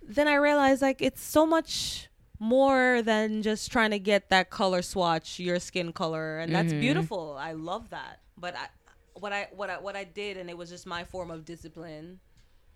Then 0.00 0.28
I 0.28 0.36
realized 0.36 0.80
like 0.80 1.02
it's 1.02 1.22
so 1.22 1.44
much 1.44 2.08
more 2.38 3.00
than 3.02 3.42
just 3.42 3.70
trying 3.70 3.90
to 3.90 3.98
get 3.98 4.28
that 4.30 4.50
color 4.50 4.82
swatch, 4.82 5.38
your 5.38 5.58
skin 5.60 5.92
color, 5.92 6.38
and 6.38 6.54
that's 6.54 6.72
Mhm. 6.72 6.80
beautiful. 6.80 7.36
I 7.38 7.52
love 7.52 7.90
that. 7.90 8.20
But 8.36 8.56
I, 8.56 8.66
what 9.14 9.32
I 9.32 9.48
what 9.52 9.70
I 9.70 9.78
what 9.78 9.96
I 9.96 10.04
did, 10.04 10.36
and 10.36 10.50
it 10.50 10.56
was 10.58 10.68
just 10.70 10.86
my 10.86 11.04
form 11.04 11.30
of 11.30 11.44
discipline, 11.44 12.20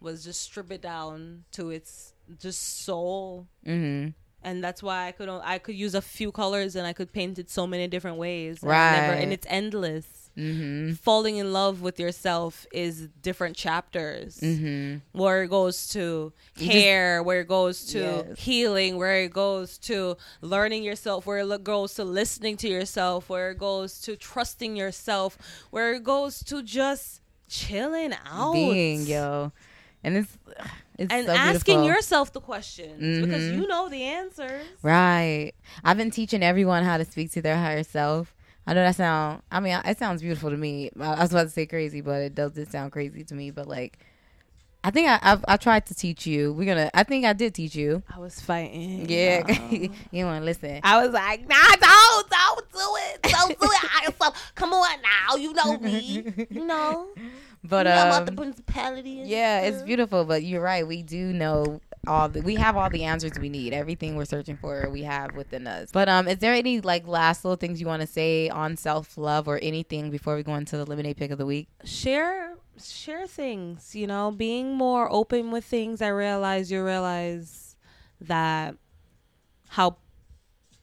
was 0.01 0.25
just 0.25 0.43
strip 0.43 0.71
it 0.71 0.81
down 0.81 1.45
to 1.53 1.71
its 1.71 2.15
just 2.39 2.85
soul 2.85 3.49
Mhm. 3.67 4.15
and 4.43 4.63
that's 4.63 4.83
why 4.83 5.07
I 5.09 5.13
could 5.13 5.29
I 5.29 5.59
could 5.59 5.75
use 5.75 5.95
a 5.95 6.03
few 6.03 6.31
colors 6.31 6.77
and 6.77 6.87
I 6.87 6.93
could 6.93 7.13
paint 7.13 7.39
it 7.39 7.51
so 7.51 7.67
many 7.67 7.89
different 7.89 8.19
ways. 8.19 8.63
And 8.63 8.71
never- 8.71 9.13
Right. 9.15 9.23
and 9.23 9.33
it's 9.33 9.47
endless. 9.51 10.18
Mm-hmm. 10.39 10.93
Falling 10.95 11.37
in 11.37 11.53
love 11.53 11.83
with 11.83 11.99
yourself 11.99 12.65
is 12.73 13.09
different 13.23 13.57
chapters. 13.57 14.39
Mm-hmm. 14.39 14.99
Where 15.19 15.43
it 15.43 15.49
goes 15.49 15.89
to 15.89 16.33
care, 16.57 17.23
where 17.23 17.41
it 17.41 17.49
goes 17.49 17.85
to 17.87 17.99
Yes. 17.99 18.39
healing, 18.39 18.97
where 18.97 19.17
it 19.25 19.33
goes 19.33 19.79
to 19.79 20.17
learning 20.41 20.85
yourself, 20.85 21.27
where 21.27 21.39
it 21.39 21.65
goes 21.65 21.95
to 21.95 22.05
listening 22.05 22.57
to 22.59 22.69
yourself, 22.69 23.29
where 23.29 23.51
it 23.51 23.59
goes 23.59 24.01
to 24.03 24.15
trusting 24.17 24.77
yourself, 24.77 25.37
where 25.71 25.93
it 25.95 26.05
goes 26.05 26.43
to 26.45 26.63
just 26.63 27.21
chilling 27.49 28.15
out, 28.31 28.53
Being 28.53 29.03
yo, 29.07 29.51
and 30.05 30.19
it's 30.19 30.39
it's 30.99 31.13
and 31.13 31.27
so 31.27 31.33
asking 31.33 31.85
yourself 31.85 32.33
the 32.33 32.41
questions 32.41 33.25
because 33.25 33.43
Mhm. 33.43 33.57
you 33.57 33.67
know 33.67 33.89
the 33.89 34.03
answers. 34.03 34.67
Right. 34.83 35.53
I've 35.85 35.97
been 35.97 36.11
teaching 36.11 36.43
everyone 36.43 36.85
how 36.85 36.97
to 36.99 37.05
speak 37.05 37.31
to 37.33 37.43
their 37.43 37.57
higher 37.57 37.83
self. 37.85 38.35
I 38.69 38.75
know 38.75 38.83
that 38.83 38.97
sound. 38.97 39.41
I 39.51 39.61
mean, 39.61 39.81
it 39.83 39.99
sounds 39.99 40.21
beautiful 40.21 40.51
to 40.51 40.57
me. 40.59 40.91
I 41.01 41.23
was 41.23 41.33
about 41.33 41.45
to 41.45 41.49
say 41.49 41.65
crazy, 41.65 42.03
but 42.03 42.21
it 42.21 42.35
doesn't 42.35 42.71
sound 42.71 42.93
crazy 42.93 43.25
to 43.25 43.35
me. 43.35 43.51
But 43.51 43.67
like, 43.67 43.99
I 44.85 44.91
think 44.91 45.09
I 45.09 45.19
I've, 45.23 45.43
I 45.49 45.57
tried 45.57 45.87
to 45.87 45.95
teach 45.95 46.27
you. 46.27 46.53
We're 46.53 46.67
gonna. 46.67 46.91
I 46.93 47.03
think 47.03 47.25
I 47.25 47.33
did 47.33 47.55
teach 47.55 47.75
you. 47.75 48.03
I 48.15 48.19
was 48.19 48.39
fighting. 48.39 49.09
Yeah. 49.09 49.51
y'all. 49.51 49.73
you 50.11 50.25
want 50.27 50.43
to 50.43 50.45
listen? 50.45 50.81
I 50.83 51.03
was 51.03 51.15
like, 51.15 51.49
nah, 51.49 51.57
don't, 51.57 52.29
don't 52.29 52.73
do 52.73 52.79
it. 53.09 53.23
Don't 53.23 53.59
do 53.59 53.69
it. 53.71 54.01
I 54.01 54.05
yourself. 54.05 54.53
Come 54.55 54.75
on 54.75 54.99
now. 55.01 55.37
You 55.37 55.55
know 55.55 55.79
me. 55.79 56.27
You 56.51 56.67
know. 56.67 57.09
But 57.65 57.87
you 57.87 57.93
know 57.93 58.07
about 58.07 58.27
the 58.27 58.33
um, 58.33 58.37
principality. 58.37 59.21
and 59.21 59.29
yeah, 59.29 59.61
it's 59.63 59.83
beautiful. 59.83 60.25
But 60.25 60.43
you're 60.43 60.63
right. 60.63 60.87
We 60.87 61.03
do 61.03 61.33
know 61.33 61.81
all. 62.07 62.29
The, 62.29 62.41
we 62.43 62.55
have 62.57 62.77
all 62.77 62.89
the 62.91 63.05
answers 63.05 63.33
we 63.39 63.49
need. 63.49 63.73
Everything 63.73 64.17
we're 64.17 64.25
searching 64.25 64.57
for, 64.57 64.89
we 64.91 65.03
have 65.03 65.35
within 65.35 65.67
us. 65.67 65.91
But 65.93 66.09
um, 66.09 66.29
is 66.29 66.39
there 66.39 66.55
any 66.55 66.81
like 66.81 67.07
last 67.07 67.45
little 67.45 67.57
things 67.57 67.81
you 67.81 67.87
want 67.87 68.03
to 68.03 68.07
say 68.07 68.49
on 68.49 68.77
self 68.77 69.19
love 69.19 69.49
or 69.49 69.59
anything 69.59 70.11
before 70.11 70.37
we 70.37 70.43
go 70.43 70.55
into 70.55 70.77
the 70.77 70.87
lemonade 70.87 71.17
pick 71.17 71.31
of 71.31 71.39
the 71.39 71.47
week? 71.47 71.69
Share, 71.85 72.55
share 72.83 73.27
things. 73.27 73.95
You 73.95 74.07
know, 74.07 74.31
being 74.31 74.75
more 74.75 75.11
open 75.11 75.51
with 75.51 75.65
things. 75.65 76.01
I 76.01 76.09
realize 76.09 76.71
you 76.71 76.85
realize 76.85 77.77
that 78.21 78.77
how 79.69 79.97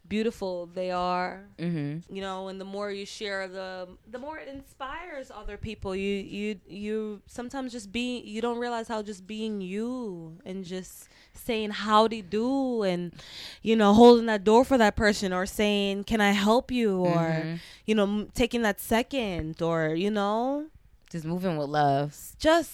beautiful 0.08 0.68
they 0.74 0.92
are 0.92 1.44
Mm-hmm. 1.58 2.14
you 2.16 2.22
know 2.22 2.48
and 2.48 2.62
the 2.62 2.66
more 2.66 2.92
you 2.92 3.06
share 3.06 3.48
the 3.48 3.88
the 4.10 4.20
more 4.20 4.38
it 4.38 4.48
inspires 4.48 5.32
other 5.34 5.58
people 5.58 5.96
you 5.96 6.16
you 6.22 6.60
you 6.68 7.22
sometimes 7.28 7.72
just 7.72 7.92
being 7.92 8.26
you 8.26 8.42
don't 8.42 8.58
realize 8.60 8.88
how 8.88 9.02
just 9.02 9.26
being 9.26 9.62
you 9.62 10.38
and 10.46 10.64
just 10.64 11.08
saying 11.34 11.72
howdy 11.72 12.22
do 12.22 12.84
and 12.84 13.14
you 13.62 13.76
know 13.76 13.94
holding 13.94 14.28
that 14.28 14.44
door 14.44 14.64
for 14.64 14.78
that 14.78 14.96
person 14.96 15.34
or 15.34 15.46
saying 15.46 16.04
can 16.04 16.22
i 16.22 16.32
help 16.32 16.72
you 16.72 17.00
or 17.00 17.26
Mhm. 17.44 17.60
you 17.86 17.96
know 17.96 18.04
m- 18.04 18.30
taking 18.34 18.62
that 18.62 18.80
second 18.80 19.62
or 19.62 19.96
you 19.96 20.12
know 20.12 20.68
Just 21.10 21.26
moving 21.26 21.58
with 21.58 21.70
love. 21.70 22.16
just 22.40 22.72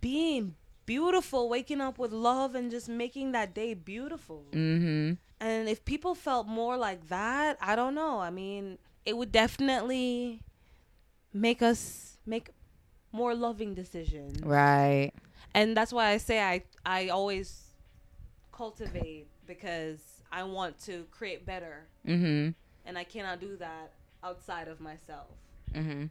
being 0.00 0.54
beautiful 0.84 1.48
waking 1.48 1.80
up 1.80 1.98
with 1.98 2.12
love 2.12 2.54
and 2.54 2.70
just 2.70 2.88
making 2.88 3.32
that 3.32 3.54
day 3.54 3.74
beautiful 3.74 4.44
Mm-hmm. 4.52 5.14
And 5.40 5.68
if 5.68 5.84
people 5.84 6.14
felt 6.14 6.46
more 6.46 6.76
like 6.76 7.08
that, 7.08 7.56
I 7.60 7.76
don't 7.76 7.94
know. 7.94 8.20
I 8.20 8.30
mean, 8.30 8.78
it 9.04 9.16
would 9.16 9.32
definitely 9.32 10.40
make 11.32 11.62
us 11.62 12.16
make 12.26 12.50
more 13.12 13.34
loving 13.34 13.74
decisions. 13.74 14.40
Right. 14.42 15.12
And 15.54 15.76
that's 15.76 15.92
why 15.92 16.08
I 16.08 16.16
say 16.18 16.40
I 16.40 16.62
I 16.84 17.08
always 17.08 17.62
cultivate 18.52 19.26
because 19.46 20.00
I 20.32 20.42
want 20.44 20.78
to 20.86 21.04
create 21.10 21.46
better 21.46 21.86
Mm-hmm. 22.06 22.50
and 22.86 22.98
I 22.98 23.04
cannot 23.04 23.40
do 23.40 23.56
that 23.56 23.92
outside 24.22 24.68
of 24.68 24.80
myself. 24.80 25.28
Mm-hmm. 25.74 26.04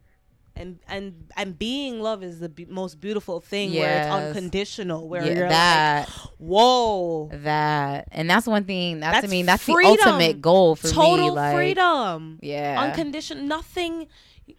And 0.57 0.79
and 0.87 1.27
and 1.35 1.59
being 1.59 2.01
love 2.01 2.23
is 2.23 2.39
the 2.39 2.47
be- 2.47 2.65
most 2.65 3.01
beautiful 3.01 3.41
thing 3.41 3.73
where 3.75 3.97
it's 3.97 4.07
unconditional 4.07 5.07
where 5.07 5.25
Yeah, 5.25 5.33
you're 5.37 5.49
that 5.49 6.07
like, 6.07 6.17
"Whoa, 6.37 7.29
that 7.33 8.07
and 8.11 8.29
that's 8.29 8.47
one 8.47 8.63
thing. 8.63 9.01
That's, 9.01 9.25
I 9.25 9.27
mean 9.27 9.45
that's 9.45 9.63
freedom. 9.63 9.97
the 9.97 10.05
ultimate 10.05 10.41
goal 10.41 10.75
for 10.77 10.87
total 10.87 11.25
me. 11.27 11.31
Like 11.31 11.55
freedom." 11.55 12.39
yeah, 12.41 12.77
unconditional 12.79 13.43
nothing 13.43 14.07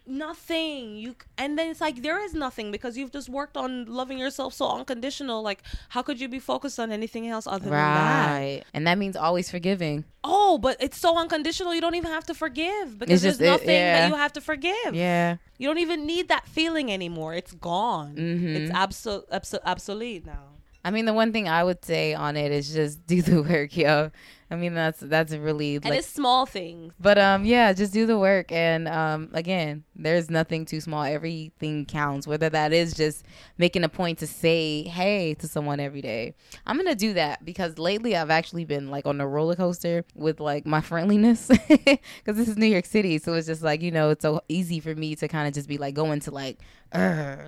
nothing 0.06 0.96
you 0.96 1.14
and 1.38 1.58
then 1.58 1.70
it's 1.70 1.80
like 1.80 2.02
there 2.02 2.22
is 2.24 2.34
nothing 2.34 2.70
because 2.70 2.96
you've 2.96 3.12
just 3.12 3.28
worked 3.28 3.56
on 3.56 3.84
loving 3.86 4.18
yourself 4.18 4.54
so 4.54 4.68
unconditional 4.70 5.42
like 5.42 5.62
how 5.90 6.02
could 6.02 6.20
you 6.20 6.28
be 6.28 6.38
focused 6.38 6.78
on 6.80 6.90
anything 6.90 7.26
else 7.28 7.46
other 7.46 7.64
than 7.64 7.70
that 7.72 8.30
right. 8.38 8.62
And 8.74 8.86
that 8.86 8.98
means 8.98 9.16
always 9.16 9.50
forgiving. 9.50 10.04
oh 10.24 10.58
but 10.58 10.76
it's 10.80 10.98
so 10.98 11.16
unconditional 11.16 11.74
you 11.74 11.80
don't 11.80 11.94
even 11.94 12.10
have 12.10 12.24
to 12.26 12.34
forgive 12.34 12.98
because 12.98 13.22
just- 13.22 13.38
there's 13.38 13.48
it- 13.48 13.52
nothing 13.52 13.70
yeah. 13.70 14.00
that 14.00 14.08
you 14.10 14.16
have 14.16 14.32
to 14.34 14.40
forgive 14.40 14.94
Yeah. 14.94 15.36
you 15.58 15.68
don't 15.68 15.78
even 15.78 16.06
need 16.06 16.28
that 16.28 16.46
feeling 16.46 16.92
anymore 16.92 17.34
it's 17.34 17.52
gone 17.52 18.16
Mhm. 18.16 18.56
it's 18.56 18.72
absol- 18.72 19.26
abso- 19.30 19.60
obsolete 19.64 20.26
now 20.26 20.44
I 20.84 20.92
mean, 20.92 21.04
the 21.04 21.12
one 21.12 21.32
thing 21.32 21.48
I 21.48 21.64
would 21.64 21.84
say 21.84 22.14
on 22.14 22.36
it 22.36 22.52
is 22.52 22.72
just 22.72 23.04
do 23.08 23.20
the 23.20 23.42
work, 23.50 23.76
yo. 23.76 24.12
I 24.50 24.56
mean, 24.56 24.74
that's 24.74 25.00
that's 25.00 25.32
really 25.34 25.76
and 25.76 25.94
it's 25.94 26.06
small 26.06 26.46
things. 26.46 26.92
But 27.00 27.18
um, 27.18 27.44
yeah, 27.44 27.72
just 27.72 27.92
do 27.92 28.06
the 28.06 28.18
work, 28.18 28.52
and 28.52 28.86
um, 28.86 29.30
again, 29.32 29.84
there's 29.98 30.30
nothing 30.30 30.64
too 30.64 30.80
small. 30.80 31.02
Everything 31.02 31.86
counts. 31.86 32.26
Whether 32.26 32.48
that 32.50 32.72
is 32.72 32.94
just 32.94 33.24
making 33.58 33.84
a 33.84 33.88
point 33.88 34.18
to 34.18 34.26
say 34.26 34.82
hey 34.82 35.34
to 35.34 35.48
someone 35.48 35.80
every 35.80 36.02
day. 36.02 36.34
I'm 36.66 36.76
gonna 36.76 36.94
do 36.94 37.14
that 37.14 37.44
because 37.44 37.78
lately 37.78 38.16
I've 38.16 38.30
actually 38.30 38.64
been 38.64 38.90
like 38.90 39.06
on 39.06 39.20
a 39.20 39.26
roller 39.26 39.56
coaster 39.56 40.04
with 40.14 40.40
like 40.40 40.66
my 40.66 40.80
friendliness 40.80 41.48
because 41.68 42.36
this 42.36 42.48
is 42.48 42.56
New 42.56 42.66
York 42.66 42.86
City, 42.86 43.18
so 43.18 43.34
it's 43.34 43.46
just 43.46 43.62
like 43.62 43.82
you 43.82 43.90
know 43.90 44.10
it's 44.10 44.22
so 44.22 44.40
easy 44.48 44.80
for 44.80 44.94
me 44.94 45.16
to 45.16 45.28
kind 45.28 45.48
of 45.48 45.54
just 45.54 45.68
be 45.68 45.78
like 45.78 45.94
go 45.94 46.12
into 46.12 46.30
like 46.30 46.58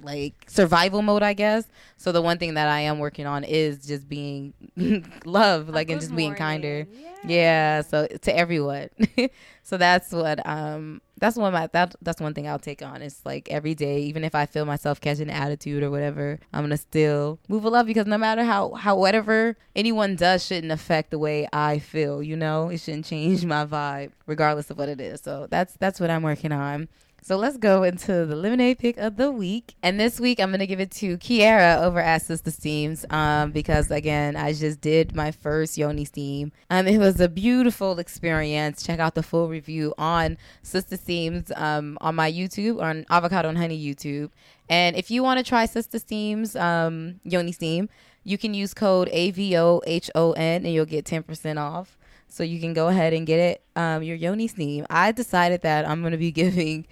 like 0.02 0.34
survival 0.46 1.02
mode, 1.02 1.22
I 1.22 1.32
guess. 1.32 1.66
So 1.96 2.12
the 2.12 2.22
one 2.22 2.38
thing 2.38 2.54
that 2.54 2.68
I 2.68 2.80
am 2.80 2.98
working 2.98 3.26
on 3.26 3.44
is 3.44 3.86
just 3.86 4.08
being 4.08 4.52
love, 5.24 5.68
like 5.68 5.90
and 5.90 6.00
just 6.00 6.14
being 6.14 6.34
kinder. 6.34 6.86
morning. 6.86 7.14
Yeah, 7.24 7.82
so 7.82 8.06
to 8.06 8.36
everyone. 8.36 8.90
so 9.68 9.76
that's 9.76 10.12
what 10.12 10.44
um 10.48 11.02
that's 11.18 11.36
one 11.36 11.52
my 11.52 11.66
that 11.66 11.94
that's 12.00 12.22
one 12.22 12.32
thing 12.32 12.48
I'll 12.48 12.58
take 12.58 12.80
on. 12.80 13.02
It's 13.02 13.20
like 13.26 13.50
every 13.50 13.74
day, 13.74 14.00
even 14.00 14.24
if 14.24 14.34
I 14.34 14.46
feel 14.46 14.64
myself 14.64 14.98
catching 14.98 15.28
an 15.28 15.34
attitude 15.34 15.82
or 15.82 15.90
whatever, 15.90 16.38
I'm 16.54 16.62
gonna 16.62 16.78
still 16.78 17.38
move 17.48 17.64
with 17.64 17.74
love 17.74 17.84
because 17.84 18.06
no 18.06 18.16
matter 18.16 18.44
how 18.44 18.72
how 18.72 18.96
whatever 18.96 19.58
anyone 19.76 20.16
does 20.16 20.42
shouldn't 20.42 20.72
affect 20.72 21.10
the 21.10 21.18
way 21.18 21.46
I 21.52 21.80
feel, 21.80 22.22
you 22.22 22.34
know? 22.34 22.70
It 22.70 22.80
shouldn't 22.80 23.04
change 23.12 23.44
my 23.44 23.66
vibe, 23.66 24.12
regardless 24.24 24.70
of 24.70 24.78
what 24.78 24.88
it 24.88 25.02
is. 25.02 25.20
So 25.20 25.46
that's 25.50 25.74
that's 25.74 26.00
what 26.00 26.08
I'm 26.10 26.22
working 26.22 26.52
on. 26.52 26.88
So 27.20 27.36
let's 27.36 27.56
go 27.58 27.82
into 27.82 28.24
the 28.24 28.36
lemonade 28.36 28.78
pick 28.78 28.96
of 28.96 29.16
the 29.16 29.30
week. 29.30 29.74
And 29.82 30.00
this 30.00 30.18
week 30.18 30.40
I'm 30.40 30.50
gonna 30.50 30.66
give 30.66 30.80
it 30.80 30.90
to 30.92 31.18
Kiara 31.18 31.82
over 31.82 32.00
at 32.00 32.22
Sister 32.22 32.50
Steams. 32.50 33.04
Um, 33.10 33.50
because 33.50 33.90
again, 33.90 34.36
I 34.36 34.52
just 34.52 34.80
did 34.80 35.14
my 35.14 35.30
first 35.30 35.76
Yoni 35.76 36.04
steam. 36.04 36.52
Um, 36.70 36.86
it 36.86 36.98
was 36.98 37.20
a 37.20 37.28
beautiful 37.28 37.98
experience. 37.98 38.82
Check 38.82 38.98
out 38.98 39.14
the 39.14 39.22
full 39.22 39.48
review 39.48 39.94
on 39.98 40.38
Sister 40.62 40.96
Steams 40.96 41.52
um 41.56 41.98
on 42.00 42.14
my 42.14 42.30
YouTube 42.30 42.80
on 42.80 43.04
Avocado 43.10 43.48
and 43.48 43.58
Honey 43.58 43.78
YouTube. 43.78 44.30
And 44.70 44.96
if 44.96 45.10
you 45.10 45.22
want 45.22 45.38
to 45.38 45.44
try 45.44 45.66
Sister 45.66 45.98
Steams 45.98 46.56
um 46.56 47.20
Yoni 47.24 47.52
Steam, 47.52 47.88
you 48.24 48.36
can 48.36 48.54
use 48.54 48.74
code 48.74 49.08
AVOHON 49.08 50.36
and 50.36 50.68
you'll 50.68 50.84
get 50.84 51.06
10% 51.06 51.58
off. 51.58 51.96
So 52.28 52.42
you 52.42 52.60
can 52.60 52.74
go 52.74 52.88
ahead 52.88 53.14
and 53.14 53.26
get 53.26 53.40
it, 53.40 53.62
um, 53.74 54.02
your 54.02 54.16
Yoni 54.16 54.48
Steam. 54.48 54.86
I 54.90 55.12
decided 55.12 55.62
that 55.62 55.88
I'm 55.88 56.02
going 56.02 56.12
to 56.12 56.18
be 56.18 56.30
giving, 56.42 56.86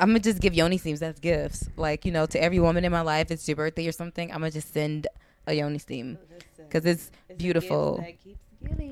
I'm 0.00 0.08
going 0.08 0.22
to 0.22 0.30
just 0.30 0.40
give 0.40 0.54
Yoni 0.54 0.78
Steams 0.78 1.02
as 1.02 1.18
gifts. 1.18 1.68
Like, 1.76 2.04
you 2.04 2.12
know, 2.12 2.24
to 2.26 2.42
every 2.42 2.58
woman 2.58 2.84
in 2.84 2.92
my 2.92 3.02
life, 3.02 3.30
it's 3.30 3.46
your 3.46 3.56
birthday 3.56 3.86
or 3.86 3.92
something, 3.92 4.32
I'm 4.32 4.40
going 4.40 4.50
to 4.50 4.58
just 4.58 4.72
send 4.72 5.06
a 5.46 5.52
Yoni 5.52 5.78
Steam 5.78 6.18
because 6.56 6.86
it's 6.86 7.10
beautiful. 7.36 8.04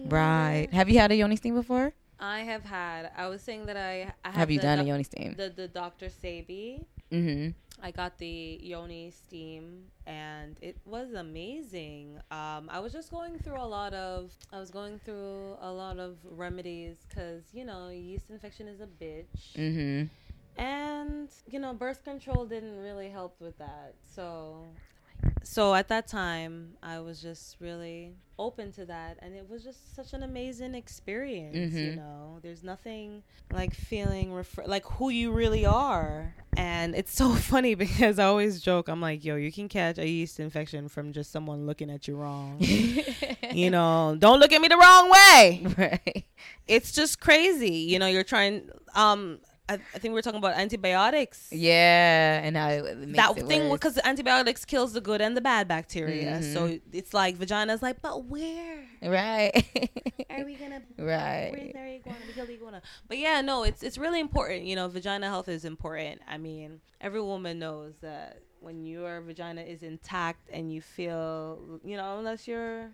Right. 0.06 0.68
Have 0.72 0.88
you 0.88 0.98
had 0.98 1.11
a 1.11 1.16
Yoni 1.16 1.36
Steam 1.36 1.54
before? 1.54 1.92
I 2.20 2.40
have 2.40 2.64
had. 2.64 3.11
I 3.16 3.28
was 3.28 3.42
saying 3.42 3.66
that 3.66 3.76
I, 3.76 4.12
I 4.24 4.30
Have 4.30 4.50
you 4.50 4.59
the 4.59 4.62
done 4.64 4.78
a 4.80 4.84
Yoni 4.84 5.04
Steam? 5.04 5.34
The 5.36 5.50
the 5.54 5.68
Dr. 5.68 6.06
Sebi. 6.06 6.84
Mm-hmm. 7.12 7.50
I 7.80 7.90
got 7.92 8.18
the 8.18 8.59
Yoni 8.61 9.12
steam 9.12 9.84
and 10.04 10.56
it 10.61 10.76
was 10.84 11.12
amazing. 11.12 12.18
Um, 12.30 12.68
I 12.68 12.80
was 12.80 12.92
just 12.92 13.11
going 13.11 13.38
through 13.38 13.61
a 13.61 13.64
lot 13.64 13.94
of 13.94 14.32
I 14.52 14.59
was 14.59 14.70
going 14.70 14.98
through 15.04 15.56
a 15.61 15.70
lot 15.70 15.98
of 15.98 16.16
remedies 16.28 16.96
because 17.09 17.44
you 17.52 17.64
know 17.64 17.88
yeast 17.90 18.30
infection 18.30 18.66
is 18.66 18.80
a 18.80 18.86
bitch 18.86 19.54
Mm-hmm. 19.56 20.06
And 20.59 21.28
you 21.46 21.59
know 21.59 21.72
birth 21.72 22.04
control 22.04 22.44
didn't 22.46 22.78
really 22.82 23.09
help 23.09 23.36
with 23.40 23.56
that. 23.59 23.94
So 24.14 24.64
so 25.42 25.74
at 25.74 25.88
that 25.88 26.06
time, 26.06 26.74
I 26.82 27.00
was 27.00 27.20
just 27.20 27.56
really 27.61 28.12
open 28.38 28.70
to 28.72 28.84
that, 28.86 29.18
and 29.20 29.34
it 29.34 29.48
was 29.48 29.64
just 29.64 29.96
such 29.96 30.12
an 30.12 30.22
amazing 30.22 30.74
experience. 30.76 31.74
You 31.74 31.92
Mhm. 31.92 31.96
know, 31.96 32.38
there's 32.42 32.62
nothing 32.62 33.22
like 33.52 33.74
feeling 33.74 34.32
refer- 34.32 34.64
like 34.66 34.84
who 34.84 35.09
you 35.11 35.32
really 35.32 35.66
are, 35.66 36.34
and 36.56 36.94
it's 36.94 37.12
so 37.14 37.34
funny 37.52 37.74
because 37.74 38.18
I 38.20 38.24
always 38.26 38.61
joke. 38.61 38.88
I'm 38.88 39.00
like, 39.00 39.24
yo, 39.24 39.34
you 39.36 39.50
can 39.50 39.68
catch 39.68 39.98
a 39.98 40.06
yeast 40.09 40.38
infection 40.38 40.88
from 40.88 41.12
just 41.12 41.32
someone 41.32 41.66
looking 41.66 41.90
at 41.90 42.06
you 42.06 42.14
wrong. 42.16 42.59
you 43.52 43.70
know, 43.70 44.14
don't 44.18 44.38
look 44.38 44.52
at 44.52 44.61
me 44.61 44.68
the 44.68 44.76
wrong 44.76 45.11
way. 45.11 45.66
right. 45.78 46.24
It's 46.68 46.92
just 46.92 47.18
crazy. 47.20 47.70
You 47.90 47.98
know, 47.98 48.06
you're 48.06 48.22
trying. 48.24 48.70
Um, 48.94 49.40
I, 49.68 49.74
I 49.94 49.98
think 49.98 50.14
we 50.14 50.18
are 50.18 50.22
talking 50.22 50.38
about 50.38 50.54
antibiotics. 50.54 51.48
Yeah, 51.50 52.40
and 52.42 52.56
how 52.56 52.68
that 52.80 53.46
thing 53.46 53.70
because 53.70 53.98
antibiotics 54.02 54.64
kills 54.64 54.92
the 54.94 55.00
good 55.00 55.20
and 55.20 55.36
the 55.36 55.40
bad 55.40 55.68
bacteria. 55.68 56.38
Mhm. 56.40 56.52
So 56.54 56.78
it's 56.92 57.12
like 57.12 57.36
vagina's 57.36 57.82
like, 57.82 58.00
but 58.00 58.24
where 58.24 58.84
right, 59.02 59.52
are 60.30 60.44
we 60.44 60.54
gonna? 60.54 60.82
Where's 60.96 61.08
right. 61.08 61.70
there 61.74 61.86
iguana? 61.86 62.18
We 62.26 62.32
kill 62.32 62.50
iguana. 62.50 62.82
But 63.06 63.18
yeah, 63.18 63.40
no, 63.42 63.62
it's 63.64 63.82
it's 63.82 63.98
really 63.98 64.20
important. 64.20 64.64
You 64.64 64.76
know, 64.76 64.88
vagina 64.88 65.26
health 65.26 65.48
is 65.48 65.64
important. 65.64 66.20
I 66.26 66.38
mean, 66.38 66.80
every 67.00 67.20
woman 67.20 67.58
knows 67.58 67.94
that 68.00 68.40
when 68.60 68.84
your 68.84 69.20
vagina 69.20 69.60
is 69.62 69.82
intact 69.82 70.48
and 70.52 70.72
you 70.72 70.80
feel, 70.80 71.80
you 71.84 71.96
know, 71.96 72.18
unless 72.18 72.48
you're. 72.48 72.90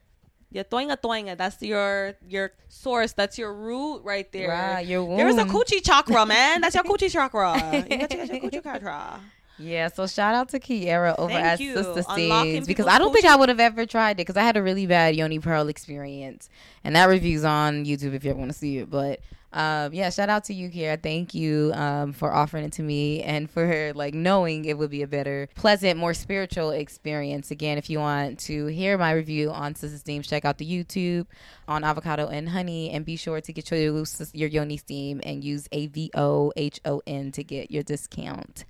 Yeah, 0.55 0.63
toinga 0.63 0.97
toinga. 1.03 1.37
That's 1.37 1.61
your 1.61 2.15
your 2.29 2.53
source. 2.69 3.13
That's 3.13 3.37
your 3.37 3.53
root 3.53 4.03
right 4.05 4.31
there. 4.31 4.51
Right, 4.51 4.87
your 4.87 5.05
womb. 5.05 5.17
There 5.17 5.27
is 5.27 5.37
a 5.37 5.45
coochie 5.45 5.85
chakra, 5.85 6.25
man. 6.35 6.61
That's 6.61 6.77
your 6.77 6.85
coochie 6.85 7.11
chakra. 7.11 7.57
You 7.91 7.99
got 7.99 8.11
to 8.11 8.17
your 8.17 8.27
coochie 8.39 8.63
chakra. 8.63 9.21
Yeah, 9.59 9.89
so 9.89 10.07
shout 10.07 10.33
out 10.35 10.49
to 10.51 10.61
Kiera 10.61 11.19
over 11.19 11.33
Thank 11.33 11.45
at 11.45 11.61
you. 11.61 11.75
Sister 11.75 12.03
Steams 12.03 12.69
because 12.69 12.87
I 12.87 12.99
don't 12.99 13.13
think. 13.13 13.25
I 13.25 13.35
would 13.35 13.49
have 13.49 13.59
ever 13.59 13.85
tried 13.85 14.13
it 14.13 14.17
because 14.19 14.37
I 14.37 14.43
had 14.45 14.57
a 14.57 14.63
really 14.63 14.87
bad 14.87 15.17
Yoni 15.17 15.41
Pearl 15.41 15.67
experience, 15.67 16.49
and 16.85 16.95
that 16.95 17.07
review's 17.09 17.43
on 17.45 17.85
YouTube 17.85 18.15
if 18.15 18.25
you 18.25 18.31
ever 18.31 18.39
want 18.39 18.53
to 18.53 18.57
see 18.57 18.79
it. 18.79 18.89
But 18.89 19.21
um, 19.55 19.95
yeah, 19.95 20.11
shout 20.11 20.29
out 20.29 20.45
to 20.45 20.55
you, 20.55 20.69
Kiera. 20.69 21.01
Thank 21.01 21.33
you 21.33 21.71
um, 21.75 22.13
for 22.13 22.35
offering 22.35 22.65
it 22.65 22.73
to 22.73 22.83
me 22.83 23.23
and 23.23 23.49
for 23.49 23.93
like 23.95 24.13
knowing 24.13 24.65
it 24.65 24.77
would 24.77 24.91
be 24.91 25.03
a 25.03 25.07
better, 25.07 25.49
pleasant, 25.55 25.97
more 25.97 26.13
spiritual 26.13 26.71
experience. 26.73 27.53
Again, 27.53 27.79
if 27.79 27.89
you 27.89 28.01
want 28.01 28.41
to 28.41 28.67
hear 28.67 28.99
my 28.99 29.13
review 29.13 29.53
on 29.53 29.77
Sister 29.77 29.97
Steam, 29.97 30.23
check 30.23 30.45
out 30.45 30.59
the 30.59 30.67
YouTube 30.67 31.27
on 31.69 31.85
avocado 31.85 32.27
and 32.27 32.49
honey, 32.49 32.91
and 32.91 33.05
be 33.05 33.15
sure 33.15 33.41
to 33.41 33.53
get 33.53 33.71
your 33.71 34.05
your 34.33 34.49
Yoni 34.49 34.77
Steam 34.77 35.21
and 35.25 35.45
use 35.45 35.69
A 35.71 35.87
V 35.87 36.11
O 36.17 36.53
H 36.57 36.81
O 36.85 37.01
N 37.07 37.31
to 37.31 37.45
get 37.45 37.71
your 37.71 37.85
discount. 37.85 38.65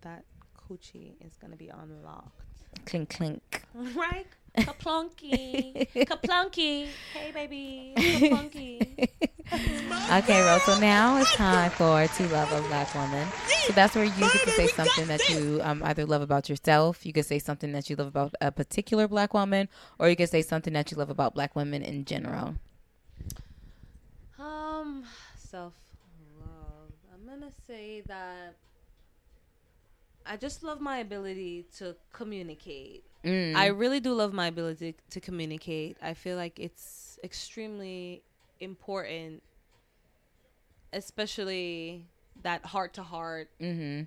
That 0.00 0.24
coochie 0.58 1.14
is 1.24 1.36
gonna 1.36 1.56
be 1.56 1.68
unlocked. 1.68 2.42
Clink 2.84 3.10
clink. 3.10 3.62
Right? 3.94 4.26
Kaplunky. 4.56 5.88
Kaplunky. 6.06 6.86
Hey, 7.14 7.32
baby. 7.32 7.94
Kaplunky. 7.96 9.08
okay, 10.18 10.42
Rose. 10.46 10.62
So 10.62 10.78
now 10.78 11.16
it's 11.18 11.34
time 11.34 11.70
for 11.70 12.06
To 12.06 12.28
Love 12.28 12.52
a 12.52 12.60
Black 12.68 12.94
Woman. 12.94 13.26
So 13.66 13.72
that's 13.72 13.94
where 13.94 14.04
you 14.04 14.10
get 14.10 14.42
to 14.44 14.50
say 14.50 14.66
something 14.68 15.06
that 15.06 15.28
you 15.30 15.60
um, 15.62 15.82
either 15.84 16.04
love 16.04 16.22
about 16.22 16.48
yourself, 16.48 17.06
you 17.06 17.12
could 17.12 17.26
say 17.26 17.38
something 17.38 17.72
that 17.72 17.88
you 17.88 17.96
love 17.96 18.08
about 18.08 18.34
a 18.40 18.52
particular 18.52 19.08
black 19.08 19.32
woman, 19.32 19.68
or 19.98 20.08
you 20.08 20.16
could 20.16 20.28
say 20.28 20.42
something 20.42 20.72
that 20.74 20.90
you 20.90 20.96
love 20.96 21.10
about 21.10 21.34
black 21.34 21.56
women 21.56 21.82
in 21.82 22.04
general. 22.04 22.56
Um, 24.38 25.04
self 25.36 25.74
love. 26.40 26.92
I'm 27.12 27.26
gonna 27.26 27.52
say 27.66 28.02
that 28.06 28.56
I 30.32 30.36
just 30.38 30.62
love 30.62 30.80
my 30.80 30.96
ability 30.96 31.66
to 31.76 31.94
communicate. 32.10 33.04
Mm. 33.22 33.54
I 33.54 33.66
really 33.66 34.00
do 34.00 34.14
love 34.14 34.32
my 34.32 34.46
ability 34.46 34.94
to 35.10 35.20
communicate. 35.20 35.98
I 36.00 36.14
feel 36.14 36.38
like 36.38 36.58
it's 36.58 37.18
extremely 37.22 38.22
important, 38.58 39.42
especially 40.90 42.06
that 42.42 42.64
heart 42.64 42.94
to 42.94 43.02
heart. 43.02 43.50
mm-hmm. 43.60 44.04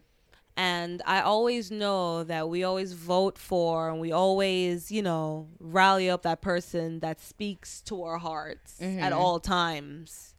And 0.57 1.03
I 1.05 1.21
always 1.21 1.69
know 1.69 2.23
that 2.23 2.49
we 2.49 2.63
always 2.63 2.93
vote 2.93 3.37
for 3.37 3.89
and 3.89 3.99
we 3.99 4.11
always, 4.11 4.89
you 4.91 5.03
know, 5.03 5.47
rally 5.59 6.09
up 6.09 6.23
that 6.23 6.41
person 6.41 7.01
that 7.01 7.19
speaks 7.21 7.81
to 7.81 8.01
our 8.01 8.17
hearts 8.17 8.81
at 8.81 9.11
Mhm. 9.11 9.15
all 9.15 9.39
times. 9.39 10.33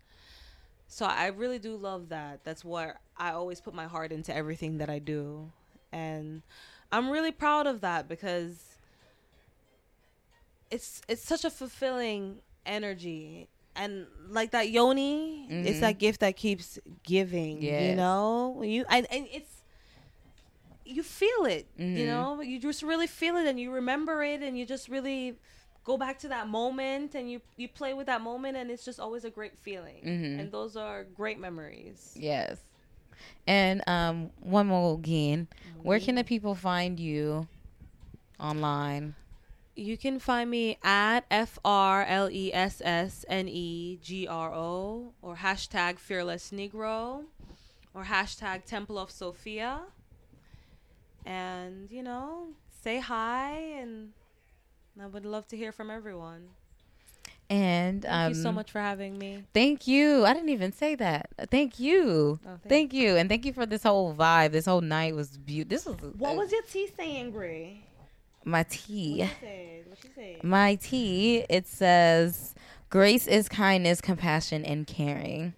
So 0.88 1.06
I 1.06 1.26
really 1.26 1.60
do 1.60 1.76
love 1.76 2.08
that. 2.08 2.42
That's 2.42 2.64
where 2.64 2.98
I 3.16 3.32
always 3.32 3.60
put 3.60 3.72
my 3.74 3.86
heart 3.86 4.10
into 4.10 4.34
everything 4.34 4.78
that 4.78 4.90
I 4.90 4.98
do. 4.98 5.52
And 5.96 6.42
I'm 6.92 7.10
really 7.10 7.32
proud 7.32 7.66
of 7.66 7.80
that 7.80 8.08
because 8.08 8.78
it's 10.70 11.00
it's 11.08 11.22
such 11.22 11.44
a 11.44 11.50
fulfilling 11.50 12.40
energy. 12.64 13.48
And 13.74 14.06
like 14.28 14.50
that 14.52 14.70
yoni, 14.70 15.48
it's 15.62 15.78
Mhm. 15.78 15.80
that 15.80 15.98
gift 15.98 16.20
that 16.20 16.36
keeps 16.36 16.78
giving. 17.02 17.62
You 17.62 17.94
know? 17.94 18.62
You 18.62 18.84
and, 18.88 19.06
and 19.10 19.26
it's 19.30 19.62
you 20.84 21.02
feel 21.02 21.44
it, 21.46 21.66
you 21.76 22.04
Mhm. 22.04 22.06
know? 22.06 22.40
You 22.40 22.58
just 22.60 22.82
really 22.82 23.06
feel 23.06 23.36
it 23.36 23.46
and 23.46 23.58
you 23.58 23.70
remember 23.72 24.22
it 24.22 24.42
and 24.42 24.56
you 24.58 24.64
just 24.66 24.88
really 24.88 25.36
go 25.84 25.96
back 25.96 26.18
to 26.20 26.28
that 26.28 26.48
moment 26.48 27.14
and 27.14 27.30
you 27.30 27.40
you 27.56 27.68
play 27.68 27.94
with 27.94 28.06
that 28.06 28.20
moment 28.20 28.56
and 28.56 28.70
it's 28.70 28.84
just 28.84 29.00
always 29.00 29.24
a 29.24 29.30
great 29.30 29.58
feeling. 29.58 30.02
Mhm. 30.04 30.40
And 30.40 30.52
those 30.52 30.76
are 30.76 31.04
great 31.04 31.38
memories. 31.38 32.12
Yes. 32.16 32.58
And 33.46 33.82
um, 33.88 34.30
one 34.40 34.66
more 34.66 34.94
again. 34.94 35.48
Where 35.82 36.00
can 36.00 36.16
the 36.16 36.24
people 36.24 36.54
find 36.54 36.98
you 36.98 37.46
online? 38.40 39.14
You 39.76 39.96
can 39.96 40.18
find 40.18 40.50
me 40.50 40.78
at 40.82 41.26
F 41.30 41.58
R 41.64 42.04
L 42.04 42.30
E 42.30 42.52
S 42.52 42.80
S 42.84 43.24
N 43.28 43.46
E 43.48 43.98
G 44.02 44.26
R 44.26 44.52
O 44.54 45.12
or 45.20 45.36
hashtag 45.36 45.98
Fearless 45.98 46.50
Negro 46.50 47.24
or 47.94 48.04
hashtag 48.04 48.64
Temple 48.64 48.98
of 48.98 49.10
Sophia. 49.10 49.82
And, 51.24 51.90
you 51.90 52.02
know, 52.02 52.48
say 52.82 53.00
hi 53.00 53.50
and 53.78 54.12
I 55.00 55.06
would 55.06 55.26
love 55.26 55.46
to 55.48 55.56
hear 55.56 55.72
from 55.72 55.90
everyone. 55.90 56.48
And 57.48 58.02
Thank 58.02 58.14
um, 58.14 58.28
you 58.30 58.34
so 58.34 58.50
much 58.50 58.72
for 58.72 58.80
having 58.80 59.18
me. 59.18 59.44
Thank 59.54 59.86
you. 59.86 60.24
I 60.24 60.34
didn't 60.34 60.48
even 60.48 60.72
say 60.72 60.96
that. 60.96 61.28
Thank 61.50 61.78
you. 61.78 62.40
Oh, 62.44 62.48
thank 62.48 62.68
thank 62.68 62.92
you. 62.92 63.16
And 63.16 63.28
thank 63.28 63.44
you 63.44 63.52
for 63.52 63.66
this 63.66 63.84
whole 63.84 64.14
vibe. 64.14 64.50
This 64.52 64.66
whole 64.66 64.80
night 64.80 65.14
was 65.14 65.36
beautiful. 65.38 65.94
This 65.94 66.02
was 66.02 66.14
What 66.16 66.36
was 66.36 66.50
your 66.50 66.62
tea 66.62 66.88
saying, 66.96 67.30
Brie? 67.30 67.82
my 68.46 68.62
tea. 68.64 69.18
What 69.20 69.28
she 69.28 69.46
said? 69.46 69.84
What 69.88 69.98
she 70.00 70.08
said? 70.14 70.44
My 70.44 70.74
tea. 70.76 71.44
It 71.50 71.66
says 71.66 72.54
grace 72.88 73.26
is 73.26 73.48
kindness, 73.48 74.00
compassion, 74.00 74.64
and 74.64 74.86
caring. 74.86 75.54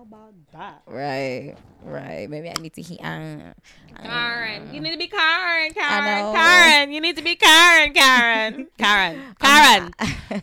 How 0.00 0.04
about 0.06 0.32
that? 0.52 0.80
Right. 0.86 1.54
Right. 1.84 2.26
Maybe 2.30 2.48
I 2.48 2.54
need 2.54 2.72
to 2.72 2.80
hear. 2.80 3.00
Uh, 3.04 4.02
Karen, 4.02 4.72
you 4.72 4.80
need 4.80 4.92
to 4.92 4.96
be 4.98 5.08
Karen, 5.08 5.72
Karen. 5.74 6.34
Karen. 6.34 6.90
You 6.92 7.02
need 7.02 7.16
to 7.18 7.22
be 7.22 7.36
Karen, 7.36 7.92
Karen, 7.92 8.66
Karen, 8.78 9.34
Karen, 9.38 9.92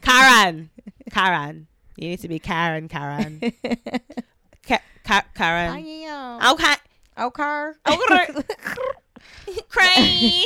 Karen, 0.03 0.69
Karen. 1.11 1.67
You 1.95 2.09
need 2.09 2.19
to 2.19 2.27
be 2.27 2.37
Karen, 2.37 2.87
Karen, 2.87 3.39
Ka- 4.67 4.77
Ka- 5.03 5.25
I 5.39 5.79
am. 6.05 6.51
Okay, 6.53 6.75
Okay. 7.17 7.71
okay. 7.89 8.27
Cray, 9.69 10.45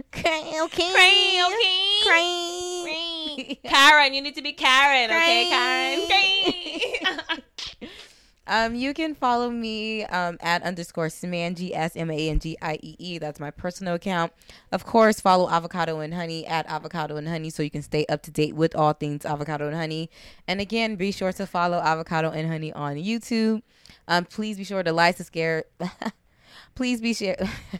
Okay. 0.00 0.60
Okay. 0.62 0.92
cray, 0.92 1.42
okay. 1.46 2.00
Cray. 2.04 3.60
Karen, 3.64 4.14
you 4.14 4.22
need 4.22 4.34
to 4.34 4.42
be 4.42 4.52
Karen, 4.52 5.10
okay, 5.10 5.48
Karen. 5.50 6.06
Cray. 6.06 7.38
Um, 8.50 8.74
you 8.74 8.94
can 8.94 9.14
follow 9.14 9.50
me 9.50 10.04
um, 10.06 10.38
at 10.40 10.62
underscore 10.62 11.08
Samangi, 11.08 11.70
S 11.74 11.94
M 11.94 12.10
A 12.10 12.30
N 12.30 12.38
G 12.38 12.56
I 12.62 12.78
E 12.82 12.96
E. 12.98 13.18
That's 13.18 13.38
my 13.38 13.50
personal 13.50 13.94
account. 13.94 14.32
Of 14.72 14.86
course, 14.86 15.20
follow 15.20 15.50
Avocado 15.50 16.00
and 16.00 16.14
Honey 16.14 16.46
at 16.46 16.66
Avocado 16.66 17.16
and 17.16 17.28
Honey 17.28 17.50
so 17.50 17.62
you 17.62 17.70
can 17.70 17.82
stay 17.82 18.06
up 18.08 18.22
to 18.22 18.30
date 18.30 18.56
with 18.56 18.74
all 18.74 18.94
things 18.94 19.26
Avocado 19.26 19.66
and 19.66 19.76
Honey. 19.76 20.08
And 20.46 20.62
again, 20.62 20.96
be 20.96 21.12
sure 21.12 21.32
to 21.34 21.46
follow 21.46 21.76
Avocado 21.76 22.30
and 22.30 22.48
Honey 22.48 22.72
on 22.72 22.96
YouTube. 22.96 23.60
Um, 24.08 24.24
please 24.24 24.56
be 24.56 24.64
sure 24.64 24.82
to 24.82 24.92
like, 24.92 25.18
subscribe. 25.18 25.64
please 26.78 27.00
be 27.00 27.12
sure. 27.12 27.34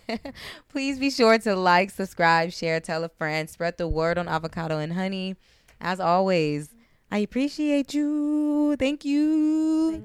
please 0.69 0.99
be 0.99 1.09
sure 1.09 1.39
to 1.39 1.55
like, 1.55 1.89
subscribe, 1.89 2.51
share, 2.51 2.81
tell 2.81 3.05
a 3.05 3.09
friend, 3.09 3.49
spread 3.49 3.79
the 3.79 3.87
word 3.87 4.19
on 4.19 4.27
avocado 4.27 4.79
and 4.79 4.93
honey. 4.93 5.37
As 5.81 6.01
always, 6.01 6.75
I 7.09 7.19
appreciate 7.19 7.95
you. 7.95 8.75
Thank 8.77 9.05
you. 9.05 10.03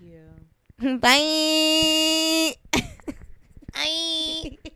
Thank 0.00 0.16
you. 0.80 0.98
Bye. 1.00 2.56
Bye. 3.74 4.72